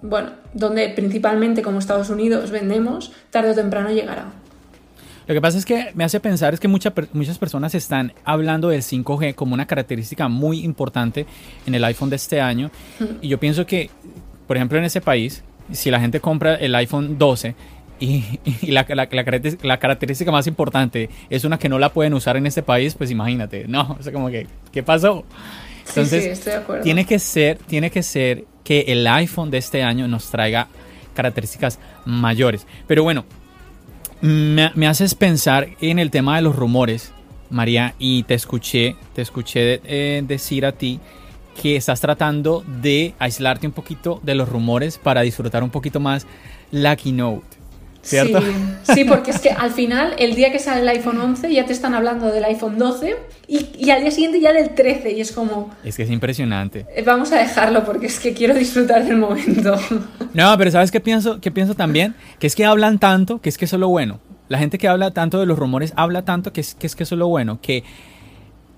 bueno, 0.00 0.30
donde 0.54 0.88
principalmente 0.88 1.60
como 1.60 1.78
Estados 1.78 2.08
Unidos 2.08 2.50
vendemos, 2.50 3.12
tarde 3.30 3.50
o 3.50 3.54
temprano 3.54 3.90
llegará. 3.90 4.32
Lo 5.26 5.34
que 5.34 5.40
pasa 5.42 5.58
es 5.58 5.66
que 5.66 5.90
me 5.94 6.04
hace 6.04 6.20
pensar 6.20 6.54
es 6.54 6.60
que 6.60 6.68
muchas 6.68 7.38
personas 7.38 7.74
están 7.74 8.14
hablando 8.24 8.70
del 8.70 8.80
5G 8.80 9.34
como 9.34 9.52
una 9.52 9.66
característica 9.66 10.28
muy 10.28 10.64
importante 10.64 11.26
en 11.66 11.74
el 11.74 11.84
iPhone 11.84 12.08
de 12.08 12.16
este 12.16 12.40
año. 12.40 12.70
Y 13.20 13.28
yo 13.28 13.38
pienso 13.38 13.66
que, 13.66 13.90
por 14.46 14.56
ejemplo, 14.56 14.78
en 14.78 14.84
ese 14.84 15.02
país, 15.02 15.42
si 15.72 15.90
la 15.90 16.00
gente 16.00 16.20
compra 16.20 16.54
el 16.54 16.74
iPhone 16.76 17.18
12 17.18 17.54
y, 18.00 18.22
la, 18.70 18.86
la, 18.88 19.06
la, 19.62 19.78
característica 19.78 20.32
más 20.32 20.46
importante 20.46 21.10
es 21.28 21.44
una 21.44 21.58
que 21.58 21.68
no 21.68 21.78
la 21.78 21.92
pueden 21.92 22.14
usar 22.14 22.38
en 22.38 22.46
este 22.46 22.62
país, 22.62 22.94
pues 22.94 23.10
imagínate, 23.10 23.66
no, 23.68 23.96
o 23.98 24.02
sea, 24.02 24.14
como 24.14 24.30
que, 24.30 24.46
¿qué 24.72 24.82
pasó? 24.82 25.26
Entonces, 25.88 26.48
Tiene 26.82 27.04
que 27.04 27.18
ser, 27.18 27.58
tiene 27.58 27.90
que 27.90 28.02
ser 28.02 28.44
que 28.64 28.80
el 28.88 29.06
iPhone 29.06 29.50
de 29.50 29.58
este 29.58 29.82
año 29.82 30.08
nos 30.08 30.30
traiga 30.30 30.68
características 31.14 31.78
mayores. 32.04 32.66
Pero 32.86 33.02
bueno, 33.02 33.24
me, 34.20 34.86
haces 34.86 35.14
pensar 35.14 35.68
en 35.80 35.98
el 35.98 36.10
tema 36.10 36.36
de 36.36 36.42
los 36.42 36.56
rumores, 36.56 37.12
María, 37.50 37.94
y 37.98 38.24
te 38.24 38.34
escuché, 38.34 38.96
te 39.14 39.22
escuché 39.22 39.80
eh, 39.84 40.22
decir 40.26 40.66
a 40.66 40.72
ti 40.72 41.00
que 41.60 41.76
estás 41.76 42.00
tratando 42.00 42.64
de 42.66 43.14
aislarte 43.18 43.66
un 43.66 43.72
poquito 43.72 44.20
de 44.22 44.34
los 44.34 44.48
rumores 44.48 44.98
para 44.98 45.22
disfrutar 45.22 45.62
un 45.62 45.70
poquito 45.70 46.00
más 46.00 46.26
la 46.70 46.96
keynote. 46.96 47.55
¿Cierto? 48.08 48.40
Sí, 48.40 48.94
sí, 48.94 49.04
porque 49.04 49.32
es 49.32 49.40
que 49.40 49.50
al 49.50 49.70
final, 49.72 50.14
el 50.18 50.34
día 50.36 50.52
que 50.52 50.58
sale 50.60 50.82
el 50.82 50.88
iPhone 50.88 51.20
11, 51.20 51.52
ya 51.52 51.66
te 51.66 51.72
están 51.72 51.94
hablando 51.94 52.28
del 52.28 52.44
iPhone 52.44 52.78
12 52.78 53.16
y, 53.48 53.66
y 53.78 53.90
al 53.90 54.02
día 54.02 54.10
siguiente 54.12 54.40
ya 54.40 54.52
del 54.52 54.74
13. 54.74 55.12
Y 55.12 55.20
es 55.20 55.32
como. 55.32 55.74
Es 55.84 55.96
que 55.96 56.04
es 56.04 56.10
impresionante. 56.10 56.86
eh, 56.94 57.02
Vamos 57.02 57.32
a 57.32 57.38
dejarlo 57.38 57.84
porque 57.84 58.06
es 58.06 58.20
que 58.20 58.32
quiero 58.32 58.54
disfrutar 58.54 59.04
del 59.04 59.16
momento. 59.16 59.76
No, 60.34 60.56
pero 60.56 60.70
¿sabes 60.70 60.90
qué 60.90 61.00
pienso, 61.00 61.40
qué 61.40 61.50
pienso 61.50 61.74
también? 61.74 62.14
Que 62.38 62.46
es 62.46 62.54
que 62.54 62.64
hablan 62.64 62.98
tanto 62.98 63.40
que 63.40 63.48
es 63.48 63.58
que 63.58 63.64
eso 63.64 63.76
es 63.76 63.80
lo 63.80 63.88
bueno. 63.88 64.20
La 64.48 64.58
gente 64.58 64.78
que 64.78 64.86
habla 64.86 65.10
tanto 65.10 65.40
de 65.40 65.46
los 65.46 65.58
rumores 65.58 65.92
habla 65.96 66.24
tanto 66.24 66.52
que 66.52 66.60
es 66.60 66.76
que, 66.76 66.86
es 66.86 66.94
que 66.94 67.02
eso 67.02 67.16
es 67.16 67.18
lo 67.18 67.26
bueno. 67.26 67.58
Que 67.60 67.82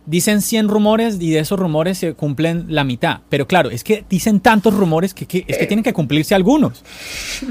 dicen 0.08 0.40
100 0.42 0.68
rumores 0.68 1.18
y 1.20 1.30
de 1.30 1.38
esos 1.40 1.58
rumores 1.58 1.98
se 1.98 2.14
cumplen 2.14 2.64
la 2.68 2.82
mitad. 2.82 3.18
Pero 3.28 3.46
claro, 3.46 3.70
es 3.70 3.84
que 3.84 4.04
dicen 4.08 4.40
tantos 4.40 4.74
rumores 4.74 5.12
que, 5.14 5.26
que- 5.26 5.44
es 5.46 5.58
que 5.58 5.66
tienen 5.66 5.84
que 5.84 5.92
cumplirse 5.92 6.34
algunos. 6.34 6.82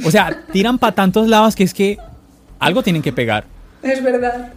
O 0.03 0.12
sea, 0.12 0.43
tiran 0.51 0.78
para 0.80 0.95
tantos 0.95 1.28
lados 1.28 1.55
que 1.55 1.64
es 1.64 1.74
que 1.74 1.97
algo 2.60 2.82
tienen 2.84 3.01
que 3.01 3.14
pegar. 3.14 3.45
Es 3.84 4.03
verdad, 4.03 4.51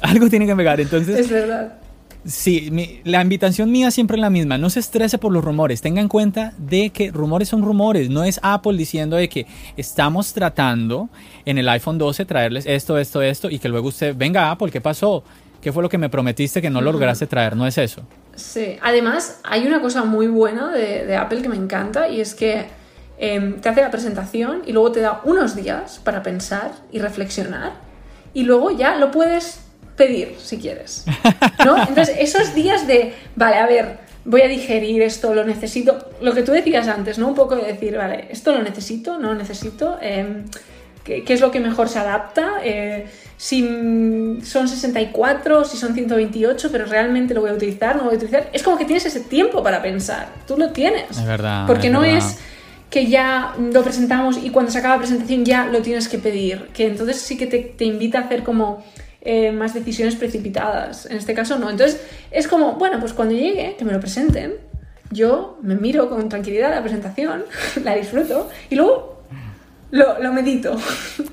Algo 0.00 0.28
tienen 0.30 0.48
que 0.48 0.56
pegar. 0.56 0.80
Entonces, 0.80 1.18
es 1.18 1.30
verdad. 1.30 1.74
Sí, 2.26 2.68
mi- 2.70 3.00
la 3.04 3.20
invitación 3.20 3.70
mía 3.70 3.90
siempre 3.90 4.16
es 4.16 4.20
la 4.22 4.30
misma. 4.30 4.56
No 4.56 4.70
se 4.70 4.80
estrese 4.80 5.18
por 5.18 5.30
los 5.32 5.44
rumores. 5.44 5.80
Tenga 5.82 6.00
en 6.00 6.08
cuenta 6.08 6.54
de 6.56 6.88
que 6.90 7.10
rumores 7.10 7.48
son 7.48 7.62
rumores. 7.62 8.08
No 8.08 8.24
es 8.24 8.40
Apple 8.42 8.78
diciendo 8.78 9.16
de 9.16 9.28
que 9.28 9.46
estamos 9.76 10.32
tratando 10.32 11.10
en 11.44 11.58
el 11.58 11.68
iPhone 11.68 11.98
12 11.98 12.24
traerles 12.24 12.64
esto, 12.66 12.96
esto, 12.96 13.20
esto 13.20 13.50
y 13.50 13.58
que 13.58 13.68
luego 13.68 13.88
usted, 13.88 14.14
venga 14.16 14.50
Apple, 14.50 14.70
¿qué 14.70 14.80
pasó? 14.80 15.22
¿Qué 15.64 15.72
fue 15.72 15.82
lo 15.82 15.88
que 15.88 15.96
me 15.96 16.10
prometiste 16.10 16.60
que 16.60 16.68
no 16.68 16.82
lo 16.82 16.92
lograste 16.92 17.26
traer? 17.26 17.56
No 17.56 17.66
es 17.66 17.78
eso. 17.78 18.02
Sí, 18.36 18.76
además 18.82 19.40
hay 19.44 19.66
una 19.66 19.80
cosa 19.80 20.04
muy 20.04 20.26
buena 20.26 20.70
de, 20.70 21.06
de 21.06 21.16
Apple 21.16 21.40
que 21.40 21.48
me 21.48 21.56
encanta 21.56 22.06
y 22.06 22.20
es 22.20 22.34
que 22.34 22.66
em, 23.16 23.58
te 23.62 23.70
hace 23.70 23.80
la 23.80 23.90
presentación 23.90 24.60
y 24.66 24.72
luego 24.72 24.92
te 24.92 25.00
da 25.00 25.22
unos 25.24 25.56
días 25.56 26.02
para 26.04 26.22
pensar 26.22 26.72
y 26.92 26.98
reflexionar 26.98 27.72
y 28.34 28.42
luego 28.42 28.72
ya 28.72 28.96
lo 28.96 29.10
puedes 29.10 29.60
pedir 29.96 30.36
si 30.38 30.58
quieres. 30.58 31.06
¿no? 31.64 31.78
Entonces, 31.88 32.14
esos 32.18 32.54
días 32.54 32.86
de, 32.86 33.14
vale, 33.34 33.56
a 33.56 33.66
ver, 33.66 34.00
voy 34.26 34.42
a 34.42 34.48
digerir 34.48 35.00
esto, 35.00 35.32
lo 35.32 35.44
necesito, 35.44 36.10
lo 36.20 36.34
que 36.34 36.42
tú 36.42 36.52
decías 36.52 36.88
antes, 36.88 37.18
¿no? 37.18 37.28
Un 37.28 37.34
poco 37.34 37.56
de 37.56 37.62
decir, 37.72 37.96
vale, 37.96 38.28
esto 38.30 38.52
lo 38.52 38.62
necesito, 38.62 39.18
no 39.18 39.28
lo 39.28 39.34
necesito, 39.34 39.96
Em, 40.02 40.44
¿qué, 41.04 41.22
qué 41.24 41.34
es 41.34 41.40
lo 41.40 41.50
que 41.50 41.60
mejor 41.60 41.88
se 41.88 41.98
adapta? 41.98 42.54
Eh, 42.64 43.06
si 43.36 43.60
son 44.42 44.68
64, 44.68 45.64
si 45.64 45.76
son 45.76 45.94
128, 45.94 46.68
pero 46.72 46.86
realmente 46.86 47.34
lo 47.34 47.40
voy 47.42 47.50
a 47.50 47.54
utilizar, 47.54 47.96
no 47.96 48.02
lo 48.02 48.06
voy 48.06 48.14
a 48.14 48.16
utilizar. 48.16 48.48
Es 48.52 48.62
como 48.62 48.78
que 48.78 48.84
tienes 48.84 49.04
ese 49.06 49.20
tiempo 49.20 49.62
para 49.62 49.82
pensar, 49.82 50.28
tú 50.46 50.56
lo 50.56 50.70
tienes. 50.70 51.10
Es 51.10 51.26
verdad, 51.26 51.66
Porque 51.66 51.88
es 51.88 51.92
no 51.92 52.00
verdad. 52.00 52.18
es 52.18 52.38
que 52.90 53.06
ya 53.06 53.54
lo 53.58 53.82
presentamos 53.82 54.38
y 54.42 54.50
cuando 54.50 54.70
se 54.70 54.78
acaba 54.78 54.94
la 54.94 55.00
presentación 55.00 55.44
ya 55.44 55.66
lo 55.66 55.82
tienes 55.82 56.08
que 56.08 56.18
pedir, 56.18 56.68
que 56.72 56.86
entonces 56.86 57.20
sí 57.20 57.36
que 57.36 57.46
te, 57.46 57.58
te 57.58 57.84
invita 57.84 58.18
a 58.18 58.22
hacer 58.22 58.44
como 58.44 58.84
eh, 59.20 59.50
más 59.52 59.74
decisiones 59.74 60.14
precipitadas. 60.16 61.06
En 61.06 61.16
este 61.16 61.34
caso 61.34 61.58
no. 61.58 61.70
Entonces 61.70 62.00
es 62.30 62.46
como, 62.46 62.74
bueno, 62.74 63.00
pues 63.00 63.12
cuando 63.12 63.34
llegue, 63.34 63.74
que 63.76 63.84
me 63.84 63.92
lo 63.92 63.98
presenten, 63.98 64.54
yo 65.10 65.58
me 65.62 65.74
miro 65.74 66.08
con 66.08 66.28
tranquilidad 66.28 66.70
la 66.70 66.82
presentación, 66.82 67.44
la 67.84 67.96
disfruto 67.96 68.48
y 68.70 68.76
luego 68.76 69.13
lo, 69.94 70.18
lo 70.20 70.32
medito. 70.32 70.76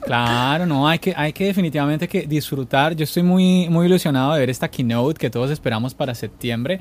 Claro, 0.01 0.67
no, 0.67 0.87
hay 0.87 0.99
que, 0.99 1.13
hay 1.17 1.33
que 1.33 1.45
definitivamente 1.45 2.07
que 2.07 2.27
disfrutar. 2.27 2.95
Yo 2.95 3.05
estoy 3.05 3.23
muy, 3.23 3.67
muy 3.69 3.87
ilusionado 3.87 4.33
de 4.33 4.39
ver 4.39 4.51
esta 4.51 4.69
keynote 4.69 5.17
que 5.17 5.31
todos 5.31 5.49
esperamos 5.49 5.95
para 5.95 6.13
septiembre. 6.13 6.79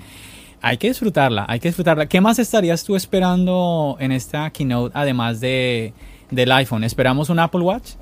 Hay 0.61 0.77
que 0.77 0.89
disfrutarla, 0.89 1.47
hay 1.49 1.59
que 1.59 1.69
disfrutarla. 1.69 2.07
¿Qué 2.07 2.21
más 2.21 2.39
estarías 2.39 2.85
tú 2.85 2.97
esperando 2.97 3.97
en 3.99 4.13
esta 4.13 4.51
keynote 4.51 4.93
además 4.95 5.41
de, 5.41 5.95
del 6.31 6.53
iPhone? 6.53 6.85
¿Esperamos 6.85 7.31
un 7.31 7.39
Apple 7.39 7.63
Watch? 7.63 7.93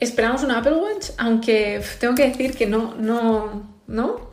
Esperamos 0.00 0.42
un 0.42 0.50
Apple 0.50 0.74
Watch, 0.74 1.10
aunque 1.18 1.80
tengo 2.00 2.16
que 2.16 2.30
decir 2.30 2.56
que 2.56 2.66
no, 2.66 2.96
no, 2.98 3.62
¿no? 3.86 4.32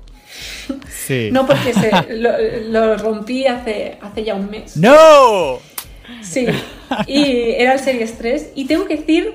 Sí. 0.90 1.30
No 1.32 1.46
porque 1.46 1.74
se, 1.74 1.92
lo, 2.16 2.32
lo 2.72 2.98
rompí 2.98 3.46
hace, 3.46 4.00
hace 4.02 4.24
ya 4.24 4.34
un 4.34 4.50
mes. 4.50 4.76
¡No! 4.76 5.60
Sí, 6.22 6.48
y 7.08 7.52
era 7.58 7.74
el 7.74 7.80
Series 7.80 8.18
3. 8.18 8.52
Y 8.56 8.66
tengo 8.66 8.86
que 8.86 8.98
decir 8.98 9.34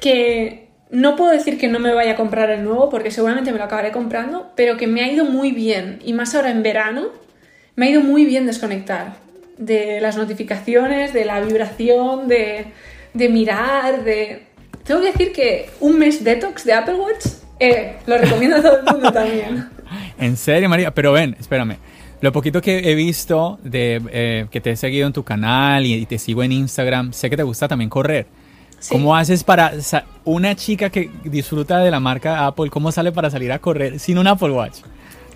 que 0.00 0.68
no 0.90 1.16
puedo 1.16 1.32
decir 1.32 1.58
que 1.58 1.68
no 1.68 1.78
me 1.78 1.92
vaya 1.92 2.12
a 2.12 2.16
comprar 2.16 2.50
el 2.50 2.64
nuevo, 2.64 2.88
porque 2.90 3.10
seguramente 3.10 3.52
me 3.52 3.58
lo 3.58 3.64
acabaré 3.64 3.92
comprando, 3.92 4.52
pero 4.56 4.76
que 4.76 4.86
me 4.86 5.02
ha 5.02 5.12
ido 5.12 5.24
muy 5.24 5.52
bien, 5.52 5.98
y 6.04 6.12
más 6.12 6.34
ahora 6.34 6.50
en 6.50 6.62
verano, 6.62 7.08
me 7.74 7.86
ha 7.86 7.90
ido 7.90 8.00
muy 8.00 8.24
bien 8.24 8.46
desconectar 8.46 9.16
de 9.58 10.00
las 10.00 10.16
notificaciones, 10.16 11.12
de 11.12 11.24
la 11.24 11.40
vibración, 11.40 12.28
de, 12.28 12.66
de 13.14 13.28
mirar, 13.28 14.04
de... 14.04 14.42
Tengo 14.84 15.00
que 15.00 15.08
decir 15.08 15.32
que 15.32 15.70
un 15.80 15.98
mes 15.98 16.22
detox 16.22 16.64
de 16.64 16.72
Apple 16.72 16.94
Watch 16.94 17.26
eh, 17.58 17.96
lo 18.06 18.18
recomiendo 18.18 18.56
a 18.56 18.62
todo 18.62 18.78
el 18.78 18.84
mundo 18.84 19.12
también. 19.12 19.68
En 20.18 20.36
serio, 20.36 20.68
María. 20.68 20.92
Pero 20.92 21.12
ven, 21.12 21.36
espérame. 21.38 21.76
Lo 22.20 22.32
poquito 22.32 22.60
que 22.62 22.90
he 22.90 22.94
visto 22.94 23.58
de 23.62 24.00
eh, 24.10 24.46
que 24.50 24.60
te 24.60 24.70
he 24.70 24.76
seguido 24.76 25.06
en 25.06 25.12
tu 25.12 25.22
canal 25.22 25.84
y, 25.84 25.94
y 25.94 26.06
te 26.06 26.18
sigo 26.18 26.42
en 26.42 26.52
Instagram, 26.52 27.12
sé 27.12 27.28
que 27.28 27.36
te 27.36 27.42
gusta 27.42 27.68
también 27.68 27.90
correr. 27.90 28.26
Sí. 28.78 28.92
¿Cómo 28.92 29.16
haces 29.16 29.42
para 29.44 29.72
una 30.24 30.54
chica 30.54 30.90
que 30.90 31.10
disfruta 31.24 31.78
de 31.78 31.90
la 31.90 31.98
marca 32.00 32.46
Apple, 32.46 32.68
cómo 32.70 32.92
sale 32.92 33.10
para 33.12 33.30
salir 33.30 33.50
a 33.52 33.58
correr 33.58 33.98
sin 33.98 34.18
un 34.18 34.26
Apple 34.26 34.50
Watch? 34.50 34.78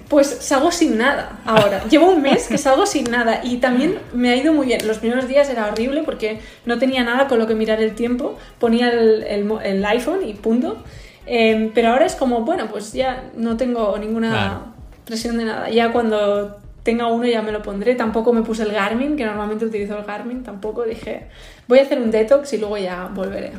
Pues 0.09 0.27
salgo 0.41 0.71
sin 0.73 0.99
nada 0.99 1.39
ahora. 1.47 1.85
Llevo 1.91 2.11
un 2.11 2.21
mes 2.23 2.49
que 2.49 2.59
salgo 2.59 2.85
sin 2.87 3.11
nada 3.11 3.41
y 3.45 3.59
también 3.59 3.99
me 4.13 4.31
ha 4.31 4.37
ido 4.37 4.53
muy 4.53 4.67
bien. 4.67 4.87
Los 4.87 4.99
primeros 4.99 5.29
días 5.29 5.49
era 5.49 5.67
horrible 5.67 6.03
porque 6.03 6.41
no 6.67 6.79
tenía 6.79 7.05
nada 7.05 7.29
con 7.29 7.39
lo 7.39 7.47
que 7.47 7.55
mirar 7.55 7.81
el 7.81 7.95
tiempo. 7.95 8.37
Ponía 8.59 8.91
el, 8.91 9.23
el 9.23 9.45
mo- 9.45 9.61
el 9.61 9.85
iPhone 9.85 10.21
y 10.27 10.35
punto. 10.35 10.83
Eh, 11.27 11.71
pero 11.75 11.91
ahora 11.93 12.07
es 12.07 12.17
como, 12.17 12.41
bueno, 12.43 12.67
pues 12.71 12.93
ya 12.93 13.25
no 13.37 13.57
tengo 13.57 13.97
ninguna 13.99 14.31
Claro. 14.31 14.61
presión 15.05 15.39
de 15.39 15.45
nada. 15.45 15.71
Ya 15.71 15.93
cuando 15.93 16.59
tenga 16.83 17.07
uno 17.07 17.27
ya 17.27 17.43
me 17.43 17.53
lo 17.53 17.63
pondré. 17.63 17.95
Tampoco 17.95 18.33
me 18.33 18.43
puse 18.43 18.63
el 18.63 18.73
Garmin, 18.73 19.17
que 19.17 19.25
normalmente 19.25 19.65
utilizo 19.65 19.99
el 19.99 20.05
Garmin. 20.05 20.43
Tampoco 20.43 20.85
dije, 20.85 21.29
voy 21.69 21.79
a 21.79 21.83
hacer 21.83 22.01
un 22.01 22.11
detox 22.11 22.53
y 22.53 22.59
luego 22.59 22.79
ya 22.79 23.11
volveré. 23.13 23.53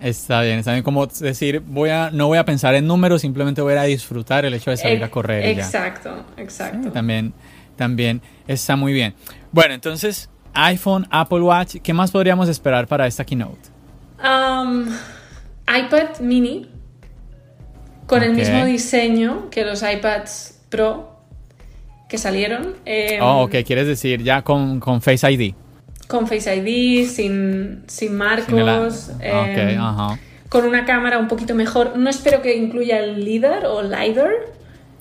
Está 0.00 0.42
bien, 0.42 0.60
está 0.60 0.72
bien. 0.72 0.84
Como 0.84 1.06
decir, 1.06 1.60
voy 1.60 1.90
a, 1.90 2.10
no 2.10 2.28
voy 2.28 2.38
a 2.38 2.44
pensar 2.44 2.74
en 2.74 2.86
números, 2.86 3.22
simplemente 3.22 3.60
voy 3.60 3.74
a 3.74 3.82
disfrutar 3.82 4.44
el 4.44 4.54
hecho 4.54 4.70
de 4.70 4.76
salir 4.76 5.02
a 5.02 5.10
correr. 5.10 5.56
ya. 5.56 5.62
Exacto, 5.62 6.24
exacto. 6.36 6.84
Sí, 6.84 6.90
también, 6.90 7.32
también 7.76 8.22
está 8.46 8.76
muy 8.76 8.92
bien. 8.92 9.14
Bueno, 9.50 9.74
entonces, 9.74 10.30
iPhone, 10.54 11.06
Apple 11.10 11.40
Watch, 11.40 11.76
¿qué 11.82 11.92
más 11.92 12.10
podríamos 12.10 12.48
esperar 12.48 12.86
para 12.86 13.06
esta 13.06 13.24
keynote? 13.24 13.70
Um, 14.22 14.86
iPad 15.66 16.20
mini 16.20 16.70
con 18.06 18.22
el 18.22 18.34
mismo 18.34 18.64
diseño 18.64 19.50
que 19.50 19.64
los 19.64 19.82
iPads 19.82 20.62
Pro 20.70 21.17
que 22.08 22.18
salieron. 22.18 22.74
eh, 22.86 23.18
Oh, 23.20 23.42
ok, 23.44 23.56
quieres 23.66 23.86
decir 23.86 24.22
ya 24.22 24.42
con, 24.42 24.80
con 24.80 25.00
Face 25.02 25.30
ID. 25.30 25.54
Con 26.06 26.26
Face 26.26 26.54
ID, 26.56 27.06
sin, 27.06 27.82
sin 27.86 28.08
Sin 28.08 28.08
el- 28.08 28.14
marcos. 28.64 29.10
ok, 29.16 29.20
eh, 29.22 29.76
ajá. 29.78 30.18
Con 30.48 30.64
una 30.64 30.86
cámara 30.86 31.18
un 31.18 31.28
poquito 31.28 31.54
mejor. 31.54 31.98
No 31.98 32.08
espero 32.08 32.40
que 32.40 32.56
incluya 32.56 32.98
el 33.00 33.22
LIDAR 33.24 33.66
o 33.66 33.82
LiDAR. 33.82 34.30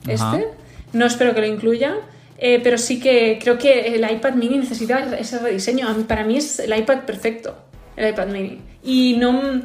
Este. 0.05 0.47
No 0.93 1.05
espero 1.05 1.33
que 1.33 1.41
lo 1.41 1.47
incluya. 1.47 1.95
eh, 2.39 2.59
pero 2.63 2.77
sí 2.77 2.99
que 2.99 3.39
creo 3.41 3.57
que 3.57 3.95
el 3.95 4.03
iPad 4.11 4.33
mini 4.35 4.57
necesita 4.57 4.99
ese 5.17 5.39
rediseño. 5.39 5.87
A 5.87 5.93
mí- 5.93 6.03
para 6.03 6.23
mí 6.23 6.37
es 6.37 6.59
el 6.59 6.77
iPad 6.77 6.99
perfecto. 7.05 7.55
El 7.95 8.09
iPad 8.09 8.27
mini. 8.27 8.61
Y 8.83 9.15
no. 9.17 9.61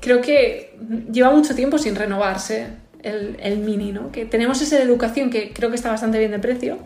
Creo 0.00 0.20
que 0.20 0.74
lleva 1.12 1.30
mucho 1.30 1.54
tiempo 1.54 1.78
sin 1.78 1.94
renovarse 1.94 2.66
el, 3.08 3.36
el 3.40 3.58
mini, 3.58 3.92
¿no? 3.92 4.10
Que 4.12 4.24
tenemos 4.26 4.60
ese 4.62 4.76
de 4.76 4.82
educación 4.82 5.30
que 5.30 5.52
creo 5.52 5.70
que 5.70 5.76
está 5.76 5.90
bastante 5.90 6.18
bien 6.18 6.30
de 6.32 6.38
precio. 6.38 6.78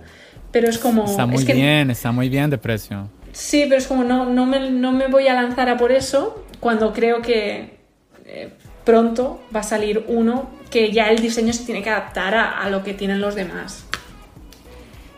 Pero 0.52 0.68
es 0.68 0.78
como. 0.78 1.04
Está 1.04 1.26
muy 1.26 1.36
es 1.38 1.44
que- 1.44 1.54
bien, 1.54 1.90
está 1.90 2.12
muy 2.12 2.28
bien 2.28 2.50
de 2.50 2.58
precio. 2.58 3.08
Sí, 3.32 3.64
pero 3.68 3.76
es 3.78 3.86
como 3.86 4.02
no, 4.04 4.26
no, 4.26 4.44
me, 4.46 4.70
no 4.70 4.90
me 4.92 5.06
voy 5.06 5.28
a 5.28 5.34
lanzar 5.34 5.68
a 5.68 5.76
por 5.76 5.92
eso 5.92 6.44
cuando 6.58 6.92
creo 6.92 7.22
que 7.22 7.78
eh, 8.26 8.50
pronto 8.84 9.40
va 9.54 9.60
a 9.60 9.62
salir 9.62 10.04
uno 10.08 10.50
que 10.70 10.90
ya 10.92 11.08
el 11.10 11.20
diseño 11.20 11.52
se 11.52 11.64
tiene 11.64 11.82
que 11.82 11.90
adaptar 11.90 12.34
a, 12.34 12.60
a 12.62 12.68
lo 12.70 12.82
que 12.82 12.92
tienen 12.94 13.20
los 13.20 13.34
demás. 13.36 13.84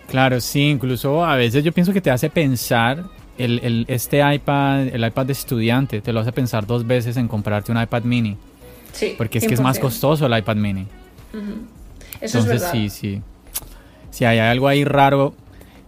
Claro, 0.09 0.40
sí, 0.40 0.68
incluso 0.68 1.24
a 1.24 1.36
veces 1.36 1.64
yo 1.64 1.72
pienso 1.72 1.92
que 1.92 2.00
te 2.03 2.11
hace 2.11 2.28
pensar 2.28 3.05
el, 3.38 3.61
el- 3.62 3.84
este 3.88 4.18
iPad, 4.34 4.88
el 4.88 5.05
iPad 5.07 5.26
de 5.26 5.32
estudiante, 5.32 6.00
te 6.03 6.12
lo 6.12 6.20
hace 6.20 6.32
pensar 6.32 6.66
dos 6.66 6.86
veces 6.86 7.16
en 7.16 7.28
comprarte 7.28 7.72
un 7.72 7.80
iPad 7.80 8.03
mini, 8.03 8.36
Sí, 8.93 9.14
porque 9.16 9.38
es 9.38 9.47
que 9.47 9.55
es 9.55 9.61
más 9.61 9.78
100%. 9.78 9.80
costoso 9.80 10.26
el 10.26 10.38
iPad 10.38 10.57
mini. 10.57 10.86
Eso 11.32 11.40
es 12.20 12.34
Entonces 12.34 12.61
verdad. 12.61 12.72
sí, 12.72 12.88
sí. 12.90 13.22
Si 14.11 14.24
hay 14.24 14.38
algo 14.38 14.68
ahí 14.68 14.84
raro, 14.84 15.34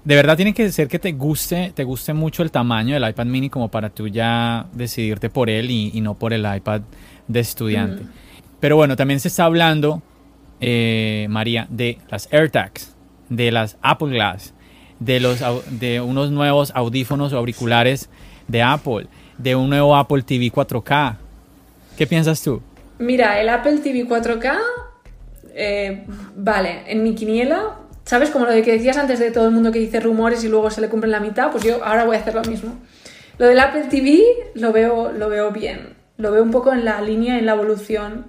de 0.05 0.14
verdad 0.16 0.36
tiene 0.36 0.55
que 0.55 0.70
ser 0.72 0.88
que 0.88 0.98
te 0.98 1.12
guste, 1.12 1.72
te 1.74 1.84
guste 1.84 2.12
mucho 2.14 2.42
el 2.42 2.50
tamaño 2.50 2.94
del 2.98 3.09
iPad 3.09 3.26
mini 3.26 3.50
como 3.50 3.70
para 3.70 3.90
tú 3.90 4.09
ya 4.09 4.66
decidirte 4.72 5.28
por 5.30 5.50
él 5.50 5.70
y, 5.70 5.90
y 5.94 6.00
no 6.00 6.14
por 6.14 6.32
el 6.32 6.46
iPad 6.57 6.80
de 7.28 7.40
estudiante. 7.40 8.05
Pero 8.61 8.76
bueno, 8.76 8.96
también 8.96 9.20
se 9.20 9.28
está 9.28 9.44
hablando, 9.44 10.02
eh, 10.61 11.26
María, 11.28 11.66
de 11.68 11.98
las 12.11 12.32
AirTags, 12.32 12.94
de 13.28 13.52
las 13.52 13.76
Apple 13.82 14.09
Glass, 14.09 14.55
de, 15.00 15.20
los, 15.20 15.40
de 15.70 16.00
unos 16.00 16.30
nuevos 16.30 16.72
audífonos 16.74 17.32
o 17.34 17.38
auriculares 17.38 18.09
de 18.48 18.62
Apple, 18.62 19.07
de 19.36 19.55
un 19.55 19.68
nuevo 19.68 19.94
Apple 19.96 20.22
TV 20.22 20.50
4K. 20.50 21.16
¿Qué 21.98 22.07
piensas 22.07 22.42
tú? 22.42 22.62
Mira, 22.99 23.40
el 23.40 23.49
Apple 23.49 23.78
TV 23.78 24.07
4K, 24.07 24.59
eh, 25.55 26.05
vale, 26.36 26.82
en 26.86 27.03
mi 27.03 27.14
quiniela, 27.14 27.78
¿sabes? 28.05 28.30
Como 28.30 28.45
lo 28.45 28.53
de 28.53 28.62
que 28.62 28.72
decías 28.72 28.97
antes 28.97 29.18
de 29.18 29.30
todo 29.30 29.47
el 29.47 29.53
mundo 29.53 29.72
que 29.72 29.78
dice 29.78 30.01
rumores 30.01 30.45
y 30.45 30.49
luego 30.49 30.70
se 30.70 30.80
le 30.80 30.88
cumplen 30.88 31.12
la 31.12 31.20
mitad, 31.20 31.51
pues 31.51 31.64
yo 31.64 31.84
ahora 31.84 32.05
voy 32.05 32.16
a 32.16 32.20
hacer 32.20 32.34
lo 32.34 32.42
mismo. 32.42 32.78
Lo 33.38 33.47
del 33.47 33.59
Apple 33.59 33.86
TV 33.90 34.22
lo 34.55 34.72
veo, 34.72 35.11
lo 35.11 35.28
veo 35.28 35.51
bien, 35.51 35.97
lo 36.18 36.30
veo 36.30 36.42
un 36.42 36.51
poco 36.51 36.72
en 36.72 36.84
la 36.84 37.01
línea, 37.01 37.38
en 37.38 37.47
la 37.47 37.53
evolución. 37.55 38.26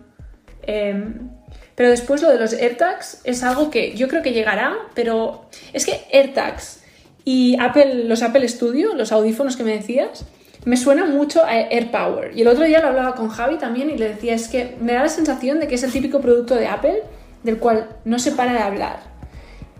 Em, 0.63 1.29
pero 1.75 1.89
después 1.89 2.21
lo 2.21 2.29
de 2.29 2.39
los 2.39 2.53
AirTags 2.53 3.21
es 3.23 3.43
algo 3.43 3.69
que 3.69 3.95
yo 3.95 4.07
creo 4.07 4.23
que 4.23 4.33
llegará, 4.33 4.75
pero 4.95 5.49
es 5.73 5.85
que 5.85 6.01
AirTags 6.11 6.83
y 7.23 7.57
Apple, 7.59 8.05
los 8.05 8.23
Apple 8.23 8.47
Studio, 8.47 8.95
los 8.95 9.11
audífonos 9.11 9.57
que 9.57 9.63
me 9.63 9.73
decías, 9.73 10.25
me 10.65 10.77
suena 10.77 11.05
mucho 11.05 11.43
a 11.43 11.51
AirPower. 11.51 12.37
Y 12.37 12.41
el 12.41 12.47
otro 12.47 12.65
día 12.65 12.81
lo 12.81 12.87
hablaba 12.87 13.15
con 13.15 13.29
Javi 13.29 13.57
también 13.57 13.89
y 13.89 13.97
le 13.97 14.09
decía, 14.09 14.33
es 14.33 14.47
que 14.47 14.75
me 14.81 14.93
da 14.93 15.03
la 15.03 15.09
sensación 15.09 15.59
de 15.59 15.67
que 15.67 15.75
es 15.75 15.83
el 15.83 15.91
típico 15.91 16.19
producto 16.19 16.55
de 16.55 16.67
Apple 16.67 17.03
del 17.43 17.59
cual 17.59 17.87
no 18.03 18.19
se 18.19 18.31
para 18.31 18.53
de 18.53 18.59
hablar. 18.59 18.99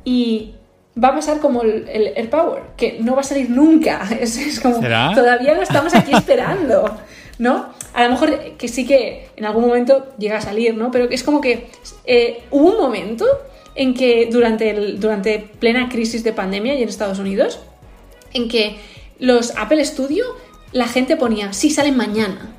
Y 0.04 0.54
va 1.02 1.10
a 1.10 1.16
pasar 1.16 1.40
como 1.40 1.64
el, 1.64 2.14
AirPower, 2.16 2.62
que 2.78 3.00
no 3.02 3.16
va 3.16 3.22
a 3.22 3.24
salir 3.24 3.50
nunca. 3.50 4.08
Es, 4.20 4.60
como, 4.60 4.80
todavía 4.80 5.56
lo 5.56 5.64
estamos 5.64 5.94
aquí 5.96 6.14
esperando. 6.14 6.96
¿no? 7.40 7.70
A 7.94 8.04
lo 8.04 8.12
mejor 8.12 8.40
que 8.58 8.68
sí 8.68 8.86
que 8.86 9.30
en 9.36 9.46
algún 9.46 9.66
momento 9.66 10.14
llega 10.18 10.38
a 10.38 10.42
salir, 10.42 10.76
¿no? 10.76 10.92
Pero 10.92 11.10
es 11.10 11.24
como 11.24 11.42
que 11.42 11.68
eh, 12.06 12.44
hubo 12.52 12.72
un 12.72 12.78
momento 12.78 13.26
en 13.76 13.94
que 13.94 14.30
durante, 14.32 14.70
el, 14.70 15.00
durante 15.00 15.40
plena 15.40 15.90
crisis 15.90 16.24
de 16.24 16.32
pandemia 16.32 16.76
y 16.76 16.84
en 16.84 16.90
Estados 16.90 17.20
Unidos, 17.20 17.60
en 18.34 18.48
que 18.48 18.78
los 19.20 19.56
Apple 19.58 19.84
Studio, 19.84 20.26
la 20.76 20.90
gente 20.90 21.16
ponía, 21.16 21.54
sí, 21.54 21.70
salen 21.70 21.96
mañana. 21.96 22.54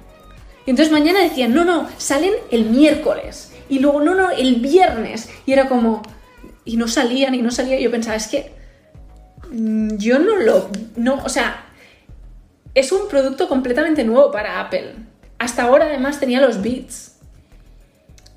Y 0.64 0.70
entonces 0.70 0.90
mañana 0.90 1.20
decían, 1.20 1.52
no, 1.52 1.66
no, 1.66 1.86
salen 1.98 2.32
el 2.50 2.64
miércoles. 2.64 3.52
Y 3.68 3.78
luego, 3.78 4.00
no, 4.00 4.14
no, 4.14 4.30
el 4.30 4.54
viernes. 4.56 5.28
Y 5.44 5.52
era 5.52 5.68
como, 5.68 6.00
y 6.64 6.78
no 6.78 6.88
salían 6.88 7.34
y 7.34 7.42
no 7.42 7.50
salían. 7.50 7.78
Y 7.78 7.82
yo 7.82 7.90
pensaba, 7.90 8.16
es 8.16 8.28
que 8.28 8.52
mm, 9.50 9.98
yo 9.98 10.18
no 10.18 10.36
lo, 10.36 10.70
no, 10.96 11.22
o 11.24 11.28
sea, 11.28 11.66
es 12.74 12.90
un 12.90 13.06
producto 13.06 13.50
completamente 13.50 14.02
nuevo 14.02 14.30
para 14.30 14.60
Apple. 14.60 14.94
Hasta 15.38 15.64
ahora 15.64 15.84
además 15.84 16.18
tenía 16.18 16.40
los 16.40 16.62
Beats. 16.62 17.18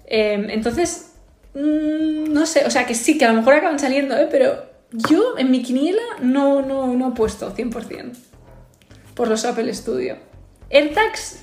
Em, 0.07 0.49
entonces, 0.49 1.13
mm, 1.53 2.33
no 2.33 2.45
sé, 2.45 2.65
o 2.65 2.69
sea 2.69 2.85
que 2.85 2.95
sí, 2.95 3.17
que 3.17 3.23
a 3.23 3.31
lo 3.31 3.37
mejor 3.37 3.53
acaban 3.53 3.79
saliendo, 3.79 4.17
¿eh? 4.17 4.27
pero 4.29 4.61
yo 4.91 5.37
en 5.37 5.51
mi 5.51 5.63
quiniela 5.63 6.03
no, 6.21 6.61
no, 6.61 6.93
no 6.97 7.07
he 7.07 7.11
puesto 7.15 7.55
100% 7.55 8.28
por 9.19 9.27
los 9.27 9.43
Apple 9.43 9.73
Studio. 9.73 10.15
AirTags 10.69 11.41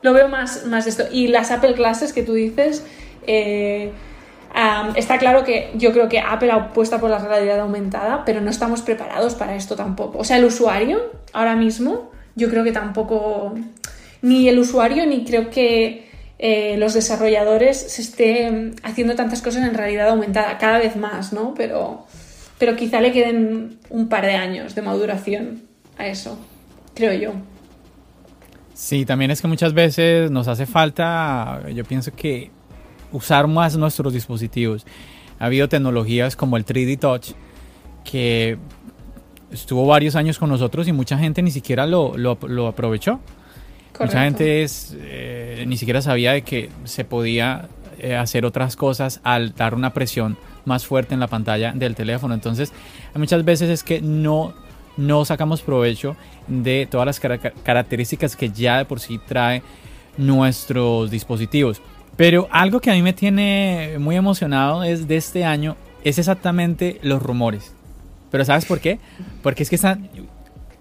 lo 0.00 0.14
veo 0.14 0.28
más, 0.28 0.64
más 0.64 0.86
esto. 0.86 1.04
Y 1.12 1.28
las 1.28 1.50
Apple 1.50 1.74
Classes 1.74 2.14
que 2.14 2.22
tú 2.22 2.32
dices, 2.32 2.86
eh, 3.26 3.92
está 4.96 5.18
claro 5.18 5.44
que 5.44 5.70
yo 5.74 5.92
creo 5.92 6.08
que 6.08 6.20
Apple 6.20 6.50
apuesta 6.50 6.98
por 6.98 7.10
la 7.10 7.18
realidad 7.18 7.60
aumentada, 7.60 8.24
pero 8.24 8.40
no 8.40 8.48
estamos 8.48 8.80
preparados 8.80 9.34
para 9.34 9.56
esto 9.56 9.76
tampoco. 9.76 10.16
O 10.16 10.24
sea, 10.24 10.38
el 10.38 10.46
usuario 10.46 11.02
ahora 11.34 11.54
mismo 11.54 12.10
yo 12.34 12.48
creo 12.48 12.64
que 12.64 12.72
tampoco 12.72 13.54
ni 14.22 14.48
el 14.48 14.58
usuario 14.58 15.04
ni 15.04 15.26
creo 15.26 15.50
que 15.50 16.08
eh, 16.38 16.78
los 16.78 16.94
desarrolladores 16.94 17.76
se 17.76 18.00
estén 18.00 18.76
haciendo 18.82 19.16
tantas 19.16 19.42
cosas 19.42 19.68
en 19.68 19.74
realidad 19.74 20.08
aumentada, 20.08 20.56
cada 20.56 20.78
vez 20.78 20.96
más, 20.96 21.34
¿no? 21.34 21.52
Pero, 21.54 22.06
pero 22.58 22.74
quizá 22.74 23.02
le 23.02 23.12
queden 23.12 23.80
un 23.90 24.08
par 24.08 24.24
de 24.24 24.32
años 24.32 24.74
de 24.74 24.80
maduración 24.80 25.60
a 25.98 26.06
eso, 26.06 26.38
creo 26.98 27.12
yo. 27.12 27.32
Sí, 28.74 29.04
también 29.04 29.30
es 29.30 29.40
que 29.40 29.48
muchas 29.48 29.72
veces 29.72 30.30
nos 30.30 30.48
hace 30.48 30.66
falta, 30.66 31.62
yo 31.72 31.84
pienso 31.84 32.12
que 32.12 32.50
usar 33.12 33.46
más 33.46 33.76
nuestros 33.76 34.12
dispositivos. 34.12 34.84
Ha 35.38 35.46
habido 35.46 35.68
tecnologías 35.68 36.34
como 36.34 36.56
el 36.56 36.64
3D 36.64 36.98
Touch 36.98 37.30
que 38.04 38.58
estuvo 39.52 39.86
varios 39.86 40.16
años 40.16 40.38
con 40.38 40.50
nosotros 40.50 40.88
y 40.88 40.92
mucha 40.92 41.16
gente 41.18 41.40
ni 41.40 41.52
siquiera 41.52 41.86
lo, 41.86 42.16
lo, 42.16 42.66
aprovechó. 42.66 43.20
Mucha 43.98 44.24
gente 44.24 44.62
es, 44.62 44.96
eh, 45.00 45.64
ni 45.66 45.76
siquiera 45.76 46.02
sabía 46.02 46.32
de 46.32 46.42
que 46.42 46.70
se 46.84 47.04
podía 47.04 47.68
eh, 47.98 48.16
hacer 48.16 48.44
otras 48.44 48.76
cosas 48.76 49.20
al 49.22 49.54
dar 49.54 49.74
una 49.74 49.92
presión 49.92 50.36
más 50.64 50.86
fuerte 50.86 51.14
en 51.14 51.20
la 51.20 51.26
pantalla 51.26 51.72
del 51.72 51.94
teléfono. 51.94 52.34
Entonces, 52.34 52.72
muchas 53.14 53.44
veces 53.44 53.70
es 53.70 53.82
que 53.82 54.00
no, 54.00 54.54
no 54.98 55.24
sacamos 55.24 55.62
provecho 55.62 56.16
de 56.48 56.86
todas 56.90 57.06
las 57.06 57.20
características 57.20 58.36
que 58.36 58.50
ya 58.50 58.78
de 58.78 58.84
por 58.84 59.00
sí 59.00 59.18
trae 59.26 59.62
nuestros 60.18 61.10
dispositivos. 61.10 61.80
Pero 62.16 62.48
algo 62.50 62.80
que 62.80 62.90
a 62.90 62.94
mí 62.94 63.00
me 63.00 63.12
tiene 63.12 63.96
muy 63.98 64.16
emocionado 64.16 64.82
es 64.82 65.06
de 65.06 65.16
este 65.16 65.44
año 65.44 65.76
es 66.04 66.18
exactamente 66.18 66.98
los 67.02 67.22
rumores. 67.22 67.72
Pero 68.30 68.44
¿sabes 68.44 68.66
por 68.66 68.80
qué? 68.80 68.98
Porque 69.42 69.62
es 69.62 69.70
que 69.70 69.76
están... 69.76 70.10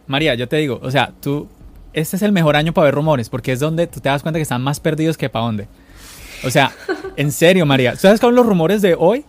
María, 0.08 0.36
yo 0.36 0.48
te 0.48 0.58
digo, 0.58 0.80
o 0.82 0.92
sea, 0.92 1.14
tú... 1.22 1.48
Este 1.94 2.16
es 2.16 2.22
el 2.22 2.32
mejor 2.32 2.56
año 2.56 2.74
para 2.74 2.86
ver 2.86 2.96
rumores, 2.96 3.30
porque 3.30 3.52
es 3.52 3.60
donde 3.60 3.88
tú 3.88 4.00
te 4.00 4.10
das 4.10 4.22
cuenta 4.22 4.38
que 4.38 4.44
están 4.44 4.62
más 4.62 4.80
perdidos 4.80 5.18
que 5.18 5.30
para 5.30 5.46
dónde. 5.46 5.68
O 6.44 6.50
sea, 6.50 6.72
en 7.16 7.32
serio, 7.32 7.66
María. 7.66 7.96
¿Sabes 7.96 8.20
cuáles 8.20 8.22
son 8.22 8.36
los 8.36 8.46
rumores 8.46 8.82
de 8.82 8.96
hoy? 8.98 9.26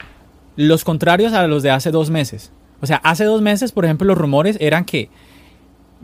Los 0.57 0.85
contrarios 0.85 1.33
a 1.33 1.47
los 1.47 1.63
de 1.63 1.71
hace 1.71 1.91
dos 1.91 2.11
meses. 2.11 2.53
O 2.81 2.87
sea, 2.87 2.97
hace 2.99 3.25
dos 3.25 3.43
meses, 3.43 3.73
por 3.73 3.85
ejemplo, 3.85 4.07
los 4.07 4.19
rumores 4.19 4.57
eran 4.61 4.85
que 4.85 5.11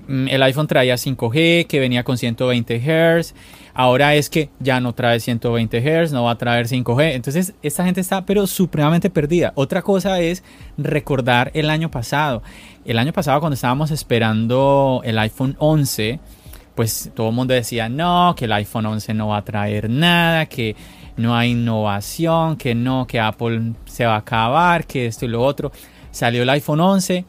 mm, 0.08 0.28
el 0.28 0.42
iPhone 0.42 0.66
traía 0.66 0.94
5G, 0.94 1.66
que 1.66 1.80
venía 1.80 2.04
con 2.04 2.18
120 2.18 2.80
Hz, 2.80 3.34
Ahora 3.76 4.14
es 4.14 4.30
que 4.30 4.50
ya 4.60 4.78
no 4.78 4.92
trae 4.92 5.18
120 5.18 5.80
Hz, 5.80 6.12
no 6.12 6.22
va 6.24 6.30
a 6.30 6.38
traer 6.38 6.68
5G. 6.68 7.14
Entonces, 7.14 7.54
esta 7.60 7.84
gente 7.84 8.00
está 8.00 8.24
pero 8.24 8.46
supremamente 8.46 9.10
perdida. 9.10 9.52
Otra 9.56 9.82
cosa 9.82 10.20
es 10.20 10.44
recordar 10.78 11.50
el 11.54 11.68
año 11.68 11.90
pasado. 11.90 12.44
El 12.84 12.98
año 12.98 13.12
pasado 13.12 13.40
cuando 13.40 13.54
estábamos 13.54 13.90
esperando 13.90 15.02
el 15.04 15.18
iPhone 15.18 15.56
11, 15.58 16.20
pues 16.76 17.10
todo 17.14 17.30
el 17.30 17.34
mundo 17.34 17.52
decía, 17.52 17.88
no, 17.88 18.36
que 18.36 18.44
el 18.44 18.52
iPhone 18.52 18.86
11 18.86 19.12
no 19.12 19.28
va 19.28 19.38
a 19.38 19.44
traer 19.44 19.90
nada, 19.90 20.46
que 20.46 20.76
no 21.16 21.36
hay 21.36 21.50
innovación, 21.50 22.56
que 22.56 22.76
no, 22.76 23.08
que 23.08 23.18
Apple 23.18 23.72
se 23.86 24.06
va 24.06 24.14
a 24.14 24.18
acabar, 24.18 24.86
que 24.86 25.06
esto 25.06 25.24
y 25.24 25.28
lo 25.28 25.42
otro. 25.42 25.72
Salió 26.14 26.44
el 26.44 26.50
iPhone 26.50 26.80
11 26.80 27.24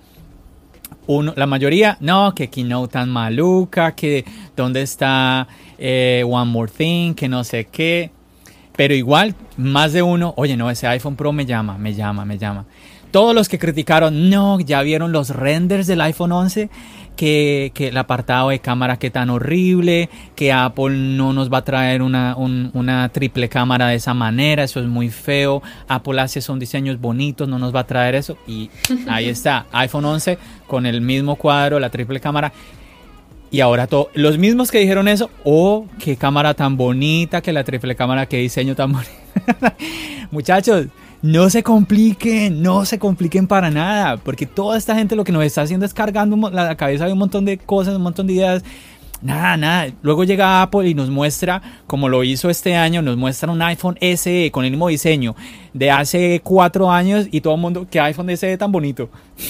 uno, 1.07 1.33
la 1.35 1.45
mayoría, 1.45 1.97
no, 1.99 2.33
que 2.33 2.49
Keynote 2.49 2.93
tan 2.93 3.09
maluca, 3.09 3.93
que 3.95 4.25
dónde 4.55 4.81
está 4.81 5.47
eh, 5.77 6.23
One 6.27 6.51
More 6.51 6.71
Thing, 6.71 7.13
que 7.13 7.27
no 7.27 7.43
sé 7.43 7.65
qué. 7.65 8.11
Pero 8.75 8.93
igual, 8.93 9.35
más 9.57 9.93
de 9.93 10.01
uno, 10.01 10.33
oye, 10.37 10.57
no, 10.57 10.69
ese 10.69 10.87
iPhone 10.87 11.15
Pro 11.15 11.31
me 11.31 11.45
llama, 11.45 11.77
me 11.77 11.93
llama, 11.93 12.25
me 12.25 12.37
llama. 12.37 12.65
Todos 13.11 13.33
los 13.33 13.47
que 13.47 13.59
criticaron, 13.59 14.29
no, 14.29 14.59
ya 14.59 14.81
vieron 14.81 15.11
los 15.11 15.29
renders 15.29 15.87
del 15.87 16.01
iPhone 16.01 16.31
11 16.31 16.69
que, 17.15 17.71
el 17.75 17.97
apartado 17.97 18.49
de 18.49 18.59
cámara 18.59 18.97
que 18.97 19.09
tan 19.09 19.29
horrible, 19.29 20.09
que 20.35 20.51
Apple 20.51 20.95
no 20.95 21.33
nos 21.33 21.51
va 21.51 21.59
a 21.59 21.63
traer 21.63 22.01
una, 22.01 22.35
una, 22.35 23.09
triple 23.09 23.49
cámara 23.49 23.87
de 23.87 23.95
esa 23.95 24.13
manera, 24.13 24.63
eso 24.63 24.79
es 24.79 24.85
muy 24.85 25.09
feo, 25.09 25.61
Apple 25.87 26.19
hace 26.21 26.41
son 26.41 26.59
diseños 26.59 26.99
bonitos, 26.99 27.47
no 27.47 27.59
nos 27.59 27.73
va 27.73 27.81
a 27.81 27.87
traer 27.87 28.15
eso 28.15 28.37
y 28.47 28.69
ahí 29.07 29.29
está, 29.29 29.65
iPhone 29.71 30.05
11 30.05 30.37
con 30.67 30.85
el 30.85 31.01
mismo 31.01 31.35
cuadro, 31.35 31.79
la 31.79 31.89
triple 31.89 32.19
cámara. 32.19 32.51
Y 33.51 33.61
ahora 33.61 33.87
todo, 33.87 34.09
los 34.15 34.37
mismos 34.37 34.69
que 34.69 34.79
dijeron 34.79 35.07
eso, 35.07 35.29
oh, 35.43 35.85
qué 35.99 36.17
cámara 36.17 36.55
tan 36.55 36.75
bonita, 36.75 37.41
que 37.41 37.53
la 37.53 37.63
triple 37.63 37.95
cámara, 37.95 38.25
qué 38.25 38.37
diseño 38.37 38.75
tan 38.75 38.91
bonito. 38.91 39.11
Muchachos, 40.31 40.87
no 41.25 41.49
se 41.49 41.63
compliquen, 41.63 42.61
no 42.61 42.85
se 42.85 42.99
compliquen 42.99 43.47
para 43.47 43.71
nada, 43.71 44.17
porque 44.17 44.45
toda 44.45 44.77
esta 44.77 44.93
gente 44.93 45.15
lo 45.15 45.23
que 45.23 45.31
nos 45.31 45.43
está 45.43 45.63
haciendo 45.63 45.83
es 45.83 45.91
cargando 45.91 46.51
la 46.51 46.77
cabeza 46.77 47.07
de 47.07 47.13
un 47.13 47.17
montón 47.17 47.45
de 47.45 47.57
cosas, 47.57 47.95
un 47.95 48.03
montón 48.03 48.27
de 48.27 48.33
ideas. 48.33 48.63
Nada, 49.23 49.57
nada. 49.57 49.91
Luego 50.03 50.23
llega 50.23 50.61
Apple 50.61 50.87
y 50.87 50.93
nos 50.93 51.09
muestra, 51.09 51.63
como 51.87 52.09
lo 52.09 52.23
hizo 52.23 52.51
este 52.51 52.75
año, 52.75 53.01
nos 53.01 53.17
muestra 53.17 53.51
un 53.51 53.59
iPhone 53.63 53.97
SE 54.17 54.51
con 54.51 54.65
el 54.65 54.71
mismo 54.71 54.87
diseño 54.87 55.35
de 55.73 55.89
hace 55.89 56.41
cuatro 56.43 56.91
años 56.91 57.27
y 57.31 57.41
todo 57.41 57.55
el 57.55 57.61
mundo, 57.61 57.87
que 57.89 57.99
iPhone 57.99 58.29
SE 58.37 58.55
tan 58.59 58.71
bonito. 58.71 59.09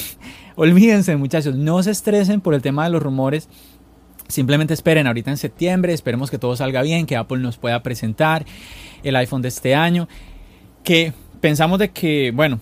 Olvídense, 0.56 1.18
muchachos, 1.18 1.56
no 1.56 1.84
se 1.84 1.92
estresen 1.92 2.40
por 2.40 2.54
el 2.54 2.62
tema 2.62 2.86
de 2.86 2.92
los 2.92 3.04
rumores. 3.04 3.50
Simplemente 4.30 4.74
esperen 4.74 5.08
ahorita 5.08 5.30
en 5.30 5.38
septiembre, 5.38 5.92
esperemos 5.92 6.32
que 6.32 6.38
todo 6.38 6.56
salga 6.56 6.82
bien, 6.84 7.06
que 7.06 7.18
Apple 7.18 7.40
nos 7.40 7.58
pueda 7.58 7.84
presentar 7.84 8.46
el 9.04 9.18
iPhone 9.18 9.42
de 9.42 9.50
este 9.50 9.76
año. 9.76 10.08
Que 10.82 11.14
pensamos 11.42 11.80
de 11.80 11.90
que, 11.90 12.32
bueno, 12.32 12.60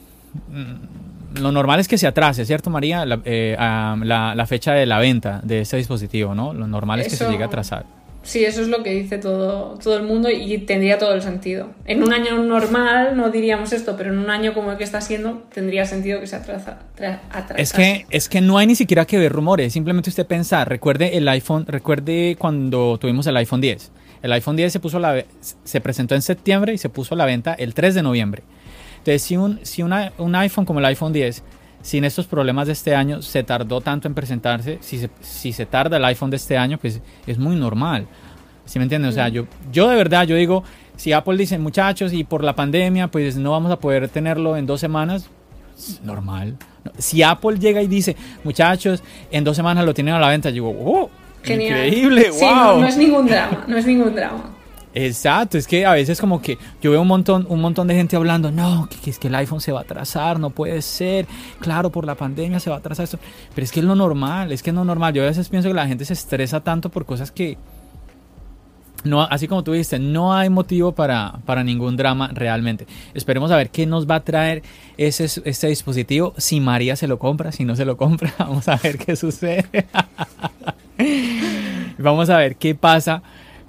mm, 0.50 1.40
lo 1.40 1.52
normal 1.52 1.80
es 1.80 1.88
que 1.88 1.98
se 1.98 2.08
atrase, 2.08 2.46
¿cierto, 2.46 2.70
María? 2.70 3.06
Eh, 3.26 3.56
la, 3.58 4.46
fecha 4.48 4.74
de 4.74 4.86
la 4.86 5.00
venta 5.00 5.42
de 5.44 5.62
este 5.62 5.78
dispositivo, 5.78 6.36
¿no? 6.36 6.54
Lo 6.54 6.68
normal 6.68 7.00
es 7.00 7.08
que 7.08 7.16
se 7.16 7.30
llegue 7.30 7.44
a 7.44 7.48
atrasar. 7.48 7.86
Sí, 8.24 8.46
eso 8.46 8.62
es 8.62 8.70
lo 8.70 8.84
que 8.84 8.92
dice 8.92 9.18
todo, 9.18 9.78
todo 9.84 9.98
el 9.98 10.04
mundo 10.04 10.30
y 10.30 10.58
tendría 10.60 10.98
todo 10.98 11.14
el 11.14 11.22
sentido. 11.22 11.72
En 11.86 12.02
un 12.02 12.14
año 12.14 12.42
normal 12.42 13.18
no 13.18 13.30
diríamos 13.30 13.74
esto, 13.74 13.96
pero 13.98 14.14
en 14.14 14.20
un 14.20 14.30
año 14.30 14.54
como 14.54 14.72
el 14.72 14.78
que 14.78 14.86
está 14.86 15.02
siendo 15.02 15.44
tendría 15.54 15.86
sentido 15.86 16.22
que 16.22 16.28
se 16.28 16.38
atrasa, 16.38 16.80
Es 17.58 17.74
que, 17.74 18.06
es 18.10 18.30
que 18.30 18.40
no 18.40 18.58
hay 18.58 18.68
ni 18.68 18.76
siquiera 18.76 19.06
que 19.06 19.18
ver 19.18 19.34
rumores, 19.34 19.74
simplemente 19.74 20.10
usted 20.10 20.26
pensar, 20.26 20.70
recuerde 20.70 21.18
el 21.18 21.28
iPhone, 21.28 21.66
recuerde 21.68 22.38
cuando 22.40 22.98
tuvimos 22.98 23.28
el 23.28 23.36
iPhone 23.36 23.60
10. 23.60 23.92
El 24.22 24.32
iPhone 24.32 24.56
10 24.56 24.72
se, 24.72 24.80
puso 24.80 25.00
la, 25.00 25.22
se 25.42 25.82
presentó 25.82 26.16
en 26.16 26.22
septiembre 26.22 26.74
y 26.74 26.78
se 26.78 26.88
puso 26.88 27.16
a 27.16 27.18
la 27.18 27.26
venta 27.26 27.54
el 27.54 27.74
3 27.74 27.94
de 27.94 28.04
noviembre. 28.04 28.44
Entonces, 29.04 29.22
si 29.22 29.36
un, 29.36 29.60
si 29.64 29.84
un 29.84 30.36
iPhone 30.36 30.64
como 30.64 30.80
el 30.80 30.86
iPhone 30.86 31.12
10 31.12 31.43
sin 31.82 32.06
estos 32.06 32.26
problemas 32.26 32.68
de 32.68 32.74
este 32.74 32.95
año 32.95 33.22
se 33.22 33.43
tardó 33.43 33.82
tanto 33.82 34.08
en 34.08 34.14
presentarse, 34.14 34.78
si 34.80 34.97
se, 34.97 35.10
si 35.20 35.51
se 35.51 35.66
tarda 35.66 35.97
el 35.97 36.06
iPhone 36.06 36.30
de 36.30 36.38
este 36.38 36.58
año, 36.58 36.78
pues 36.78 37.01
es 37.28 37.38
muy 37.38 37.58
normal. 37.58 38.08
¿Sí 38.64 38.80
me 38.80 38.84
entiendes? 38.84 39.12
O 39.12 39.14
sea, 39.14 39.28
yo, 39.28 39.45
yo 39.74 39.89
de 39.89 39.97
verdad, 39.97 40.26
yo 40.26 40.38
digo, 40.38 40.64
si 40.95 41.12
Apple 41.12 41.36
dice, 41.36 41.58
muchachos, 41.60 42.14
y 42.14 42.24
por 42.24 42.45
la 42.45 42.56
pandemia, 42.56 43.10
pues 43.10 43.36
no 43.36 43.51
vamos 43.51 43.74
a 43.74 43.78
poder 43.78 44.08
tenerlo 44.08 44.56
en 44.56 44.66
dos 44.66 44.80
semanas, 44.80 45.30
normal. 46.01 46.56
Si 46.97 47.22
Apple 47.22 47.60
llega 47.60 47.82
y 47.82 47.88
dice, 47.88 48.16
muchachos, 48.45 49.04
en 49.30 49.43
dos 49.43 49.58
semanas 49.58 49.84
lo 49.84 49.93
tienen 49.93 50.14
a 50.14 50.20
la 50.20 50.30
venta, 50.30 50.49
yo 50.49 50.54
digo, 50.54 50.70
oh, 50.70 51.10
increíble, 51.43 52.30
wow. 52.30 52.49
no, 52.49 52.78
no 52.78 52.88
es 52.88 52.95
ningún 52.95 53.28
drama, 53.28 53.66
no 53.68 53.78
es 53.78 53.86
ningún 53.86 54.16
drama. 54.16 54.54
Exacto, 54.96 55.58
es 55.58 55.66
que 55.66 55.86
a 55.86 55.94
veces 55.94 56.22
como 56.22 56.39
que 56.39 56.60
yo 56.82 56.91
veo 56.91 57.02
un 57.02 57.08
montón, 57.08 57.48
un 57.50 57.60
montón 57.62 57.88
de 57.88 57.96
gente 57.96 58.16
hablando, 58.16 58.52
no, 58.52 58.88
que, 59.04 59.10
es 59.10 59.18
que 59.18 59.28
el 59.28 59.36
iPhone 59.36 59.60
se 59.60 59.72
va 59.72 59.80
a 59.80 59.84
atrasar, 59.84 60.39
no 60.39 60.52
puede 60.52 60.84
ser, 60.84 61.26
claro, 61.60 61.89
por 61.91 62.06
la 62.06 62.14
pandemia 62.14 62.60
se 62.60 62.70
va 62.70 62.76
a 62.76 62.80
atrasar 62.80 63.06
esto, 63.06 63.18
pero 63.56 63.66
es 63.66 63.72
que 63.72 63.80
es 63.80 63.86
lo 63.86 63.96
normal, 63.96 64.52
es 64.52 64.62
que 64.62 64.70
es 64.70 64.76
lo 64.76 64.86
normal, 64.86 65.14
yo 65.14 65.24
a 65.24 65.26
veces 65.26 65.50
pienso 65.50 65.68
que 65.70 65.74
la 65.74 65.88
gente 65.88 66.06
se 66.06 66.14
estresa 66.14 66.60
tanto 66.60 66.89
por 66.89 67.06
cosas 67.06 67.32
que, 67.32 67.58
no, 69.04 69.24
así 69.24 69.48
como 69.48 69.64
tú 69.64 69.72
dijiste, 69.72 69.98
no 69.98 70.34
hay 70.34 70.50
motivo 70.50 70.91
para, 70.91 71.39
para 71.46 71.64
ningún 71.64 71.98
drama 71.98 72.30
realmente. 72.34 72.88
Esperemos 73.14 73.52
a 73.52 73.58
ver 73.58 73.70
qué 73.70 73.86
nos 73.86 74.10
va 74.10 74.16
a 74.16 74.20
traer 74.24 74.62
ese, 74.98 75.26
este 75.26 75.68
dispositivo, 75.68 76.34
si 76.38 76.60
María 76.60 76.96
se 76.96 77.08
lo 77.08 77.18
compra, 77.18 77.52
si 77.52 77.66
no 77.66 77.76
se 77.76 77.84
lo 77.84 77.98
compra, 77.98 78.34
vamos 78.39 78.68
a 78.68 78.78
ver 78.78 79.00
qué 79.00 79.16
sucede. 79.16 79.66
vamos 81.98 82.30
a 82.30 82.38
ver 82.38 82.56
qué 82.56 82.76
pasa 82.76 83.24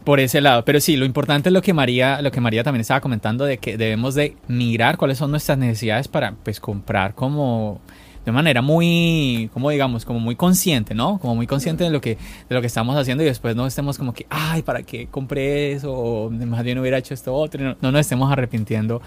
por 0.05 0.21
ese 0.21 0.41
lado. 0.41 0.65
Pero 0.65 0.81
sí, 0.81 0.97
lo 0.97 1.07
importante 1.07 1.49
es 1.49 1.53
lo 1.53 1.63
que 1.63 1.73
María, 1.73 2.21
lo 2.23 2.31
que 2.31 2.41
María 2.41 2.63
también 2.63 2.83
estaba 2.83 3.01
comentando 3.01 3.45
de 3.45 3.59
que 3.59 3.77
debemos 3.77 4.15
de 4.15 4.37
mirar 4.47 4.97
cuáles 4.99 5.19
son 5.19 5.31
nuestras 5.31 5.59
necesidades 5.59 6.09
para 6.09 6.33
pues 6.33 6.61
comprar 6.61 7.15
como 7.15 7.81
de 8.25 8.33
manera 8.33 8.63
muy, 8.63 9.51
como 9.53 9.69
digamos, 9.71 10.05
como 10.05 10.19
muy 10.21 10.37
consciente, 10.37 10.95
¿no? 10.95 11.19
Como 11.19 11.35
muy 11.35 11.47
consciente 11.47 11.85
de 11.85 11.91
lo 11.91 12.01
que 12.01 12.17
de 12.49 12.55
lo 12.55 12.61
que 12.61 12.67
estamos 12.67 12.97
haciendo 12.97 13.23
y 13.23 13.27
después 13.27 13.57
no 13.57 13.67
estemos 13.67 13.99
como 13.99 14.13
que, 14.15 14.27
ay, 14.31 14.63
¿para 14.63 14.83
qué 14.83 15.09
compré 15.09 15.73
eso? 15.73 15.93
O 15.93 16.31
más 16.31 16.63
bien 16.63 16.79
hubiera 16.79 16.99
hecho 16.99 17.15
esto 17.15 17.35
otro, 17.35 17.63
no, 17.63 17.77
no 17.81 17.93
nos 17.93 18.03
estemos 18.03 18.31
arrepintiendo 18.31 19.03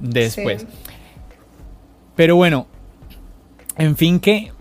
después. 0.00 0.66
Pero 2.16 2.36
bueno, 2.36 2.66
en 3.76 3.96
fin 3.96 4.20
que 4.20 4.52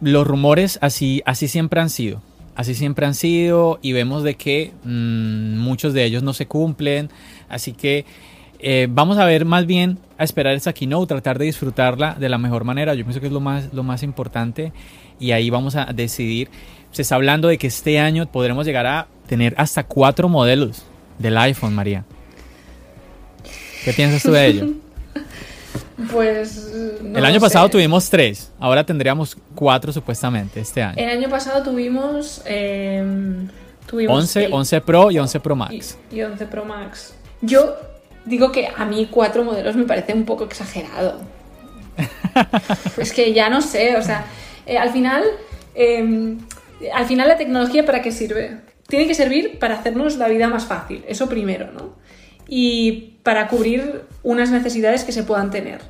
los 0.00 0.26
rumores 0.26 0.78
así 0.80 1.22
así 1.24 1.48
siempre 1.48 1.80
han 1.80 1.90
sido 1.90 2.22
Así 2.54 2.74
siempre 2.74 3.06
han 3.06 3.14
sido 3.14 3.78
y 3.82 3.92
vemos 3.92 4.22
de 4.22 4.34
que 4.36 4.72
mm, 4.84 5.58
muchos 5.58 5.92
de 5.92 6.04
ellos 6.04 6.22
no 6.22 6.32
se 6.32 6.46
cumplen. 6.46 7.10
Así 7.48 7.72
que 7.72 8.04
eh, 8.60 8.86
vamos 8.88 9.18
a 9.18 9.24
ver 9.24 9.44
más 9.44 9.66
bien 9.66 9.98
a 10.18 10.24
esperar 10.24 10.54
esta 10.54 10.72
keynote, 10.72 11.08
tratar 11.08 11.38
de 11.38 11.46
disfrutarla 11.46 12.14
de 12.14 12.28
la 12.28 12.38
mejor 12.38 12.64
manera. 12.64 12.94
Yo 12.94 13.04
pienso 13.04 13.20
que 13.20 13.26
es 13.26 13.32
lo 13.32 13.40
más, 13.40 13.72
lo 13.72 13.82
más 13.82 14.02
importante 14.02 14.72
y 15.18 15.32
ahí 15.32 15.50
vamos 15.50 15.74
a 15.76 15.86
decidir. 15.86 16.48
Se 16.92 17.02
está 17.02 17.16
hablando 17.16 17.48
de 17.48 17.58
que 17.58 17.66
este 17.66 17.98
año 17.98 18.26
podremos 18.30 18.66
llegar 18.66 18.86
a 18.86 19.08
tener 19.26 19.54
hasta 19.58 19.84
cuatro 19.84 20.28
modelos 20.28 20.84
del 21.18 21.36
iPhone, 21.38 21.74
María. 21.74 22.04
¿Qué 23.84 23.92
piensas 23.92 24.22
tú 24.22 24.32
de 24.32 24.46
ello? 24.46 24.66
Pues. 26.10 26.72
el 27.14 27.24
año 27.24 27.40
pasado 27.40 27.68
tuvimos 27.68 28.10
tres, 28.10 28.50
ahora 28.58 28.84
tendríamos 28.84 29.36
cuatro 29.54 29.92
supuestamente 29.92 30.60
este 30.60 30.82
año. 30.82 30.94
El 30.96 31.08
año 31.08 31.28
pasado 31.28 31.62
tuvimos. 31.62 32.42
Eh, 32.46 33.46
tuvimos 33.86 34.16
11, 34.16 34.48
11 34.50 34.80
Pro 34.80 35.10
y 35.10 35.18
11 35.18 35.40
Pro 35.40 35.54
Max. 35.54 35.98
Y, 36.10 36.22
11 36.22 36.46
Pro 36.46 36.64
Max. 36.64 37.14
Yo 37.42 37.76
digo 38.24 38.50
que 38.50 38.68
a 38.76 38.84
mí 38.84 39.06
cuatro 39.10 39.44
modelos 39.44 39.76
me 39.76 39.84
parece 39.84 40.14
un 40.14 40.24
poco 40.24 40.44
exagerado. 40.44 41.20
es 42.96 43.12
que 43.12 43.32
ya 43.32 43.48
no 43.48 43.60
sé, 43.60 43.96
o 43.96 44.02
sea, 44.02 44.26
eh, 44.66 44.78
al 44.78 44.90
final. 44.90 45.22
Em, 45.76 46.38
al 46.92 47.06
final, 47.06 47.28
la 47.28 47.36
tecnología, 47.36 47.86
¿para 47.86 48.02
qué 48.02 48.10
sirve? 48.10 48.58
Tiene 48.88 49.06
que 49.06 49.14
servir 49.14 49.58
para 49.58 49.76
hacernos 49.76 50.16
la 50.16 50.28
vida 50.28 50.48
más 50.48 50.66
fácil, 50.66 51.04
eso 51.08 51.28
primero, 51.28 51.70
¿no? 51.72 51.94
Y 52.48 53.18
para 53.22 53.48
cubrir 53.48 54.02
unas 54.22 54.50
necesidades 54.50 55.04
que 55.04 55.12
se 55.12 55.22
puedan 55.22 55.50
tener. 55.50 55.80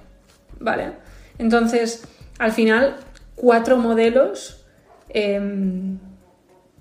¿Vale? 0.61 0.92
Entonces, 1.38 2.05
al 2.38 2.52
final, 2.52 2.96
cuatro 3.34 3.76
modelos, 3.76 4.64
em, 5.09 5.98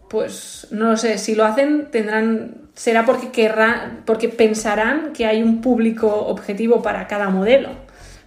pues 0.09 0.67
no 0.71 0.91
lo 0.91 0.97
sé, 0.97 1.17
si 1.17 1.35
lo 1.35 1.43
hacen 1.43 1.87
tendrán, 1.91 2.69
será 2.75 3.05
porque 3.05 3.29
querrán, 3.29 4.03
porque 4.05 4.29
pensarán 4.29 5.13
que 5.13 5.25
hay 5.25 5.41
un 5.41 5.61
público 5.61 6.07
objetivo 6.27 6.81
para 6.81 7.07
cada 7.07 7.29
modelo. 7.29 7.69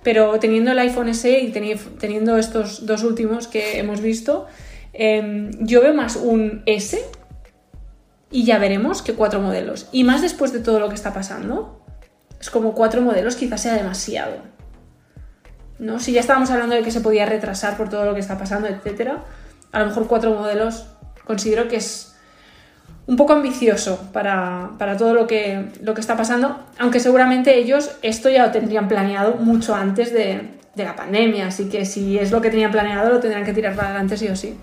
Pero 0.03 0.38
teniendo 0.38 0.70
el 0.70 0.78
iPhone 0.78 1.14
SE 1.14 1.40
y 1.40 1.51
teniendo 1.51 2.36
estos 2.38 2.86
dos 2.86 3.03
últimos 3.03 3.49
que 3.49 3.78
hemos 3.78 4.01
visto, 4.01 4.47
em, 4.92 5.51
yo 5.61 5.82
veo 5.82 5.94
más 5.94 6.16
un 6.16 6.62
S 6.66 6.99
y 8.31 8.45
ya 8.45 8.59
veremos 8.59 9.03
que 9.03 9.14
cuatro 9.14 9.41
modelos. 9.41 9.89
Y 9.93 10.05
más 10.05 10.22
después 10.22 10.53
de 10.53 10.61
todo 10.61 10.81
lo 10.81 10.89
que 10.89 10.95
está 10.95 11.12
pasando, 11.12 11.85
es 12.41 12.51
como 12.51 12.74
cuatro 12.74 13.03
modelos 13.03 13.37
quizás 13.37 13.62
sea 13.62 13.74
demasiado. 13.74 14.37
¿No? 15.79 15.99
Si 16.01 16.12
ya 16.12 16.20
estábamos 16.20 16.51
hablando 16.51 16.74
de 16.74 16.83
que 16.83 16.91
se 16.91 17.01
podía 17.01 17.27
retrasar 17.27 17.77
por 17.77 17.89
todo 17.89 18.05
lo 18.07 18.14
que 18.14 18.20
está 18.20 18.39
pasando, 18.39 18.66
etcétera, 18.68 19.24
a 19.72 19.81
lo 19.81 19.87
mejor 19.87 20.07
cuatro 20.07 20.33
modelos 20.33 20.87
considero 21.24 21.68
que 21.68 21.77
es 21.77 22.16
un 23.07 23.16
poco 23.16 23.35
ambicioso 23.35 24.09
para, 24.12 24.70
todo 24.99 25.14
lo 25.14 25.27
que, 25.27 25.66
lo 25.83 25.95
que 25.95 26.01
está 26.01 26.16
pasando, 26.16 26.59
aunque 26.79 26.99
seguramente 26.99 27.57
ellos 27.57 27.91
esto 28.03 28.29
ya 28.31 28.47
lo 28.47 28.53
tendrían 28.53 28.89
planeado 28.89 29.35
mucho 29.37 29.74
antes 29.74 30.12
de, 30.12 30.51
de 30.74 30.85
la 30.85 30.97
pandemia, 30.97 31.49
así 31.49 31.68
que 31.68 31.85
si 31.85 32.18
es 32.18 32.31
lo 32.31 32.41
que 32.41 32.51
tenían 32.51 32.72
planeado 32.72 33.11
lo 33.11 33.20
tendrán 33.20 33.45
que 33.45 33.53
tirar 33.53 33.77
para 33.77 33.89
adelante 33.89 34.16
sí 34.16 34.29
o 34.29 34.37
sí. 34.37 34.57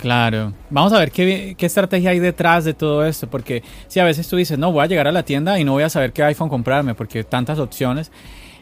Claro. 0.00 0.54
Vamos 0.70 0.94
a 0.94 0.98
ver 0.98 1.12
qué, 1.12 1.54
estrategia 1.58 2.10
hay 2.10 2.20
detrás 2.20 2.64
de 2.64 2.72
todo 2.72 3.04
esto, 3.04 3.28
porque 3.28 3.62
si 3.86 4.00
a 4.00 4.04
veces 4.04 4.26
tú 4.26 4.36
dices, 4.36 4.58
no, 4.58 4.72
voy 4.72 4.82
a 4.82 4.86
llegar 4.86 5.06
a 5.06 5.12
la 5.12 5.24
tienda 5.24 5.60
y 5.60 5.64
no 5.64 5.72
voy 5.72 5.82
a 5.82 5.90
saber 5.90 6.14
qué 6.14 6.22
iPhone 6.22 6.48
comprarme, 6.48 6.94
porque 6.94 7.22
tantas 7.22 7.58
opciones, 7.58 8.10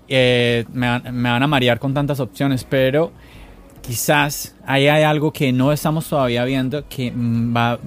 eh, 0.09 0.65
me, 0.73 0.89
van 0.89 1.43
a 1.43 1.47
marear 1.47 1.79
con 1.79 1.95
tantas 1.95 2.19
opciones, 2.19 2.65
pero 2.65 3.13
quizás 3.83 4.57
ahí 4.67 4.89
hay 4.89 5.05
algo 5.05 5.33
que 5.33 5.53
no 5.53 5.71
estamos 5.71 6.09
todavía 6.09 6.45
viendo 6.45 6.89
que 6.89 7.13
va, 7.15 7.79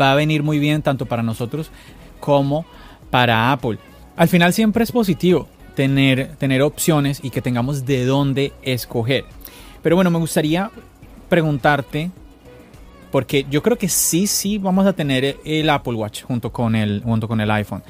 va 0.00 0.10
a 0.10 0.14
venir 0.16 0.42
muy 0.42 0.58
bien 0.58 0.82
tanto 0.82 1.06
para 1.06 1.22
nosotros 1.22 1.70
como 2.18 2.66
para 3.10 3.52
Apple. 3.52 3.78
Al 4.16 4.26
final 4.26 4.52
siempre 4.52 4.82
es 4.82 4.90
positivo 4.90 5.46
tener, 5.76 6.34
tener 6.38 6.60
opciones 6.60 7.20
y 7.22 7.30
que 7.30 7.40
tengamos 7.40 7.86
de 7.86 8.04
dónde 8.04 8.52
escoger. 8.62 9.24
Pero 9.80 9.94
bueno, 9.94 10.10
me 10.10 10.18
gustaría 10.18 10.72
preguntarte 11.28 12.10
porque 13.16 13.46
yo 13.48 13.62
creo 13.62 13.78
que 13.78 13.88
sí, 13.88 14.26
sí 14.26 14.58
vamos 14.58 14.84
a 14.84 14.92
tener 14.92 15.38
el 15.42 15.70
Apple 15.70 15.94
Watch 15.94 16.24
junto 16.24 16.52
con 16.52 16.76
el, 16.76 17.00
junto 17.02 17.26
con 17.26 17.40
el 17.40 17.50
iPhone. 17.50 17.82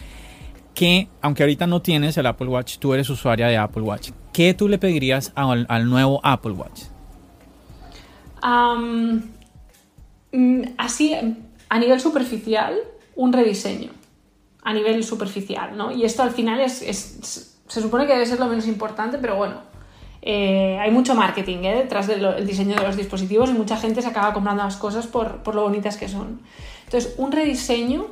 Que, 0.72 1.08
aunque 1.20 1.42
ahorita 1.42 1.66
no 1.66 1.82
tienes 1.82 2.16
el 2.16 2.26
Apple 2.26 2.46
Watch, 2.46 2.78
tú 2.78 2.94
eres 2.94 3.10
usuaria 3.10 3.48
de 3.48 3.56
Apple 3.56 3.82
Watch. 3.82 4.10
¿Qué 4.32 4.54
tú 4.54 4.68
le 4.68 4.78
pedirías 4.78 5.32
al, 5.34 5.90
nuevo 5.90 6.20
Apple 6.22 6.52
Watch? 6.52 6.82
Mm, 10.30 10.62
así, 10.78 11.16
a 11.70 11.78
nivel 11.80 11.98
superficial, 11.98 12.76
un 13.16 13.32
rediseño. 13.32 13.90
A 14.62 14.72
nivel 14.72 15.02
superficial, 15.02 15.76
¿no? 15.76 15.90
Y 15.90 16.04
esto 16.04 16.22
al 16.22 16.30
final 16.30 16.60
es, 16.60 17.50
se 17.66 17.82
supone 17.82 18.06
que 18.06 18.12
debe 18.12 18.26
ser 18.26 18.38
lo 18.38 18.46
menos 18.46 18.68
importante, 18.68 19.18
pero 19.18 19.34
bueno, 19.34 19.56
eh, 20.22 20.78
hay 20.80 20.90
mucho 20.90 21.14
marketing 21.14 21.58
¿eh? 21.58 21.74
detrás 21.76 22.06
del 22.06 22.44
diseño 22.46 22.74
de 22.76 22.82
los 22.82 22.96
dispositivos 22.96 23.50
y 23.50 23.52
mucha 23.52 23.76
gente 23.76 24.02
se 24.02 24.08
acaba 24.08 24.32
comprando 24.32 24.64
las 24.64 24.76
cosas 24.76 25.06
por, 25.06 25.54
lo 25.54 25.62
bonitas 25.62 25.96
que 25.96 26.08
son. 26.08 26.40
Entonces, 26.84 27.14
un 27.18 27.32
rediseño 27.32 28.06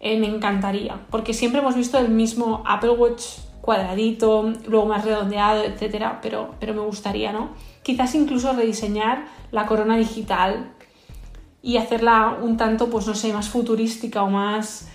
eh, 0.00 0.18
me 0.18 0.26
encantaría, 0.26 1.00
porque 1.10 1.34
siempre 1.34 1.60
hemos 1.60 1.76
visto 1.76 1.98
el 1.98 2.08
mismo 2.08 2.62
Apple 2.66 2.90
Watch 2.90 3.22
cuadradito, 3.60 4.52
luego 4.66 4.86
más 4.86 5.04
redondeado, 5.04 5.62
etcétera, 5.62 6.18
pero, 6.20 6.56
pero 6.58 6.74
me 6.74 6.80
gustaría, 6.80 7.32
¿no? 7.32 7.50
Quizás 7.84 8.14
incluso 8.16 8.52
rediseñar 8.52 9.26
la 9.52 9.66
corona 9.66 9.96
digital 9.96 10.72
y 11.62 11.76
hacerla 11.76 12.38
un 12.42 12.56
tanto, 12.56 12.90
pues 12.90 13.06
no 13.06 13.14
sé, 13.14 13.32
más 13.32 13.48
futurística 13.48 14.24
o 14.24 14.30
más, 14.30 14.88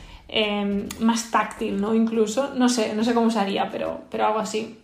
más 0.99 1.31
táctil, 1.31 1.79
¿no? 1.79 1.93
Incluso, 1.93 2.53
no 2.55 2.67
sé, 2.67 2.93
no 2.93 3.05
sé 3.05 3.13
cómo 3.13 3.31
se 3.31 3.39
haría, 3.39 3.69
pero, 3.71 4.01
pero 4.09 4.25
algo 4.25 4.39
así. 4.39 4.77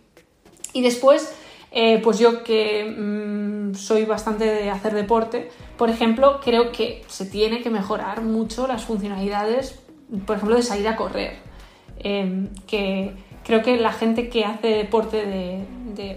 Y 0.72 0.80
después, 0.80 1.34
Eh, 1.76 2.00
pues 2.04 2.20
yo 2.20 2.44
que 2.44 2.84
mm, 2.84 3.74
soy 3.74 4.04
bastante 4.04 4.44
de 4.44 4.70
hacer 4.70 4.94
deporte, 4.94 5.50
por 5.76 5.90
ejemplo, 5.90 6.38
creo 6.40 6.70
que 6.70 7.02
se 7.08 7.26
tiene 7.26 7.62
que 7.62 7.70
mejorar 7.70 8.22
mucho 8.22 8.68
las 8.68 8.84
funcionalidades, 8.84 9.80
por 10.24 10.36
ejemplo, 10.36 10.54
de 10.54 10.62
salir 10.62 10.86
a 10.86 10.94
correr. 10.94 11.36
Em, 11.98 12.50
que 12.68 13.14
creo 13.42 13.62
que 13.62 13.76
la 13.76 13.92
gente 13.92 14.28
que 14.28 14.44
hace 14.44 14.68
deporte 14.68 15.26
de, 15.26 16.16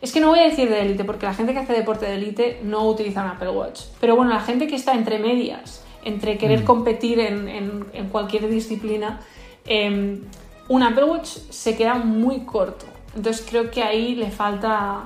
Es 0.00 0.12
que 0.12 0.20
no 0.20 0.28
voy 0.28 0.38
a 0.38 0.44
decir 0.44 0.68
de 0.70 0.82
élite, 0.82 1.02
porque 1.02 1.26
la 1.26 1.34
gente 1.34 1.54
que 1.54 1.58
hace 1.58 1.72
deporte 1.72 2.06
de 2.06 2.14
élite 2.14 2.60
no 2.62 2.86
utiliza 2.88 3.24
un 3.24 3.30
Apple 3.30 3.50
Watch. 3.50 3.80
Pero 4.00 4.14
bueno, 4.14 4.32
la 4.32 4.40
gente 4.40 4.68
que 4.68 4.76
está 4.76 4.94
entre 4.94 5.18
medias, 5.18 5.82
entre 6.04 6.38
querer 6.38 6.60
mm. 6.60 6.64
competir 6.64 7.18
en, 7.18 8.08
cualquier 8.12 8.48
disciplina, 8.48 9.20
em, 9.66 10.20
un 10.68 10.82
Apple 10.84 11.04
Watch 11.04 11.30
se 11.50 11.76
queda 11.76 11.94
muy 11.94 12.44
corto. 12.44 12.93
Entonces 13.16 13.44
creo 13.48 13.70
que 13.70 13.82
ahí 13.82 14.14
le 14.14 14.30
falta, 14.30 15.04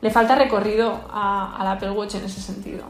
le 0.00 0.10
falta 0.10 0.34
recorrido 0.34 1.00
al 1.12 1.66
Apple 1.66 1.90
Watch 1.90 2.14
en 2.14 2.24
ese 2.24 2.40
sentido. 2.40 2.84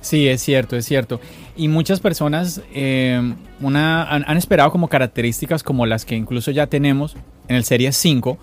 Sí, 0.00 0.28
es 0.28 0.42
cierto, 0.42 0.76
es 0.76 0.86
cierto. 0.86 1.20
Y 1.56 1.68
muchas 1.68 2.00
personas 2.00 2.62
em, 2.72 3.36
una, 3.60 4.04
han, 4.04 4.36
esperado 4.36 4.70
como 4.70 4.88
características 4.88 5.62
como 5.62 5.84
las 5.84 6.04
que 6.04 6.16
incluso 6.16 6.50
ya 6.50 6.66
tenemos 6.66 7.16
en 7.48 7.56
el 7.56 7.64
Series 7.64 7.96
5. 7.96 8.38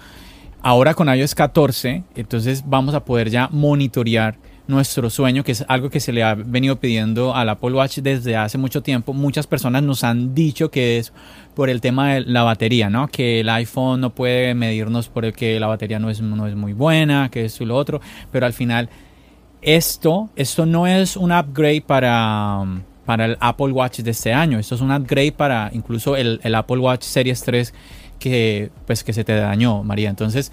Ahora 0.62 0.94
con 0.94 1.08
iOS 1.08 1.34
14, 1.34 2.04
entonces 2.16 2.64
vamos 2.66 2.94
a 2.94 3.06
poder 3.06 3.30
ya 3.30 3.48
monitorear 3.52 4.38
nuestro 4.68 5.10
sueño, 5.10 5.44
que 5.44 5.54
es 5.54 5.64
algo 5.68 5.90
que 5.90 6.00
se 6.00 6.12
le 6.12 6.24
ha 6.24 6.36
venido 6.36 6.80
pidiendo 6.80 7.34
al 7.34 7.50
Apple 7.50 7.72
Watch 7.72 8.00
desde 8.00 8.36
hace 8.36 8.58
mucho 8.58 8.84
tiempo. 8.84 9.14
Muchas 9.14 9.48
personas 9.48 9.82
nos 9.82 10.04
han 10.04 10.36
dicho 10.36 10.70
que 10.70 10.98
es 11.00 11.14
por 11.58 11.72
el 11.72 11.82
tema 11.82 12.14
de 12.14 12.22
la 12.22 12.44
batería, 12.44 12.88
¿no? 12.92 13.08
Que 13.08 13.40
el 13.40 13.50
iPhone 13.50 14.00
no 14.00 14.12
puede 14.12 14.54
medirnos 14.54 15.10
por 15.10 15.26
el 15.26 15.34
que 15.34 15.60
la 15.60 15.66
batería 15.66 15.98
no 15.98 16.12
es, 16.12 16.22
no 16.22 16.46
es 16.46 16.54
muy 16.54 16.74
buena, 16.74 17.30
que 17.32 17.46
es 17.46 17.60
lo 17.62 17.76
otro, 17.76 18.00
pero 18.32 18.46
al 18.46 18.54
final 18.54 18.90
esto, 19.64 20.30
esto 20.36 20.68
no 20.68 20.86
es 20.86 21.18
un 21.18 21.32
upgrade 21.32 21.82
para, 21.82 22.64
para 23.08 23.26
el 23.26 23.38
Apple 23.40 23.72
Watch 23.72 24.02
de 24.02 24.12
este 24.12 24.34
año, 24.34 24.60
esto 24.60 24.76
es 24.76 24.82
un 24.82 24.92
upgrade 24.92 25.32
para 25.32 25.72
incluso 25.74 26.16
el, 26.16 26.40
el 26.44 26.54
Apple 26.54 26.78
Watch 26.78 27.02
Series 27.02 27.42
3 27.42 27.74
que, 28.20 28.70
pues, 28.86 29.04
que 29.04 29.12
se 29.12 29.24
te 29.24 29.34
dañó, 29.34 29.82
María. 29.82 30.12
Entonces, 30.12 30.52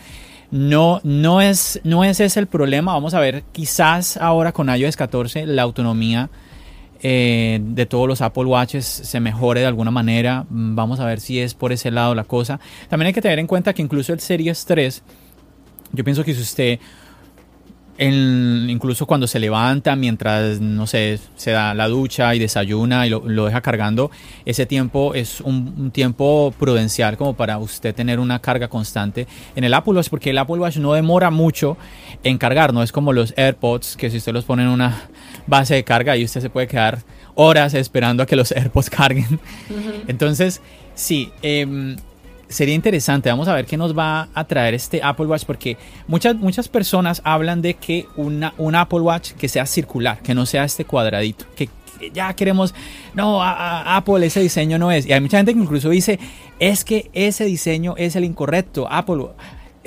no, 0.51 1.03
no, 1.05 1.43
es, 1.43 1.83
no 1.85 2.03
ese 2.03 2.25
es 2.25 2.39
el 2.39 2.47
problema. 2.47 2.95
Vamos 2.95 3.13
a 3.13 3.21
ver, 3.21 3.43
quizás 3.53 4.17
ahora 4.17 4.53
con 4.53 4.75
iOS 4.75 4.97
14 4.97 5.45
la 5.45 5.61
autonomía 5.61 6.31
eh, 7.07 7.61
de 7.63 7.85
todos 7.85 8.09
los 8.09 8.23
Apple 8.23 8.47
Watches 8.47 8.87
se 8.87 9.21
mejore 9.21 9.61
de 9.61 9.67
alguna 9.67 9.91
manera. 9.91 10.47
Vamos 10.49 11.01
a 11.01 11.05
ver 11.05 11.21
si 11.21 11.39
es 11.39 11.53
por 11.53 11.71
ese 11.71 11.91
lado 11.91 12.15
la 12.15 12.25
cosa. 12.25 12.59
También 12.89 13.09
hay 13.09 13.13
que 13.13 13.21
tener 13.21 13.39
en 13.39 13.47
cuenta 13.47 13.75
que 13.75 13.83
incluso 13.83 14.15
el 14.15 14.21
Series 14.21 14.65
3, 14.65 15.03
yo 15.93 16.03
pienso 16.03 16.25
que 16.25 16.33
si 16.33 16.41
usted 16.41 16.79
incluso 17.99 19.07
cuando 19.07 19.27
se 19.27 19.39
levanta, 19.39 19.95
mientras, 19.97 20.61
no 20.61 20.87
sé, 20.87 21.21
se 21.37 21.51
da 21.53 21.75
la 21.75 21.89
ducha 21.89 22.35
y 22.35 22.39
desayuna 22.39 23.07
y 23.07 23.11
lo, 23.11 23.21
deja 23.21 23.61
cargando, 23.61 24.11
ese 24.45 24.67
tiempo 24.67 25.15
es 25.15 25.41
un, 25.43 25.91
tiempo 25.93 26.53
prudencial 26.59 27.17
como 27.17 27.35
para 27.35 27.59
usted 27.59 27.95
tener 27.95 28.19
una 28.19 28.41
carga 28.41 28.69
constante 28.69 29.29
en 29.55 29.65
el 29.65 29.75
Apple 29.75 29.93
Watch, 29.93 30.09
porque 30.09 30.31
el 30.31 30.39
Apple 30.39 30.57
Watch 30.57 30.79
no 30.79 30.95
demora 30.95 31.31
mucho 31.31 31.77
en 32.25 32.39
cargar, 32.39 32.73
no 32.73 32.83
es 32.83 32.91
como 32.91 33.13
los 33.13 33.35
AirPods, 33.37 33.97
que 33.97 34.11
si 34.11 34.17
usted 34.17 34.33
los 34.33 34.45
pone 34.45 34.63
en 34.63 34.71
una 34.71 35.03
base 35.47 35.75
de 35.75 35.85
carga 35.85 36.17
y 36.17 36.25
usted 36.25 36.41
se 36.41 36.51
puede 36.51 36.67
quedar 36.67 36.99
horas 37.35 37.75
esperando 37.75 38.23
a 38.23 38.27
que 38.27 38.37
los 38.37 38.53
AirPods 38.57 38.91
carguen. 38.91 39.41
Entonces, 40.07 40.61
sí, 40.95 41.31
eh, 41.43 41.97
sería 42.49 42.75
interesante. 42.75 43.29
Vamos 43.29 43.49
a 43.49 43.55
ver 43.55 43.67
qué 43.67 43.77
nos 43.77 43.97
va 43.97 44.29
a 44.35 44.45
traer 44.45 44.75
este 44.75 45.01
Apple 45.03 45.27
Watch 45.27 45.45
porque 45.45 45.77
muchas, 46.07 46.37
muchas 46.37 46.69
personas 46.69 47.21
hablan 47.25 47.63
de 47.63 47.75
que 47.75 48.07
una, 48.17 48.55
un 48.59 48.75
Apple 48.75 49.01
Watch 49.01 49.33
que 49.33 49.49
sea 49.49 49.67
circular, 49.67 50.21
que 50.21 50.35
no 50.35 50.47
sea 50.47 50.65
este 50.65 50.85
cuadradito, 50.85 51.47
que, 51.57 51.69
ya 52.13 52.35
queremos, 52.35 52.75
no, 53.15 53.43
Apple 53.43 54.27
ese 54.27 54.41
diseño 54.41 54.79
no 54.79 54.91
es. 54.93 55.07
Y 55.07 55.13
hay 55.13 55.21
mucha 55.21 55.39
gente 55.39 55.55
que 55.55 55.61
incluso 55.61 55.89
dice, 55.89 56.19
es 56.59 56.85
que 56.85 57.11
ese 57.13 57.45
diseño 57.45 57.95
es 57.97 58.17
el 58.17 58.25
incorrecto, 58.25 58.87
Apple, 58.91 59.27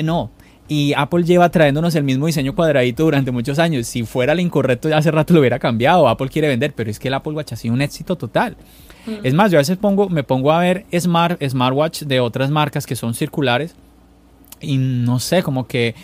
no. 0.04 0.32
Y 0.70 0.94
Apple 0.96 1.24
lleva 1.24 1.50
trayéndonos 1.50 1.96
el 1.96 2.04
mismo 2.04 2.26
diseño 2.26 2.54
cuadradito 2.54 3.04
durante 3.04 3.32
muchos 3.32 3.58
años. 3.58 3.88
Si 3.88 4.04
fuera 4.04 4.34
el 4.34 4.42
incorrecto, 4.42 4.90
ya 4.90 4.98
hace 4.98 5.12
rato 5.12 5.34
lo 5.34 5.40
hubiera 5.40 5.60
cambiado. 5.60 6.10
Apple 6.10 6.28
quiere 6.28 6.50
vender, 6.50 6.74
pero 6.74 6.90
es 6.90 7.00
que 7.00 7.08
el 7.08 7.14
Apple 7.14 7.34
Watch 7.34 7.54
ha 7.54 7.56
sido 7.56 7.74
un 7.74 7.82
éxito 7.82 8.16
total. 8.18 8.58
Es 9.24 9.34
más, 9.34 9.52
yo 9.52 9.58
a 9.58 9.62
veces 9.62 9.78
pongo, 9.78 10.10
me 10.10 10.24
pongo 10.24 10.52
a 10.52 10.60
ver 10.60 10.86
smart, 11.00 11.42
smartwatch 11.42 12.02
de 12.04 12.20
otras 12.20 12.52
marcas 12.52 12.86
que 12.86 12.98
son 12.98 13.14
circulares 13.14 13.74
y 14.60 14.78
no 14.78 15.20
sé, 15.20 15.44
como 15.44 15.68
que 15.68 15.96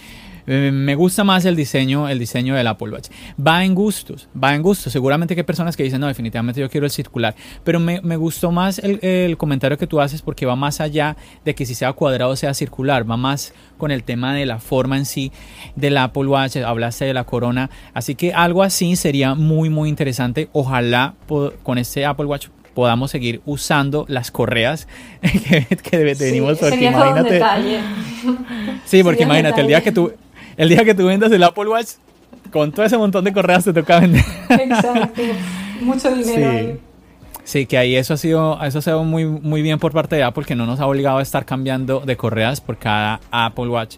eh, 0.45 0.71
me 0.71 0.95
gusta 0.95 1.23
más 1.23 1.45
el 1.45 1.55
diseño, 1.55 2.09
el 2.09 2.19
diseño 2.19 2.55
del 2.55 2.67
Apple 2.67 2.91
Watch. 2.91 3.09
Va 3.45 3.63
en 3.63 3.73
gustos, 3.73 4.27
va 4.41 4.53
en 4.55 4.61
gustos. 4.61 4.91
Seguramente 4.91 5.35
que 5.35 5.41
hay 5.41 5.45
personas 5.45 5.77
que 5.77 5.83
dicen, 5.83 6.01
no, 6.01 6.07
definitivamente 6.07 6.59
yo 6.59 6.69
quiero 6.69 6.85
el 6.85 6.91
circular. 6.91 7.35
Pero 7.63 7.79
me, 7.79 7.99
gustó 8.17 8.51
más 8.51 8.79
el, 8.79 9.37
comentario 9.37 9.77
que 9.77 9.87
tú 9.87 10.01
haces 10.01 10.21
porque 10.21 10.45
va 10.45 10.55
más 10.55 10.81
allá 10.81 11.15
de 11.45 11.55
que 11.55 11.65
si 11.65 11.75
sea 11.75 11.93
cuadrado 11.93 12.35
sea 12.35 12.53
circular. 12.53 13.09
Va 13.09 13.17
más 13.17 13.53
con 13.77 13.91
el 13.91 14.03
tema 14.03 14.33
de 14.33 14.45
la 14.45 14.59
forma 14.59 14.97
en 14.97 15.05
sí 15.05 15.31
del 15.75 15.97
Apple 15.97 16.25
Watch. 16.25 16.57
Hablaste 16.57 17.05
de 17.05 17.13
la 17.13 17.23
corona. 17.23 17.69
Así 17.93 18.15
que 18.15 18.33
algo 18.33 18.63
así 18.63 18.95
sería 18.95 19.35
muy, 19.35 19.69
muy 19.69 19.89
interesante. 19.89 20.49
Ojalá 20.51 21.15
con 21.63 21.77
este 21.77 22.05
Apple 22.05 22.25
Watch 22.25 22.47
podamos 22.73 23.11
seguir 23.11 23.41
usando 23.45 24.05
las 24.07 24.31
correas 24.31 24.87
que, 25.21 25.65
que 25.65 25.97
venimos 26.15 26.57
sí, 26.57 26.65
porque 26.65 26.85
imagínate 26.85 27.41
sí 28.85 29.03
porque 29.03 29.23
imagínate 29.23 29.61
el 29.61 29.67
día 29.67 29.81
que 29.81 29.91
tú 29.91 30.11
el 30.57 30.69
día 30.69 30.83
que 30.83 30.93
tú 30.93 31.05
vendas 31.05 31.31
el 31.31 31.43
Apple 31.43 31.67
Watch 31.67 31.89
con 32.51 32.71
todo 32.71 32.85
ese 32.85 32.97
montón 32.97 33.23
de 33.23 33.33
correas 33.33 33.63
te 33.63 33.73
toca 33.73 33.99
vender 33.99 34.23
exacto 34.49 35.21
mucho 35.81 36.13
dinero 36.15 36.73
sí. 36.73 36.79
Sí, 37.45 37.65
que 37.65 37.77
ahí 37.77 37.95
eso 37.97 38.13
ha 38.13 38.17
sido, 38.17 38.63
eso 38.63 38.79
ha 38.79 38.81
sido 38.81 39.03
muy, 39.03 39.25
muy 39.25 39.61
bien 39.61 39.77
por 39.77 39.91
parte 39.91 40.15
de 40.15 40.23
Apple, 40.23 40.45
que 40.45 40.55
no 40.55 40.65
nos 40.65 40.79
ha 40.79 40.87
obligado 40.87 41.17
a 41.17 41.21
estar 41.21 41.45
cambiando 41.45 41.99
de 41.99 42.15
correas 42.15 42.61
por 42.61 42.77
cada 42.77 43.19
Apple 43.31 43.67
Watch 43.67 43.97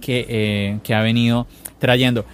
que, 0.00 0.24
eh, 0.28 0.78
que 0.84 0.94
ha 0.94 1.00
venido 1.00 1.48
trayendo. 1.80 2.24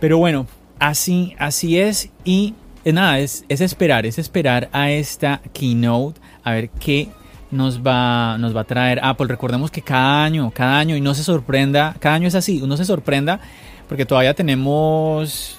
Pero 0.00 0.18
bueno, 0.18 0.46
así, 0.78 1.34
así 1.38 1.78
es. 1.78 2.10
Y 2.24 2.54
es 2.84 2.92
nada, 2.92 3.20
es, 3.20 3.44
esperar, 3.48 4.04
es 4.04 4.18
esperar 4.18 4.68
a 4.72 4.90
esta 4.90 5.40
keynote, 5.52 6.20
a 6.44 6.52
ver 6.52 6.68
qué 6.70 7.08
nos 7.52 7.82
va, 7.86 8.36
nos 8.38 8.56
va 8.56 8.62
a 8.62 8.64
traer 8.64 8.98
Apple. 9.02 9.28
Recordemos 9.28 9.70
que 9.70 9.82
cada 9.82 10.24
año, 10.24 10.50
cada 10.52 10.78
año, 10.78 10.96
y 10.96 11.00
no 11.00 11.14
se 11.14 11.22
sorprenda, 11.22 11.94
cada 12.00 12.16
año 12.16 12.26
es 12.26 12.34
así, 12.34 12.60
uno 12.60 12.76
se 12.76 12.84
sorprenda 12.84 13.40
porque 13.88 14.06
todavía 14.06 14.32
tenemos, 14.32 15.58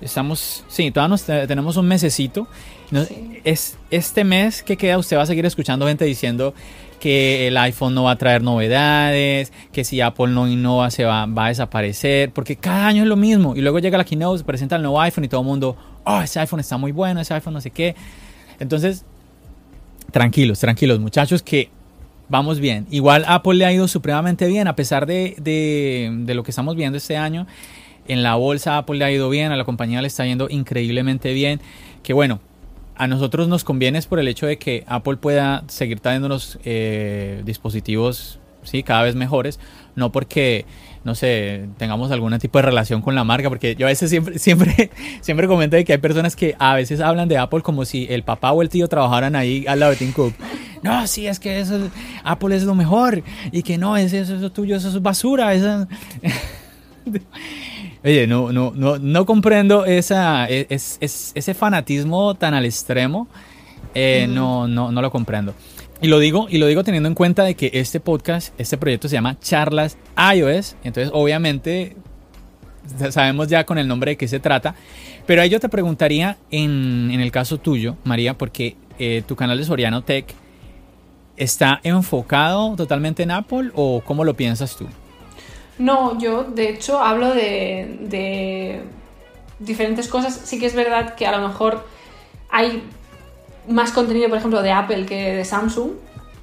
estamos, 0.00 0.64
sí, 0.68 0.92
todavía 0.92 1.08
nos, 1.08 1.24
tenemos 1.24 1.76
un 1.76 1.86
mesecito. 1.86 2.46
es, 3.42 3.76
este 3.90 4.22
mes 4.22 4.62
que 4.62 4.76
queda, 4.76 4.96
usted 4.96 5.16
va 5.16 5.22
a 5.22 5.26
seguir 5.26 5.44
escuchando 5.44 5.86
gente 5.88 6.04
diciendo 6.04 6.54
que 7.00 7.48
el 7.48 7.56
iPhone 7.56 7.92
no 7.92 8.04
va 8.04 8.12
a 8.12 8.16
traer 8.16 8.42
novedades, 8.42 9.52
que 9.72 9.82
si 9.82 10.00
Apple 10.00 10.28
no 10.28 10.46
innova 10.46 10.90
se 10.92 11.04
va, 11.04 11.26
va 11.26 11.46
a 11.46 11.48
desaparecer, 11.48 12.30
porque 12.30 12.54
cada 12.54 12.86
año 12.86 13.02
es 13.02 13.08
lo 13.08 13.16
mismo. 13.16 13.56
Y 13.56 13.60
luego 13.60 13.80
llega 13.80 13.98
la 13.98 14.04
keynote, 14.04 14.38
se 14.38 14.44
presenta 14.44 14.76
el 14.76 14.82
nuevo 14.82 15.00
iPhone 15.00 15.24
y 15.24 15.28
todo 15.28 15.40
el 15.40 15.46
mundo, 15.46 15.76
oh, 16.04 16.20
ese 16.20 16.38
iPhone 16.40 16.60
está 16.60 16.76
muy 16.76 16.92
bueno, 16.92 17.20
ese 17.20 17.34
iPhone 17.34 17.54
no 17.54 17.60
sé 17.60 17.72
qué. 17.72 17.96
Entonces, 18.60 19.04
tranquilos, 20.14 20.60
tranquilos 20.60 21.00
muchachos, 21.00 21.42
que 21.42 21.70
vamos 22.28 22.60
bien. 22.60 22.86
Igual 22.92 23.24
Apple 23.26 23.54
le 23.54 23.64
ha 23.64 23.72
ido 23.72 23.88
supremamente 23.88 24.46
bien, 24.46 24.68
a 24.68 24.76
pesar 24.76 25.06
de, 25.06 25.34
de, 25.38 26.34
lo 26.36 26.44
que 26.44 26.52
estamos 26.52 26.76
viendo 26.76 26.96
este 26.96 27.16
año. 27.16 27.48
En 28.06 28.22
la 28.22 28.36
bolsa 28.36 28.78
Apple 28.78 28.96
le 28.96 29.04
ha 29.06 29.10
ido 29.10 29.28
bien, 29.28 29.50
a 29.50 29.56
la 29.56 29.64
compañía 29.64 30.00
le 30.00 30.06
está 30.06 30.24
yendo 30.24 30.46
increíblemente 30.48 31.32
bien. 31.32 31.60
Que 32.04 32.12
bueno, 32.12 32.38
a 32.94 33.08
nosotros 33.08 33.48
nos 33.48 33.64
conviene 33.64 33.98
es 33.98 34.06
por 34.06 34.20
el 34.20 34.28
hecho 34.28 34.46
de 34.46 34.56
que 34.56 34.84
Apple 34.86 35.16
pueda 35.16 35.64
seguir 35.66 35.98
trayéndonos 35.98 36.60
eh, 36.64 37.42
dispositivos 37.44 38.38
¿sí? 38.62 38.84
cada 38.84 39.02
vez 39.02 39.16
mejores, 39.16 39.58
no 39.96 40.12
porque 40.12 40.64
no 41.04 41.14
sé, 41.14 41.68
tengamos 41.76 42.10
algún 42.10 42.36
tipo 42.38 42.58
de 42.58 42.62
relación 42.62 43.02
con 43.02 43.14
la 43.14 43.24
marca, 43.24 43.48
porque 43.50 43.76
yo 43.76 43.86
a 43.86 43.90
veces 43.90 44.10
siempre, 44.10 44.38
siempre, 44.40 44.90
siempre 45.20 45.46
comento 45.46 45.76
de 45.76 45.84
que 45.84 45.92
hay 45.92 45.98
personas 45.98 46.34
que 46.34 46.56
a 46.58 46.74
veces 46.74 47.00
hablan 47.00 47.28
de 47.28 47.38
Apple 47.38 47.60
como 47.60 47.84
si 47.84 48.06
el 48.10 48.22
papá 48.22 48.52
o 48.52 48.62
el 48.62 48.70
tío 48.70 48.88
trabajaran 48.88 49.36
ahí 49.36 49.66
al 49.68 49.80
lado 49.80 49.92
de 49.92 49.98
Tim 49.98 50.12
Cook. 50.12 50.34
No, 50.82 51.06
sí, 51.06 51.26
es 51.26 51.38
que 51.38 51.60
eso, 51.60 51.90
Apple 52.24 52.56
es 52.56 52.64
lo 52.64 52.74
mejor 52.74 53.22
y 53.52 53.62
que 53.62 53.78
no, 53.78 53.96
es 53.96 54.12
eso, 54.12 54.34
eso 54.36 54.50
tuyo, 54.50 54.76
eso 54.76 54.88
es 54.88 55.00
basura. 55.00 55.48
Oye, 58.04 58.26
no, 58.26 58.52
no, 58.52 58.72
no, 58.74 58.98
no 58.98 59.26
comprendo 59.26 59.84
esa, 59.86 60.46
e, 60.48 60.66
es, 60.68 60.98
ese 61.00 61.54
fanatismo 61.54 62.34
tan 62.34 62.52
al 62.54 62.64
extremo. 62.64 63.28
Eh, 63.94 64.26
no, 64.28 64.66
no, 64.66 64.90
no 64.90 65.00
lo 65.00 65.10
comprendo. 65.10 65.54
Y 66.00 66.08
lo 66.08 66.18
digo, 66.18 66.46
y 66.50 66.58
lo 66.58 66.66
digo 66.66 66.84
teniendo 66.84 67.08
en 67.08 67.14
cuenta 67.14 67.44
de 67.44 67.54
que 67.54 67.70
este 67.74 68.00
podcast, 68.00 68.58
este 68.58 68.76
proyecto 68.76 69.08
se 69.08 69.14
llama 69.14 69.38
Charlas 69.40 69.96
iOS. 70.16 70.76
Entonces, 70.84 71.10
obviamente, 71.14 71.96
sabemos 73.10 73.48
ya 73.48 73.64
con 73.64 73.78
el 73.78 73.88
nombre 73.88 74.12
de 74.12 74.16
qué 74.16 74.28
se 74.28 74.40
trata. 74.40 74.74
Pero 75.26 75.40
ahí 75.40 75.48
yo 75.48 75.60
te 75.60 75.68
preguntaría, 75.68 76.36
en, 76.50 77.10
el 77.10 77.30
caso 77.30 77.58
tuyo, 77.58 77.96
María, 78.04 78.36
porque 78.36 78.76
eh, 78.98 79.22
tu 79.26 79.36
canal 79.36 79.56
de 79.56 79.64
Soriano 79.64 80.02
Tech 80.02 80.34
está 81.36 81.80
enfocado 81.82 82.76
totalmente 82.76 83.22
en 83.22 83.30
Apple 83.30 83.70
o 83.74 84.02
cómo 84.04 84.24
lo 84.24 84.34
piensas 84.34 84.76
tú? 84.76 84.86
No, 85.78 86.18
yo 86.18 86.44
de 86.44 86.70
hecho 86.70 87.00
hablo 87.00 87.34
de, 87.34 87.98
de 88.02 88.82
diferentes 89.58 90.08
cosas. 90.08 90.40
Sí 90.44 90.58
que 90.58 90.66
es 90.66 90.74
verdad 90.74 91.14
que 91.14 91.26
a 91.26 91.36
lo 91.36 91.46
mejor 91.46 91.86
hay 92.50 92.84
más 93.68 93.92
contenido, 93.92 94.28
por 94.28 94.38
ejemplo, 94.38 94.62
de 94.62 94.72
Apple 94.72 95.06
que 95.06 95.34
de 95.34 95.44
Samsung, 95.44 95.92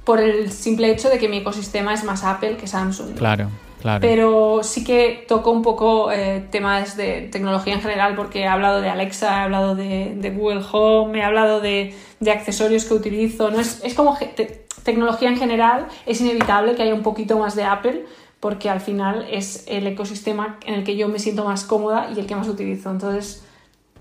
por 0.04 0.20
el 0.20 0.50
simple 0.50 0.90
hecho 0.90 1.08
de 1.08 1.18
que 1.18 1.28
mi 1.28 1.38
ecosistema 1.38 1.94
es 1.94 2.04
más 2.04 2.24
Apple 2.24 2.56
que 2.56 2.66
Samsung. 2.66 3.14
Claro, 3.14 3.48
claro. 3.80 4.00
Pero 4.00 4.60
sí 4.62 4.84
que 4.84 5.24
toco 5.28 5.50
un 5.50 5.62
poco 5.62 6.10
eh, 6.10 6.46
temas 6.50 6.96
de 6.96 7.28
tecnología 7.30 7.74
en 7.74 7.80
general, 7.80 8.14
porque 8.14 8.40
he 8.40 8.46
hablado 8.46 8.80
de 8.80 8.88
Alexa, 8.88 9.40
he 9.40 9.42
hablado 9.44 9.74
de, 9.74 10.14
de 10.16 10.30
Google 10.30 10.62
Home, 10.72 11.18
he 11.18 11.22
hablado 11.22 11.60
de, 11.60 11.94
de, 12.20 12.30
accesorios 12.30 12.84
que 12.84 12.94
utilizo. 12.94 13.50
¿no? 13.50 13.60
Es, 13.60 13.80
es 13.84 13.94
como 13.94 14.16
te 14.16 14.62
tecnología 14.82 15.28
en 15.28 15.36
general, 15.36 15.86
es 16.06 16.20
inevitable 16.20 16.74
que 16.74 16.82
haya 16.82 16.94
un 16.94 17.02
poquito 17.02 17.38
más 17.38 17.54
de 17.54 17.64
Apple, 17.64 18.04
porque 18.40 18.68
al 18.68 18.80
final 18.80 19.26
es 19.30 19.64
el 19.68 19.86
ecosistema 19.86 20.58
en 20.66 20.74
el 20.74 20.84
que 20.84 20.96
yo 20.96 21.08
me 21.08 21.18
siento 21.18 21.44
más 21.44 21.64
cómoda 21.64 22.10
y 22.14 22.18
el 22.18 22.26
que 22.26 22.34
más 22.34 22.48
utilizo. 22.48 22.90
Entonces 22.90 23.44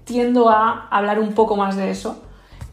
tiendo 0.04 0.50
a 0.50 0.88
hablar 0.90 1.20
un 1.20 1.34
poco 1.34 1.56
más 1.56 1.78
de 1.78 1.92
eso, 1.92 2.24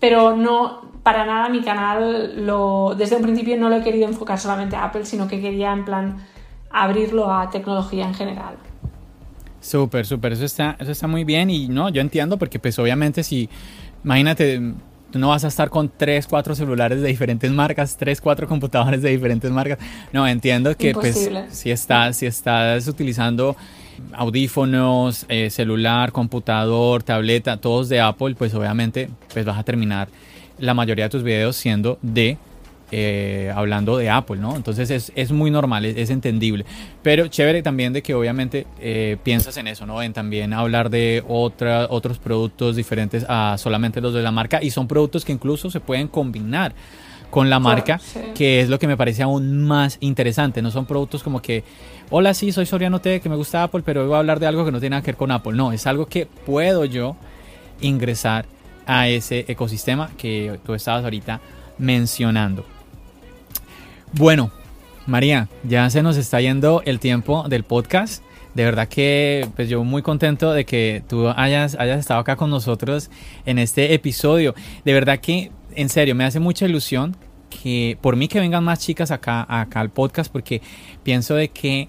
pero 0.01 0.37
no 0.37 0.83
para 1.03 1.25
nada 1.25 1.49
mi 1.49 1.63
canal 1.63 2.45
lo 2.45 2.95
desde 2.97 3.17
un 3.17 3.23
principio 3.23 3.57
no 3.57 3.69
lo 3.69 3.77
he 3.77 3.83
querido 3.83 4.07
enfocar 4.07 4.39
solamente 4.39 4.77
a 4.77 4.85
Apple, 4.85 5.05
sino 5.05 5.27
que 5.29 5.41
quería 5.41 5.73
en 5.73 5.85
plan 5.85 6.17
abrirlo 6.71 7.33
a 7.33 7.51
tecnología 7.51 8.07
en 8.07 8.15
general. 8.15 8.57
Súper, 9.61 10.07
súper, 10.07 10.33
eso 10.33 10.45
está, 10.45 10.77
eso 10.79 10.93
está 10.93 11.07
muy 11.07 11.25
bien 11.25 11.51
y 11.51 11.69
no, 11.69 11.89
yo 11.89 12.01
entiendo 12.01 12.39
porque 12.39 12.59
pues 12.59 12.79
obviamente 12.79 13.23
si, 13.23 13.49
imagínate, 14.05 14.61
tú 15.11 15.19
no 15.19 15.29
vas 15.29 15.45
a 15.45 15.49
estar 15.49 15.71
con 15.71 15.91
tres, 15.95 16.27
cuatro 16.27 16.55
celulares 16.55 17.01
de 17.01 17.09
diferentes 17.09 17.51
marcas, 17.51 17.97
tres, 17.97 18.21
cuatro 18.21 18.47
computadores 18.47 19.03
de 19.03 19.11
diferentes 19.11 19.51
marcas. 19.51 19.79
No, 20.13 20.27
entiendo 20.29 20.77
que 20.77 20.93
pues 20.93 21.31
si 21.51 21.71
estás, 21.71 22.17
si 22.17 22.27
estás 22.27 22.87
utilizando 22.87 23.57
audífonos, 24.13 25.27
eh, 25.29 25.51
celular, 25.51 26.13
computador, 26.13 27.03
tableta, 27.03 27.59
todos 27.59 27.89
de 27.89 28.01
Apple, 28.01 28.35
pues 28.37 28.55
obviamente 28.55 29.09
pues 29.33 29.45
vas 29.45 29.59
a 29.59 29.63
terminar 29.63 30.09
la 30.59 30.75
mayoría 30.75 31.05
de 31.05 31.11
tus 31.11 31.23
videos 31.23 31.57
siendo 31.57 31.99
de 32.03 32.39
eh, 32.91 33.53
hablando 33.55 33.99
de 33.99 34.09
Apple, 34.09 34.39
¿no? 34.39 34.57
Entonces 34.57 34.91
es, 34.91 35.13
es 35.15 35.31
muy 35.31 35.51
normal, 35.51 35.85
es, 35.85 36.09
entendible. 36.09 36.65
Pero 37.03 37.27
chévere 37.27 37.63
también 37.63 37.93
de 37.93 38.03
que 38.03 38.15
obviamente 38.15 38.67
eh, 38.81 39.19
piensas 39.23 39.59
en 39.59 39.67
eso, 39.67 39.85
¿no? 39.85 40.03
En 40.03 40.15
también 40.15 40.55
hablar 40.55 40.89
de 40.89 41.23
otros 41.27 42.19
productos 42.19 42.77
diferentes 42.77 43.27
a 43.29 43.57
solamente 43.59 44.01
los 44.01 44.15
de 44.15 44.23
la 44.23 44.33
marca 44.33 44.63
y 44.63 44.71
son 44.71 44.89
productos 44.89 45.27
que 45.27 45.33
incluso 45.33 45.71
se 45.71 45.81
pueden 45.81 46.09
combinar 46.09 46.75
con 47.31 47.51
la 47.51 47.59
marca, 47.59 48.01
que 48.35 48.61
es 48.61 48.69
lo 48.69 48.79
que 48.79 48.87
me 48.87 48.97
parece 48.97 49.23
aún 49.23 49.63
más 49.67 49.99
interesante. 50.01 50.63
No 50.63 50.71
son 50.71 50.87
productos 50.87 51.23
como 51.23 51.43
que, 51.43 51.65
hola, 52.11 52.35
sí, 52.35 52.53
soy 52.53 52.67
Soriano 52.67 53.01
T, 53.01 53.21
que 53.21 53.29
me 53.29 53.37
gusta 53.37 53.63
Apple, 53.63 53.83
pero 53.85 54.07
voy 54.07 54.15
a 54.15 54.19
hablar 54.19 54.41
de 54.41 54.47
algo 54.47 54.65
que 54.65 54.73
no 54.73 54.81
tiene 54.81 54.95
nada 54.95 55.03
que 55.03 55.13
ver 55.13 55.17
con 55.17 55.31
Apple. 55.31 55.53
No, 55.53 55.73
es 55.73 55.87
algo 55.87 56.07
que 56.07 56.27
puedo 56.27 56.85
yo 56.85 57.17
ingresar 57.81 58.47
a 58.87 59.09
ese 59.09 59.45
ecosistema 59.49 60.11
que 60.17 60.59
tú 60.65 60.75
estabas 60.75 61.05
ahorita 61.05 61.41
mencionando. 61.77 62.65
Bueno, 64.13 64.51
María, 65.07 65.49
ya 65.63 65.89
se 65.91 66.03
nos 66.03 66.17
está 66.17 66.41
yendo 66.41 66.83
el 66.85 66.99
tiempo 66.99 67.45
del 67.49 67.65
podcast. 67.65 68.23
De 68.55 68.65
verdad 68.65 68.89
que 68.89 69.47
pues 69.55 69.69
yo 69.69 69.85
muy 69.85 70.03
contento 70.03 70.53
de 70.53 70.65
que 70.65 71.03
tú 71.09 71.29
hayas, 71.29 71.77
hayas 71.79 72.01
estado 72.01 72.21
acá 72.21 72.37
con 72.37 72.51
nosotros 72.51 73.11
en 73.45 73.59
este 73.59 73.95
episodio. 73.95 74.55
De 74.85 74.93
verdad 74.93 75.21
que, 75.21 75.53
en 75.75 75.89
serio, 75.89 76.15
me 76.15 76.25
hace 76.25 76.41
mucha 76.41 76.67
ilusión 76.67 77.17
que 77.49 77.97
por 78.01 78.17
mí 78.17 78.29
que 78.29 78.41
vengan 78.41 78.65
más 78.65 78.81
chicas 78.81 79.11
acá, 79.11 79.47
acá 79.49 79.81
al 79.81 79.91
podcast 79.91 80.31
porque 80.31 80.61
pienso 81.03 81.35
de 81.35 81.49
que 81.49 81.89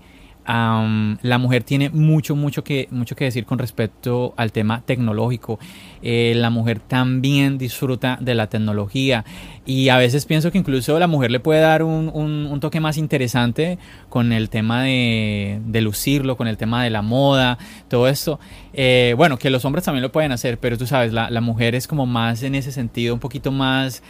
la 0.50 1.38
mujer 1.38 1.64
tiene 1.64 1.92
mucho, 1.92 2.36
mucho 2.36 2.64
que, 2.64 2.88
mucho 2.90 3.16
que 3.16 3.26
decir 3.26 3.46
con 3.46 3.60
respecto 3.60 4.34
al 4.36 4.52
tema 4.52 4.82
tecnológico. 4.84 5.60
Eh, 6.02 6.34
la 6.36 6.50
mujer 6.50 6.80
también 6.80 7.58
disfruta 7.60 8.18
de 8.20 8.34
la 8.34 8.48
tecnología 8.48 9.26
y 9.66 9.90
a 9.90 9.98
veces 9.98 10.26
pienso 10.26 10.52
que 10.52 10.58
incluso 10.58 10.98
la 10.98 11.06
mujer 11.06 11.30
le 11.30 11.40
puede 11.40 11.62
dar 11.62 11.84
un, 11.84 12.10
un, 12.10 12.60
toque 12.60 12.80
más 12.80 12.98
interesante 12.98 13.78
con 14.10 14.32
el 14.32 14.50
tema 14.50 14.84
de, 14.84 15.60
de, 15.66 15.82
lucirlo, 15.82 16.36
con 16.36 16.48
el 16.48 16.58
tema 16.58 16.84
de 16.84 16.90
la 16.90 17.04
moda, 17.04 17.60
todo 17.88 18.08
esto. 18.08 18.40
Eh, 18.74 19.14
bueno, 19.18 19.38
que 19.38 19.52
los 19.52 19.66
hombres 19.66 19.86
también 19.86 20.02
lo 20.02 20.12
pueden 20.12 20.32
hacer, 20.32 20.58
pero 20.58 20.78
tú 20.78 20.88
sabes, 20.88 21.14
la, 21.14 21.30
la 21.30 21.42
mujer 21.42 21.76
es 21.76 21.88
como 21.88 22.08
más 22.08 22.42
en 22.42 22.56
ese 22.56 22.72
sentido, 22.72 23.14
un 23.14 23.20
poquito 23.20 23.52
más 23.52 24.02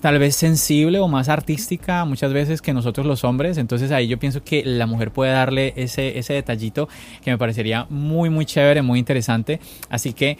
tal 0.00 0.18
vez 0.18 0.36
sensible 0.36 0.98
o 1.00 1.08
más 1.08 1.28
artística 1.28 2.04
muchas 2.04 2.32
veces 2.32 2.62
que 2.62 2.72
nosotros 2.72 3.06
los 3.06 3.24
hombres. 3.24 3.58
Entonces 3.58 3.90
ahí 3.90 4.08
yo 4.08 4.18
pienso 4.18 4.42
que 4.42 4.64
la 4.64 4.86
mujer 4.86 5.10
puede 5.10 5.32
darle 5.32 5.72
ese, 5.76 6.18
ese 6.18 6.34
detallito 6.34 6.88
que 7.22 7.30
me 7.30 7.38
parecería 7.38 7.86
muy, 7.90 8.30
muy 8.30 8.44
chévere, 8.44 8.82
muy 8.82 8.98
interesante. 8.98 9.60
Así 9.90 10.12
que 10.12 10.38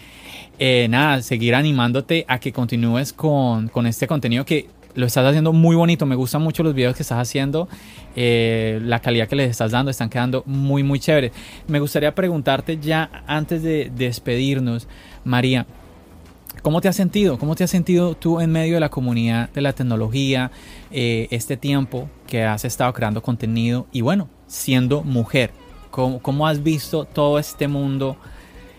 eh, 0.58 0.86
nada, 0.88 1.22
seguir 1.22 1.54
animándote 1.54 2.24
a 2.28 2.38
que 2.38 2.52
continúes 2.52 3.12
con, 3.12 3.68
con, 3.68 3.86
este 3.86 4.06
contenido 4.06 4.44
que 4.44 4.68
lo 4.94 5.06
estás 5.06 5.24
haciendo 5.26 5.52
muy 5.52 5.76
bonito. 5.76 6.06
Me 6.06 6.16
gustan 6.16 6.42
mucho 6.42 6.62
los 6.62 6.74
videos 6.74 6.96
que 6.96 7.02
estás 7.02 7.18
haciendo. 7.18 7.68
Eh, 8.16 8.80
la 8.82 9.00
calidad 9.00 9.28
que 9.28 9.36
les 9.36 9.50
estás 9.50 9.70
dando 9.70 9.90
están 9.90 10.10
quedando 10.10 10.42
muy, 10.46 10.82
muy 10.82 10.98
chéveres. 10.98 11.32
Me 11.68 11.80
gustaría 11.80 12.14
preguntarte 12.14 12.78
ya 12.78 13.10
antes 13.26 13.62
de 13.62 13.90
despedirnos, 13.94 14.88
María. 15.24 15.66
¿Cómo 16.62 16.80
te 16.80 16.88
has 16.88 16.96
sentido? 16.96 17.38
¿Cómo 17.38 17.54
te 17.54 17.64
has 17.64 17.70
sentido 17.70 18.14
tú 18.14 18.40
en 18.40 18.50
medio 18.50 18.74
de 18.74 18.80
la 18.80 18.88
comunidad 18.88 19.50
de 19.50 19.60
la 19.60 19.72
tecnología, 19.72 20.50
eh, 20.90 21.28
este 21.30 21.56
tiempo 21.56 22.08
que 22.26 22.44
has 22.44 22.64
estado 22.64 22.92
creando 22.92 23.22
contenido 23.22 23.86
y 23.92 24.00
bueno, 24.00 24.28
siendo 24.46 25.02
mujer? 25.02 25.50
¿Cómo, 25.90 26.20
¿Cómo, 26.20 26.46
has 26.46 26.62
visto 26.62 27.04
todo 27.04 27.38
este 27.38 27.68
mundo 27.68 28.16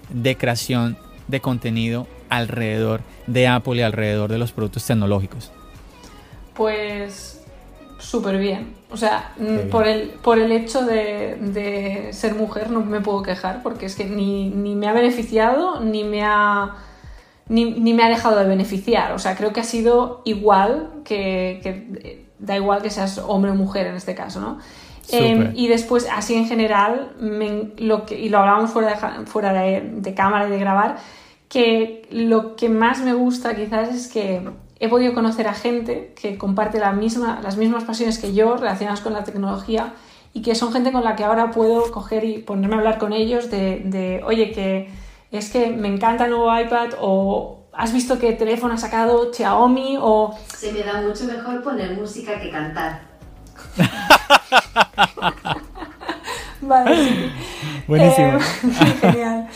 de 0.10 0.38
creación 0.38 0.98
de 1.28 1.40
contenido 1.40 2.08
alrededor 2.30 3.02
de 3.28 3.48
Apple 3.48 3.78
y 3.78 3.82
alrededor 3.82 4.32
de 4.32 4.38
los 4.38 4.52
productos 4.52 4.86
tecnológicos? 4.86 5.52
Pues 6.54 7.42
súper 8.00 8.38
bien. 8.38 8.76
O 8.92 8.98
sea, 8.98 9.34
mm, 9.38 9.70
por 9.70 9.88
el, 9.88 10.10
por 10.22 10.40
el 10.40 10.52
hecho 10.52 10.86
de, 10.86 11.38
de, 11.40 12.14
ser 12.14 12.36
mujer 12.36 12.72
no 12.72 12.82
me 12.82 13.02
puedo 13.02 13.22
quejar 13.22 13.62
porque 13.62 13.86
es 13.86 13.96
que 13.96 14.06
ni, 14.06 14.50
ni 14.50 14.76
me 14.76 14.88
ha 14.88 14.94
beneficiado 14.94 15.80
ni 15.82 16.04
me 16.04 16.24
ha 16.24 16.76
ni, 17.50 17.94
me 17.94 18.04
ha 18.04 18.10
dejado 18.10 18.38
de 18.38 18.46
beneficiar. 18.46 19.12
O 19.12 19.20
sea, 19.20 19.36
creo 19.36 19.52
que 19.52 19.60
ha 19.60 19.66
sido 19.66 20.22
igual 20.24 21.02
que, 21.04 21.60
que 21.62 22.26
da 22.40 22.56
igual 22.56 22.82
que 22.82 22.90
seas 22.90 23.18
hombre 23.18 23.52
o 23.52 23.56
mujer 23.56 23.88
en 23.88 23.96
este 23.96 24.16
caso, 24.16 24.40
¿no? 24.40 24.60
Eh, 25.12 25.54
y 25.56 25.68
después, 25.68 26.08
así 26.12 26.36
en 26.36 26.48
general, 26.48 27.14
lo 27.78 28.06
que, 28.06 28.20
y 28.20 28.30
lo 28.30 28.40
hablábamos 28.40 28.70
fuera, 28.70 28.90
de, 28.90 29.26
fuera 29.26 29.54
de, 29.54 30.14
cámara 30.14 30.48
y 30.48 30.52
de 30.52 30.60
grabar, 30.60 30.98
que 31.48 32.08
lo 32.12 32.56
que 32.56 32.70
más 32.70 33.02
me 33.02 33.14
gusta 33.14 33.56
quizás 33.56 33.90
es 33.90 34.08
que 34.08 34.42
he 34.80 34.88
podido 34.88 35.14
conocer 35.16 35.48
a 35.48 35.54
gente 35.54 36.14
que 36.20 36.38
comparte 36.38 36.80
la 36.80 36.92
misma, 36.92 37.40
las 37.42 37.58
mismas 37.58 37.86
pasiones 37.86 38.20
que 38.20 38.34
yo 38.34 38.56
relacionadas 38.56 39.02
con 39.02 39.14
la 39.14 39.24
tecnología 39.24 39.94
y 40.32 40.44
que 40.44 40.54
son 40.54 40.72
gente 40.72 40.92
con 40.92 41.04
la 41.04 41.16
que 41.16 41.24
ahora 41.24 41.50
puedo 41.50 41.92
coger 41.92 42.24
y 42.24 42.38
ponerme 42.38 42.76
a 42.76 42.78
hablar 42.78 43.00
con 43.00 43.12
ellos 43.12 43.50
de, 43.50 43.82
de 43.84 44.22
oye, 44.24 44.52
que 44.52 44.90
es 45.32 45.52
que 45.52 45.70
me 45.70 45.88
encanta 45.88 46.26
el 46.26 46.32
nuevo 46.32 46.58
iPad 46.58 46.90
o 47.00 47.60
has 47.74 47.94
visto 47.94 48.20
qué 48.20 48.34
teléfono 48.34 48.74
ha 48.74 48.78
sacado 48.78 49.32
Xiaomi 49.34 49.98
o... 50.02 50.36
Se 50.56 50.72
me 50.72 50.84
da 50.84 51.02
mucho 51.02 51.26
mejor 51.26 51.64
poner 51.64 51.96
música 51.96 52.40
que 52.40 52.50
cantar. 52.50 53.02
vale, 56.62 56.96
sí. 56.96 57.32
Buenísimo. 57.88 58.38
Eh, 58.38 58.40
genial. 59.02 59.48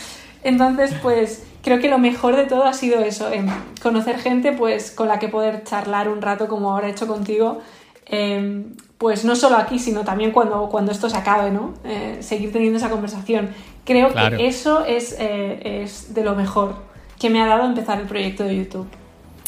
Entonces, 0.42 0.94
pues 1.02 1.44
creo 1.62 1.80
que 1.80 1.88
lo 1.88 1.98
mejor 1.98 2.36
de 2.36 2.44
todo 2.44 2.64
ha 2.64 2.72
sido 2.72 3.00
eso, 3.00 3.30
conocer 3.82 4.18
gente 4.18 4.52
pues 4.52 4.90
con 4.90 5.08
la 5.08 5.18
que 5.18 5.28
poder 5.28 5.64
charlar 5.64 6.08
un 6.08 6.22
rato 6.22 6.46
como 6.46 6.70
ahora 6.70 6.88
he 6.88 6.90
hecho 6.90 7.06
contigo. 7.06 7.60
Eh, 8.06 8.64
pues 9.04 9.22
no 9.22 9.36
solo 9.36 9.56
aquí, 9.56 9.78
sino 9.78 10.02
también 10.02 10.30
cuando, 10.30 10.70
cuando 10.70 10.90
esto 10.90 11.10
se 11.10 11.16
acabe, 11.18 11.50
¿no? 11.50 11.74
Eh, 11.84 12.16
seguir 12.20 12.50
teniendo 12.50 12.78
esa 12.78 12.88
conversación. 12.88 13.50
Creo 13.84 14.14
que 14.14 14.46
eso 14.46 14.82
es, 14.86 15.14
eh, 15.18 15.82
es, 15.82 16.14
de 16.14 16.24
lo 16.24 16.34
mejor 16.34 16.76
que 17.20 17.28
me 17.28 17.42
ha 17.42 17.46
dado 17.46 17.66
empezar 17.66 18.00
el 18.00 18.06
proyecto 18.06 18.44
de 18.44 18.56
YouTube. 18.56 18.86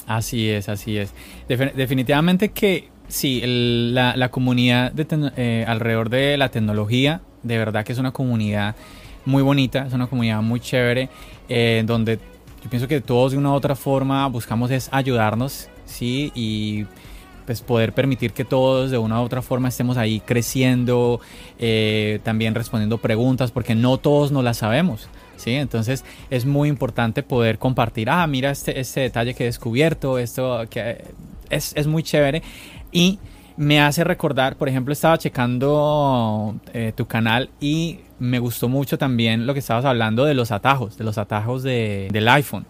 Así 0.07 0.51
es, 0.51 0.69
así 0.69 0.99
es. 0.99 1.15
definitivamente 1.49 2.51
que 2.51 2.91
sí, 3.09 3.41
la, 3.95 4.15
la, 4.15 4.31
comunidad 4.31 4.93
eh, 5.39 5.65
alrededor 5.67 6.11
de 6.11 6.37
la 6.37 6.51
tecnología, 6.51 7.23
de 7.43 7.57
verdad 7.57 7.83
que 7.83 7.95
es 7.95 7.99
una 7.99 8.13
comunidad 8.13 8.77
muy 9.25 9.43
bonita, 9.43 9.87
es 9.87 9.95
una 9.95 10.07
comunidad 10.07 10.43
muy 10.43 10.61
chévere, 10.61 11.09
donde 11.87 12.19
yo 12.63 12.69
pienso 12.69 12.87
que 12.87 13.01
todos 13.01 13.33
de 13.33 13.39
una 13.39 13.53
u 13.53 13.55
otra 13.55 13.75
forma 13.75 14.27
buscamos 14.27 14.71
es 14.71 14.91
ayudarnos, 14.93 15.71
¿sí? 15.87 16.31
Y 16.35 16.85
pues 17.47 17.63
poder 17.63 17.93
permitir 17.93 18.33
que 18.33 18.45
todos 18.45 18.91
de 18.91 18.99
una 18.99 19.21
u 19.23 19.25
otra 19.25 19.41
forma 19.41 19.69
estemos 19.69 19.97
ahí 19.97 20.21
creciendo, 20.21 21.21
eh, 21.59 22.21
también 22.25 22.55
respondiendo 22.55 22.99
preguntas, 22.99 23.53
porque 23.53 23.75
no 23.75 23.99
todos 23.99 24.33
no 24.33 24.43
las 24.43 24.59
sabemos. 24.59 25.09
¿sí? 25.37 25.53
Entonces 25.53 26.05
es 26.29 26.45
muy 26.45 26.69
importante 26.69 27.23
poder 27.23 27.59
compartir, 27.59 28.11
ah, 28.11 28.27
mira 28.27 28.51
este, 28.51 28.79
este 28.81 29.01
detalle 29.01 29.35
que 29.35 29.45
he 29.45 29.47
descubierto, 29.47 30.19
esto 30.19 30.65
que 30.69 31.05
es, 31.49 31.73
es 31.77 31.87
muy 31.87 32.03
chévere. 32.03 32.43
Y 32.93 33.19
me 33.57 33.81
hace 33.81 34.05
recordar, 34.05 34.57
por 34.57 34.69
ejemplo, 34.69 34.93
estaba 34.93 35.17
checando 35.19 36.57
eh, 36.75 36.93
tu 36.95 37.07
canal 37.07 37.51
y 37.61 38.01
me 38.19 38.39
gustó 38.39 38.69
mucho 38.69 38.99
también 38.99 39.47
lo 39.47 39.53
que 39.53 39.61
estabas 39.61 39.85
hablando 39.85 40.25
de 40.25 40.35
los 40.35 40.51
atajos, 40.51 40.99
de 40.99 41.05
los 41.05 41.19
atajos 41.19 41.63
de, 41.63 42.09
del 42.13 42.29
iPhone. 42.29 42.67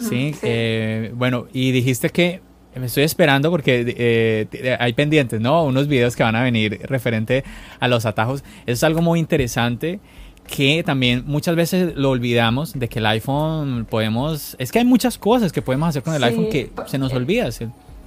¿sí? 0.00 0.34
Eh, 0.42 1.12
bueno, 1.14 1.46
y 1.52 1.70
dijiste 1.70 2.10
que 2.10 2.40
me 2.78 2.86
estoy 2.86 3.04
esperando 3.04 3.50
porque 3.50 3.94
eh, 3.96 4.76
hay 4.78 4.92
pendientes, 4.92 5.40
¿no? 5.40 5.64
Unos 5.64 5.88
videos 5.88 6.14
que 6.16 6.22
van 6.22 6.36
a 6.36 6.42
venir 6.42 6.80
referente 6.84 7.44
a 7.80 7.88
los 7.88 8.06
atajos. 8.06 8.44
Eso 8.66 8.72
es 8.72 8.84
algo 8.84 9.02
muy 9.02 9.18
interesante 9.18 10.00
que 10.46 10.82
también 10.84 11.24
muchas 11.26 11.56
veces 11.56 11.96
lo 11.96 12.10
olvidamos 12.10 12.78
de 12.78 12.88
que 12.88 13.00
el 13.00 13.06
iPhone 13.06 13.86
podemos... 13.88 14.56
Es 14.58 14.70
que 14.70 14.78
hay 14.78 14.84
muchas 14.84 15.18
cosas 15.18 15.52
que 15.52 15.62
podemos 15.62 15.88
hacer 15.88 16.02
con 16.02 16.14
el 16.14 16.22
iPhone 16.22 16.48
que 16.50 16.70
se 16.86 16.98
nos 16.98 17.12
olvida. 17.12 17.48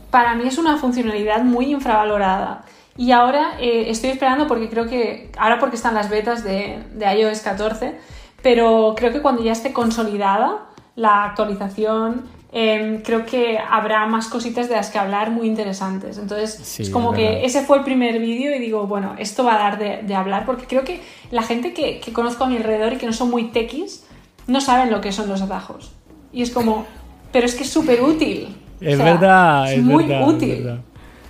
Para 0.10 0.36
mí 0.36 0.48
es 0.48 0.58
una 0.58 0.78
funcionalidad 0.78 1.44
muy 1.44 1.66
infravalorada. 1.72 2.64
Y 2.96 3.12
ahora 3.12 3.54
eh, 3.60 3.86
estoy 3.90 4.12
esperando 4.12 4.48
porque 4.48 4.70
creo 4.70 4.88
que... 4.88 5.32
Ahora 5.38 5.60
porque 5.60 5.76
están 5.76 5.96
las 5.96 6.10
betas 6.10 6.44
de, 6.44 6.80
de 6.94 7.20
iOS 7.20 7.40
14, 7.42 7.96
pero 8.42 8.94
creo 8.96 9.12
que 9.12 9.22
cuando 9.22 9.44
ya 9.44 9.52
esté 9.52 9.74
consolidada 9.74 10.66
la 10.96 11.26
actualización 11.26 12.24
Em, 12.52 13.04
creo 13.04 13.28
que 13.28 13.60
habrá 13.60 14.08
más 14.08 14.28
cositas 14.28 14.68
de 14.70 14.76
las 14.76 14.90
que 14.90 14.98
hablar 14.98 15.30
muy 15.30 15.46
interesantes. 15.46 16.18
Entonces, 16.18 16.80
es 16.80 16.90
como 16.90 17.14
que 17.14 17.46
ese 17.46 17.62
fue 17.62 17.78
el 17.78 17.84
primer 17.84 18.20
vídeo 18.20 18.56
y 18.56 18.60
digo, 18.60 18.88
bueno, 18.88 19.16
esto 19.20 19.44
va 19.44 19.54
a 19.54 19.58
dar 19.60 19.78
de, 19.78 20.16
hablar 20.16 20.46
porque 20.48 20.66
creo 20.66 20.84
que 20.84 21.00
la 21.30 21.44
gente 21.44 21.74
que, 21.74 22.02
conozco 22.12 22.46
a 22.46 22.48
mi 22.48 22.58
alrededor 22.58 22.94
y 22.94 22.98
que 22.98 23.06
no 23.06 23.14
son 23.14 23.30
muy 23.30 23.50
techis 23.50 24.04
no 24.48 24.62
saben 24.62 24.90
lo 24.90 25.00
que 25.00 25.12
son 25.12 25.30
los 25.30 25.44
atajos. 25.44 25.92
Y 26.34 26.42
es 26.42 26.50
como, 26.50 26.88
pero 27.32 27.46
es 27.46 27.54
que 27.54 27.64
es 27.64 27.70
súper 27.70 28.02
útil. 28.02 28.56
Es 28.82 28.98
verdad, 28.98 29.72
es, 29.72 29.84
muy 29.84 30.12
útil. 30.12 30.82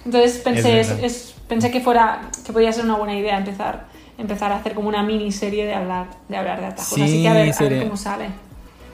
Entonces 0.05 0.37
pensé, 0.37 0.79
es, 0.79 1.35
pensé 1.49 1.69
que 1.69 1.81
fuera, 1.81 2.21
que 2.45 2.53
podía 2.53 2.71
ser 2.71 2.85
una 2.85 2.95
buena 2.95 3.17
idea 3.17 3.37
empezar, 3.37 3.87
empezar 4.17 4.53
a 4.53 4.57
hacer 4.57 4.73
como 4.73 4.87
una 4.87 5.03
miniserie 5.03 5.65
de 5.65 5.73
hablar 5.73 6.07
de, 6.29 6.37
hablar 6.37 6.61
de 6.61 6.67
atajos. 6.67 6.93
Así 6.93 7.21
que 7.21 7.27
a 7.27 7.33
ver 7.33 7.83
cómo 7.83 7.97
sale. 7.97 8.48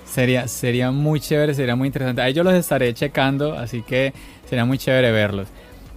Sería, 0.05 0.47
sería 0.47 0.91
muy 0.91 1.19
chévere, 1.19 1.53
sería 1.53 1.75
muy 1.75 1.87
interesante. 1.87 2.21
Ahí 2.21 2.33
yo 2.33 2.43
los 2.43 2.53
estaré 2.53 2.93
checando, 2.93 3.53
así 3.53 3.81
que 3.81 4.13
sería 4.47 4.65
muy 4.65 4.77
chévere 4.77 5.11
verlos. 5.11 5.47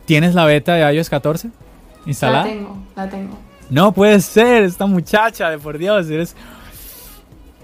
¿Tienes 0.06 0.34
la 0.34 0.44
beta 0.44 0.74
de 0.74 0.94
iOS 0.94 1.10
14 1.10 1.50
instalada? 2.06 2.44
La 2.44 2.50
tengo, 2.50 2.78
la 2.96 3.08
tengo. 3.08 3.38
No 3.70 3.92
puede 3.92 4.20
ser, 4.20 4.64
esta 4.64 4.86
muchacha, 4.86 5.50
de 5.50 5.58
por 5.58 5.76
Dios, 5.76 6.08
eres 6.08 6.34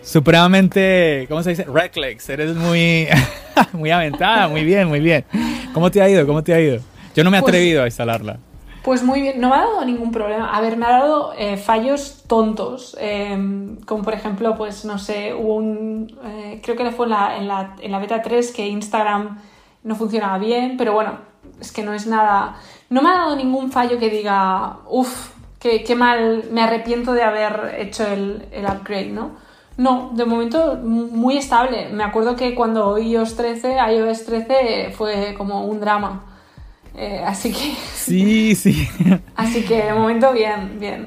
supremamente, 0.03 1.27
¿cómo 1.29 1.43
se 1.43 1.51
dice? 1.51 1.65
Reckless, 1.65 2.29
eres 2.29 2.55
muy, 2.55 3.09
muy 3.73 3.91
aventada, 3.91 4.49
muy 4.49 4.65
bien, 4.65 4.89
muy 4.89 5.01
bien. 5.01 5.25
¿Cómo 5.73 5.91
te 5.91 6.03
ha 6.03 6.09
ido? 6.09 6.27
¿Cómo 6.27 6.43
te 6.45 6.53
ha 6.53 6.61
ido? 6.61 6.79
Yo 7.17 7.25
no 7.25 7.31
me 7.31 7.39
he 7.39 7.41
pues 7.41 7.51
atrevido 7.51 7.83
a 7.83 7.87
instalarla. 7.87 8.39
Pues 8.85 9.03
muy 9.03 9.23
bien, 9.23 9.41
no 9.41 9.49
me 9.49 9.57
ha 9.57 9.61
dado 9.61 9.83
ningún 9.87 10.13
problema. 10.13 10.55
A 10.55 10.61
ver, 10.61 10.77
me 10.77 10.85
ha 10.85 10.91
dado 10.91 11.33
eh, 11.39 11.57
fallos 11.57 12.25
tontos, 12.27 12.95
em, 13.01 13.77
como 13.87 14.03
por 14.05 14.13
ejemplo, 14.13 14.55
pues 14.57 14.85
no 14.85 14.99
sé, 14.99 15.33
hubo 15.33 15.55
un, 15.55 16.19
eh, 16.23 16.61
creo 16.63 16.77
que 16.77 16.91
fue 16.91 17.07
en 17.07 17.11
la, 17.11 17.37
en, 17.39 17.49
la, 17.49 17.77
en 17.81 17.91
la 17.91 17.99
beta 17.99 18.21
3 18.21 18.53
que 18.53 18.69
Instagram 18.69 19.39
no 19.85 19.95
funcionaba 19.95 20.37
bien, 20.37 20.77
pero 20.77 20.93
bueno, 20.93 21.13
es 21.59 21.73
que 21.73 21.83
no 21.83 21.95
es 21.95 22.07
nada, 22.07 22.57
no 22.91 23.01
me 23.01 23.09
ha 23.09 23.15
dado 23.15 23.37
ningún 23.37 23.73
fallo 23.73 23.99
que 23.99 24.11
diga, 24.11 24.81
uff, 24.91 25.31
qué, 25.59 25.83
qué, 25.83 25.95
mal, 25.95 26.45
me 26.53 26.61
arrepiento 26.63 27.15
de 27.15 27.23
haber 27.23 27.77
hecho 27.79 28.07
el, 28.07 28.47
el 28.53 28.67
upgrade, 28.67 29.09
¿no? 29.13 29.31
No, 29.79 30.11
de 30.13 30.27
momento 30.27 30.77
muy 30.77 31.39
estable. 31.39 31.89
Me 31.91 32.05
acuerdo 32.05 32.37
que 32.37 32.55
cuando 32.55 32.99
iOS 32.99 33.35
13, 33.37 33.77
iOS 33.95 34.25
13 34.27 34.93
fue 34.95 35.35
como 35.39 35.65
un 35.65 35.81
drama. 35.81 36.34
Eh, 36.97 37.23
así 37.25 37.53
que. 37.53 37.75
Sí, 37.95 38.55
sí. 38.55 38.87
así 39.35 39.63
que 39.63 39.85
de 39.85 39.95
momento 39.95 40.33
bien, 40.33 40.79
bien. 40.79 41.07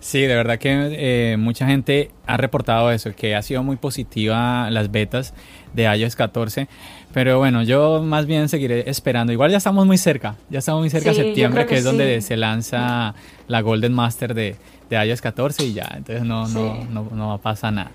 Sí, 0.00 0.20
de 0.20 0.34
verdad 0.36 0.58
que 0.58 1.32
eh, 1.32 1.36
mucha 1.38 1.66
gente 1.66 2.10
ha 2.26 2.36
reportado 2.36 2.92
eso, 2.92 3.14
que 3.16 3.34
ha 3.34 3.42
sido 3.42 3.62
muy 3.62 3.76
positiva 3.76 4.70
las 4.70 4.90
betas 4.90 5.34
de 5.72 5.84
iOS 5.84 6.14
14. 6.14 6.68
Pero 7.12 7.38
bueno, 7.38 7.62
yo 7.62 8.02
más 8.02 8.26
bien 8.26 8.48
seguiré 8.48 8.88
esperando. 8.88 9.32
Igual 9.32 9.50
ya 9.50 9.56
estamos 9.56 9.86
muy 9.86 9.98
cerca, 9.98 10.36
ya 10.50 10.60
estamos 10.60 10.82
muy 10.82 10.90
cerca 10.90 11.10
de 11.10 11.16
septiembre, 11.16 11.66
que, 11.66 11.78
es 11.78 11.84
donde 11.84 12.20
se 12.20 12.36
lanza 12.36 13.14
la 13.48 13.60
Golden 13.60 13.92
Master 13.92 14.34
de, 14.34 14.56
de 14.88 15.06
iOS 15.06 15.20
14 15.20 15.64
y 15.64 15.72
ya, 15.72 15.88
entonces 15.96 16.24
no, 16.24 16.46
no, 16.48 16.84
no, 16.84 17.08
no 17.10 17.38
pasa 17.42 17.70
nada. 17.70 17.90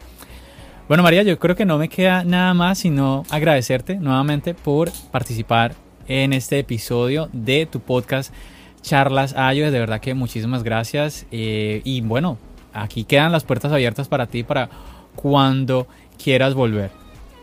Bueno, 0.88 1.04
María, 1.04 1.24
yo 1.24 1.40
creo 1.40 1.56
que 1.56 1.66
no 1.66 1.78
me 1.78 1.88
queda 1.88 2.26
nada 2.26 2.54
más 2.54 2.80
sino 2.80 3.24
agradecerte 3.30 3.96
nuevamente 3.96 4.54
por 4.54 4.92
participar 5.12 5.74
en 6.08 6.34
este 6.34 6.60
episodio 6.60 7.30
de 7.32 7.66
tu 7.66 7.80
podcast 7.80 8.34
Charlas 8.82 9.36
Ayo. 9.36 9.72
De 9.72 9.80
verdad 9.80 10.02
que 10.02 10.14
muchísimas 10.14 10.64
gracias. 10.64 11.26
Eh, 11.32 11.82
y 11.84 12.02
bueno, 12.02 12.38
aquí 12.74 13.04
quedan 13.04 13.32
las 13.32 13.44
puertas 13.44 13.72
abiertas 13.72 14.08
para 14.08 14.28
ti 14.28 14.44
para 14.44 14.70
cuando 15.16 15.88
quieras 16.22 16.54
volver. 16.54 16.92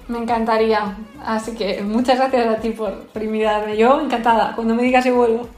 Me 0.08 0.18
encantaría. 0.18 0.96
Así 1.24 1.54
que 1.54 1.82
muchas 1.82 2.18
gracias 2.18 2.46
a 2.46 2.60
ti 2.60 2.70
por, 2.70 3.06
invitarme. 3.20 3.76
Yo 3.76 4.00
encantada. 4.00 4.54
Cuando 4.54 4.74
me 4.74 4.82
digas 4.82 5.04
si 5.04 5.10
vuelvo. 5.10 5.48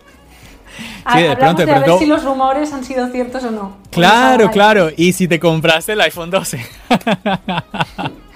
Sí, 1.13 1.23
de 1.23 1.37
pronto, 1.37 1.67
de, 1.67 1.73
a 1.73 1.81
ver 1.81 1.99
si 1.99 2.07
los 2.07 2.25
rumores 2.25 2.73
han 2.73 2.85
sido 2.85 3.09
ciertos 3.09 3.45
o 3.45 3.51
no. 3.51 3.77
Claro, 3.91 4.51
claro. 4.51 4.89
Y 4.97 5.13
si 5.13 5.29
te 5.29 5.39
compraste 5.39 5.93
el 5.93 6.01
iPhone 6.01 6.31
12. 6.31 6.61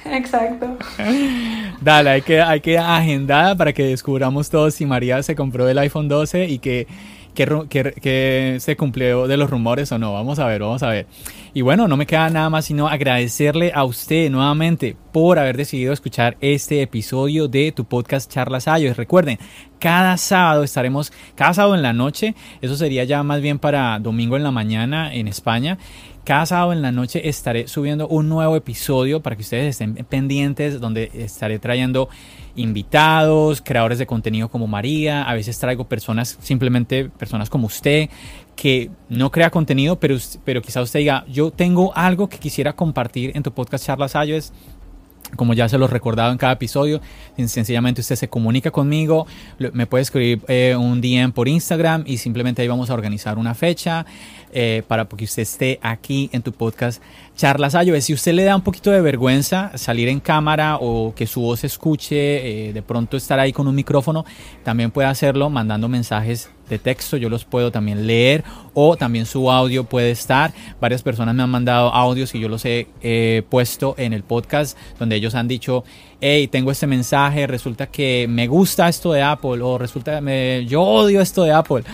Exacto. 0.05 0.77
Dale, 1.81 2.11
hay 2.11 2.23
que, 2.23 2.41
hay 2.41 2.61
que 2.61 2.79
agendar 2.79 3.57
para 3.57 3.73
que 3.73 3.85
descubramos 3.85 4.49
todos 4.49 4.75
si 4.75 4.87
María 4.87 5.23
se 5.23 5.35
compró 5.35 5.69
el 5.69 5.79
iPhone 5.79 6.09
12 6.09 6.49
y 6.49 6.59
que, 6.59 6.87
que, 7.35 8.57
se 8.61 8.77
cumplió 8.77 9.29
de 9.29 9.37
los 9.37 9.51
rumores 9.51 9.93
o 9.93 9.99
no. 9.99 10.15
Vamos 10.15 10.39
a 10.39 10.47
ver, 10.47 10.63
vamos 10.63 10.83
a 10.83 10.89
ver. 10.89 11.07
Y 11.53 11.61
bueno, 11.61 11.87
no 11.87 11.97
me 11.97 12.07
queda 12.07 12.31
nada 12.31 12.51
más 12.51 12.65
sino 12.65 12.89
agradecerle 12.89 13.73
a 13.75 13.85
usted 13.85 14.31
nuevamente 14.31 14.97
por 15.13 15.39
haber 15.39 15.57
decidido 15.57 15.93
escuchar 15.93 16.37
este 16.41 16.81
episodio 16.83 17.47
de 17.47 17.73
tu 17.73 17.85
podcast 17.85 18.33
Charlas 18.33 18.69
Ayos. 18.69 18.97
Recuerden, 18.97 19.39
cada 19.79 20.17
sábado 20.17 20.65
estaremos, 20.65 21.13
cada 21.35 21.53
sábado 21.53 21.75
en 21.75 21.83
la 21.83 21.93
noche, 21.93 22.35
eso 22.63 22.77
sería 22.77 23.05
ya 23.05 23.23
más 23.23 23.43
bien 23.43 23.59
para 23.59 23.99
domingo 23.99 24.37
en 24.37 24.43
la 24.43 24.51
mañana 24.51 25.15
en 25.15 25.29
España 25.29 25.79
cada 26.27 26.45
sábado 26.45 26.73
en 26.73 26.83
la 26.83 26.91
noche 26.91 27.29
estaré 27.29 27.69
subiendo 27.69 28.09
un 28.09 28.29
nuevo 28.29 28.57
episodio 28.57 29.23
para 29.23 29.37
que 29.37 29.43
ustedes 29.43 29.71
estén 29.71 29.95
pendientes, 29.95 30.81
donde 30.81 31.09
estaré 31.15 31.61
trayendo 31.61 32.09
invitados, 32.57 33.63
creadores 33.63 34.01
de 34.01 34.07
contenido 34.07 34.49
como 34.49 34.67
María, 34.67 35.23
a 35.23 35.35
veces 35.35 35.57
traigo 35.61 35.85
personas, 35.85 36.37
simplemente 36.41 37.09
personas 37.11 37.49
como 37.49 37.69
usted, 37.69 38.11
que 38.57 38.91
no 39.09 39.31
crea 39.31 39.51
contenido, 39.51 40.01
pero, 40.01 40.17
pero 40.45 40.61
quizá 40.61 40.83
usted 40.83 40.99
diga, 40.99 41.25
yo 41.29 41.53
tengo 41.53 41.97
algo 41.97 42.29
que 42.29 42.39
quisiera 42.39 42.73
compartir 42.73 43.31
en 43.37 43.45
tu 43.45 43.53
podcast 43.53 43.87
Charlas 43.87 44.17
Ayos 44.17 44.53
como 45.35 45.55
ya 45.55 45.69
se 45.69 45.77
lo 45.77 45.87
he 45.87 45.89
recordado 45.89 46.31
en 46.31 46.39
cada 46.39 46.53
episodio, 46.53 47.01
sencillamente 47.37 48.01
usted 48.01 48.15
se 48.15 48.29
comunica 48.29 48.71
conmigo, 48.71 49.27
me 49.73 49.87
puede 49.87 50.03
escribir 50.03 50.41
eh, 50.47 50.77
un 50.79 51.01
DM 51.01 51.33
por 51.33 51.49
Instagram 51.49 52.05
y 52.07 52.19
simplemente 52.19 52.63
ahí 52.63 52.69
vamos 52.69 52.91
a 52.91 52.95
organizar 52.95 53.37
una 53.37 53.55
fecha 53.55 54.07
eh, 54.59 54.83
para 54.89 55.05
que 55.05 55.27
usted 55.27 55.43
esté 55.43 55.79
aquí 55.83 56.31
en 56.33 56.41
tu 56.41 56.51
podcast 56.51 57.03
Charlas 57.37 57.75
Ayo. 57.75 58.01
Si 58.01 58.15
usted 58.15 58.33
le 58.33 58.43
da 58.43 58.57
un 58.57 58.63
poquito 58.63 58.91
de 58.91 59.03
vergüenza 59.03 59.71
salir 59.75 60.09
en 60.09 60.19
cámara 60.19 60.79
o 60.81 61.15
que 61.15 61.27
su 61.27 61.43
voz 61.43 61.61
se 61.61 61.67
escuche, 61.67 62.69
eh, 62.69 62.73
de 62.73 62.81
pronto 62.81 63.19
estar 63.19 63.39
ahí 63.39 63.53
con 63.53 63.69
un 63.69 63.75
micrófono, 63.75 64.25
también 64.65 64.91
puede 64.93 65.09
hacerlo 65.09 65.51
mandando 65.51 65.91
mensajes 65.91 66.49
de 66.71 66.79
texto, 66.79 67.19
yo 67.19 67.29
los 67.29 67.45
puedo 67.45 67.71
también 67.71 68.07
leer 68.07 68.45
o 68.73 68.97
también 68.97 69.27
su 69.27 69.51
audio 69.51 69.85
puede 69.85 70.11
estar. 70.11 70.55
Varias 70.81 71.03
personas 71.03 71.35
me 71.35 71.43
han 71.43 71.51
mandado 71.51 71.93
audios 71.93 72.35
y 72.35 72.41
yo 72.41 72.49
los 72.49 72.65
he 72.65 73.45
puesto 73.51 73.95
en 73.99 74.15
el 74.15 74.23
podcast 74.23 74.79
donde 74.99 75.17
ellos 75.17 75.35
han 75.35 75.49
dicho, 75.49 75.85
hey, 76.23 76.49
tengo 76.49 76.71
este 76.71 76.87
mensaje, 76.87 77.47
resulta 77.47 77.89
que 77.89 78.25
me 78.27 78.47
gusta 78.47 78.89
esto 78.89 79.13
de 79.13 79.23
Apple 79.23 79.61
o 79.61 79.77
resulta 79.77 80.23
que 80.23 80.65
yo 80.67 80.81
odio 80.81 81.21
esto 81.21 81.45
de 81.45 81.53
Apple 81.53 81.85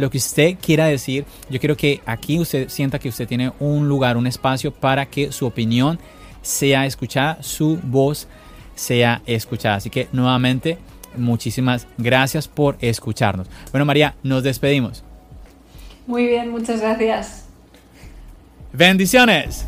lo 0.00 0.10
que 0.10 0.18
usted 0.18 0.56
quiera 0.60 0.86
decir. 0.86 1.24
Yo 1.48 1.60
quiero 1.60 1.76
que 1.76 2.00
aquí 2.06 2.38
usted 2.38 2.68
sienta 2.68 2.98
que 2.98 3.08
usted 3.08 3.28
tiene 3.28 3.52
un 3.60 3.88
lugar, 3.88 4.16
un 4.16 4.26
espacio 4.26 4.72
para 4.72 5.06
que 5.06 5.32
su 5.32 5.46
opinión 5.46 5.98
sea 6.42 6.86
escuchada, 6.86 7.42
su 7.42 7.78
voz 7.82 8.26
sea 8.74 9.22
escuchada. 9.26 9.76
Así 9.76 9.90
que 9.90 10.08
nuevamente, 10.12 10.78
muchísimas 11.16 11.86
gracias 11.98 12.48
por 12.48 12.76
escucharnos. 12.80 13.46
Bueno, 13.70 13.84
María, 13.84 14.14
nos 14.22 14.42
despedimos. 14.42 15.04
Muy 16.06 16.26
bien, 16.26 16.50
muchas 16.50 16.80
gracias. 16.80 17.44
Bendiciones. 18.72 19.66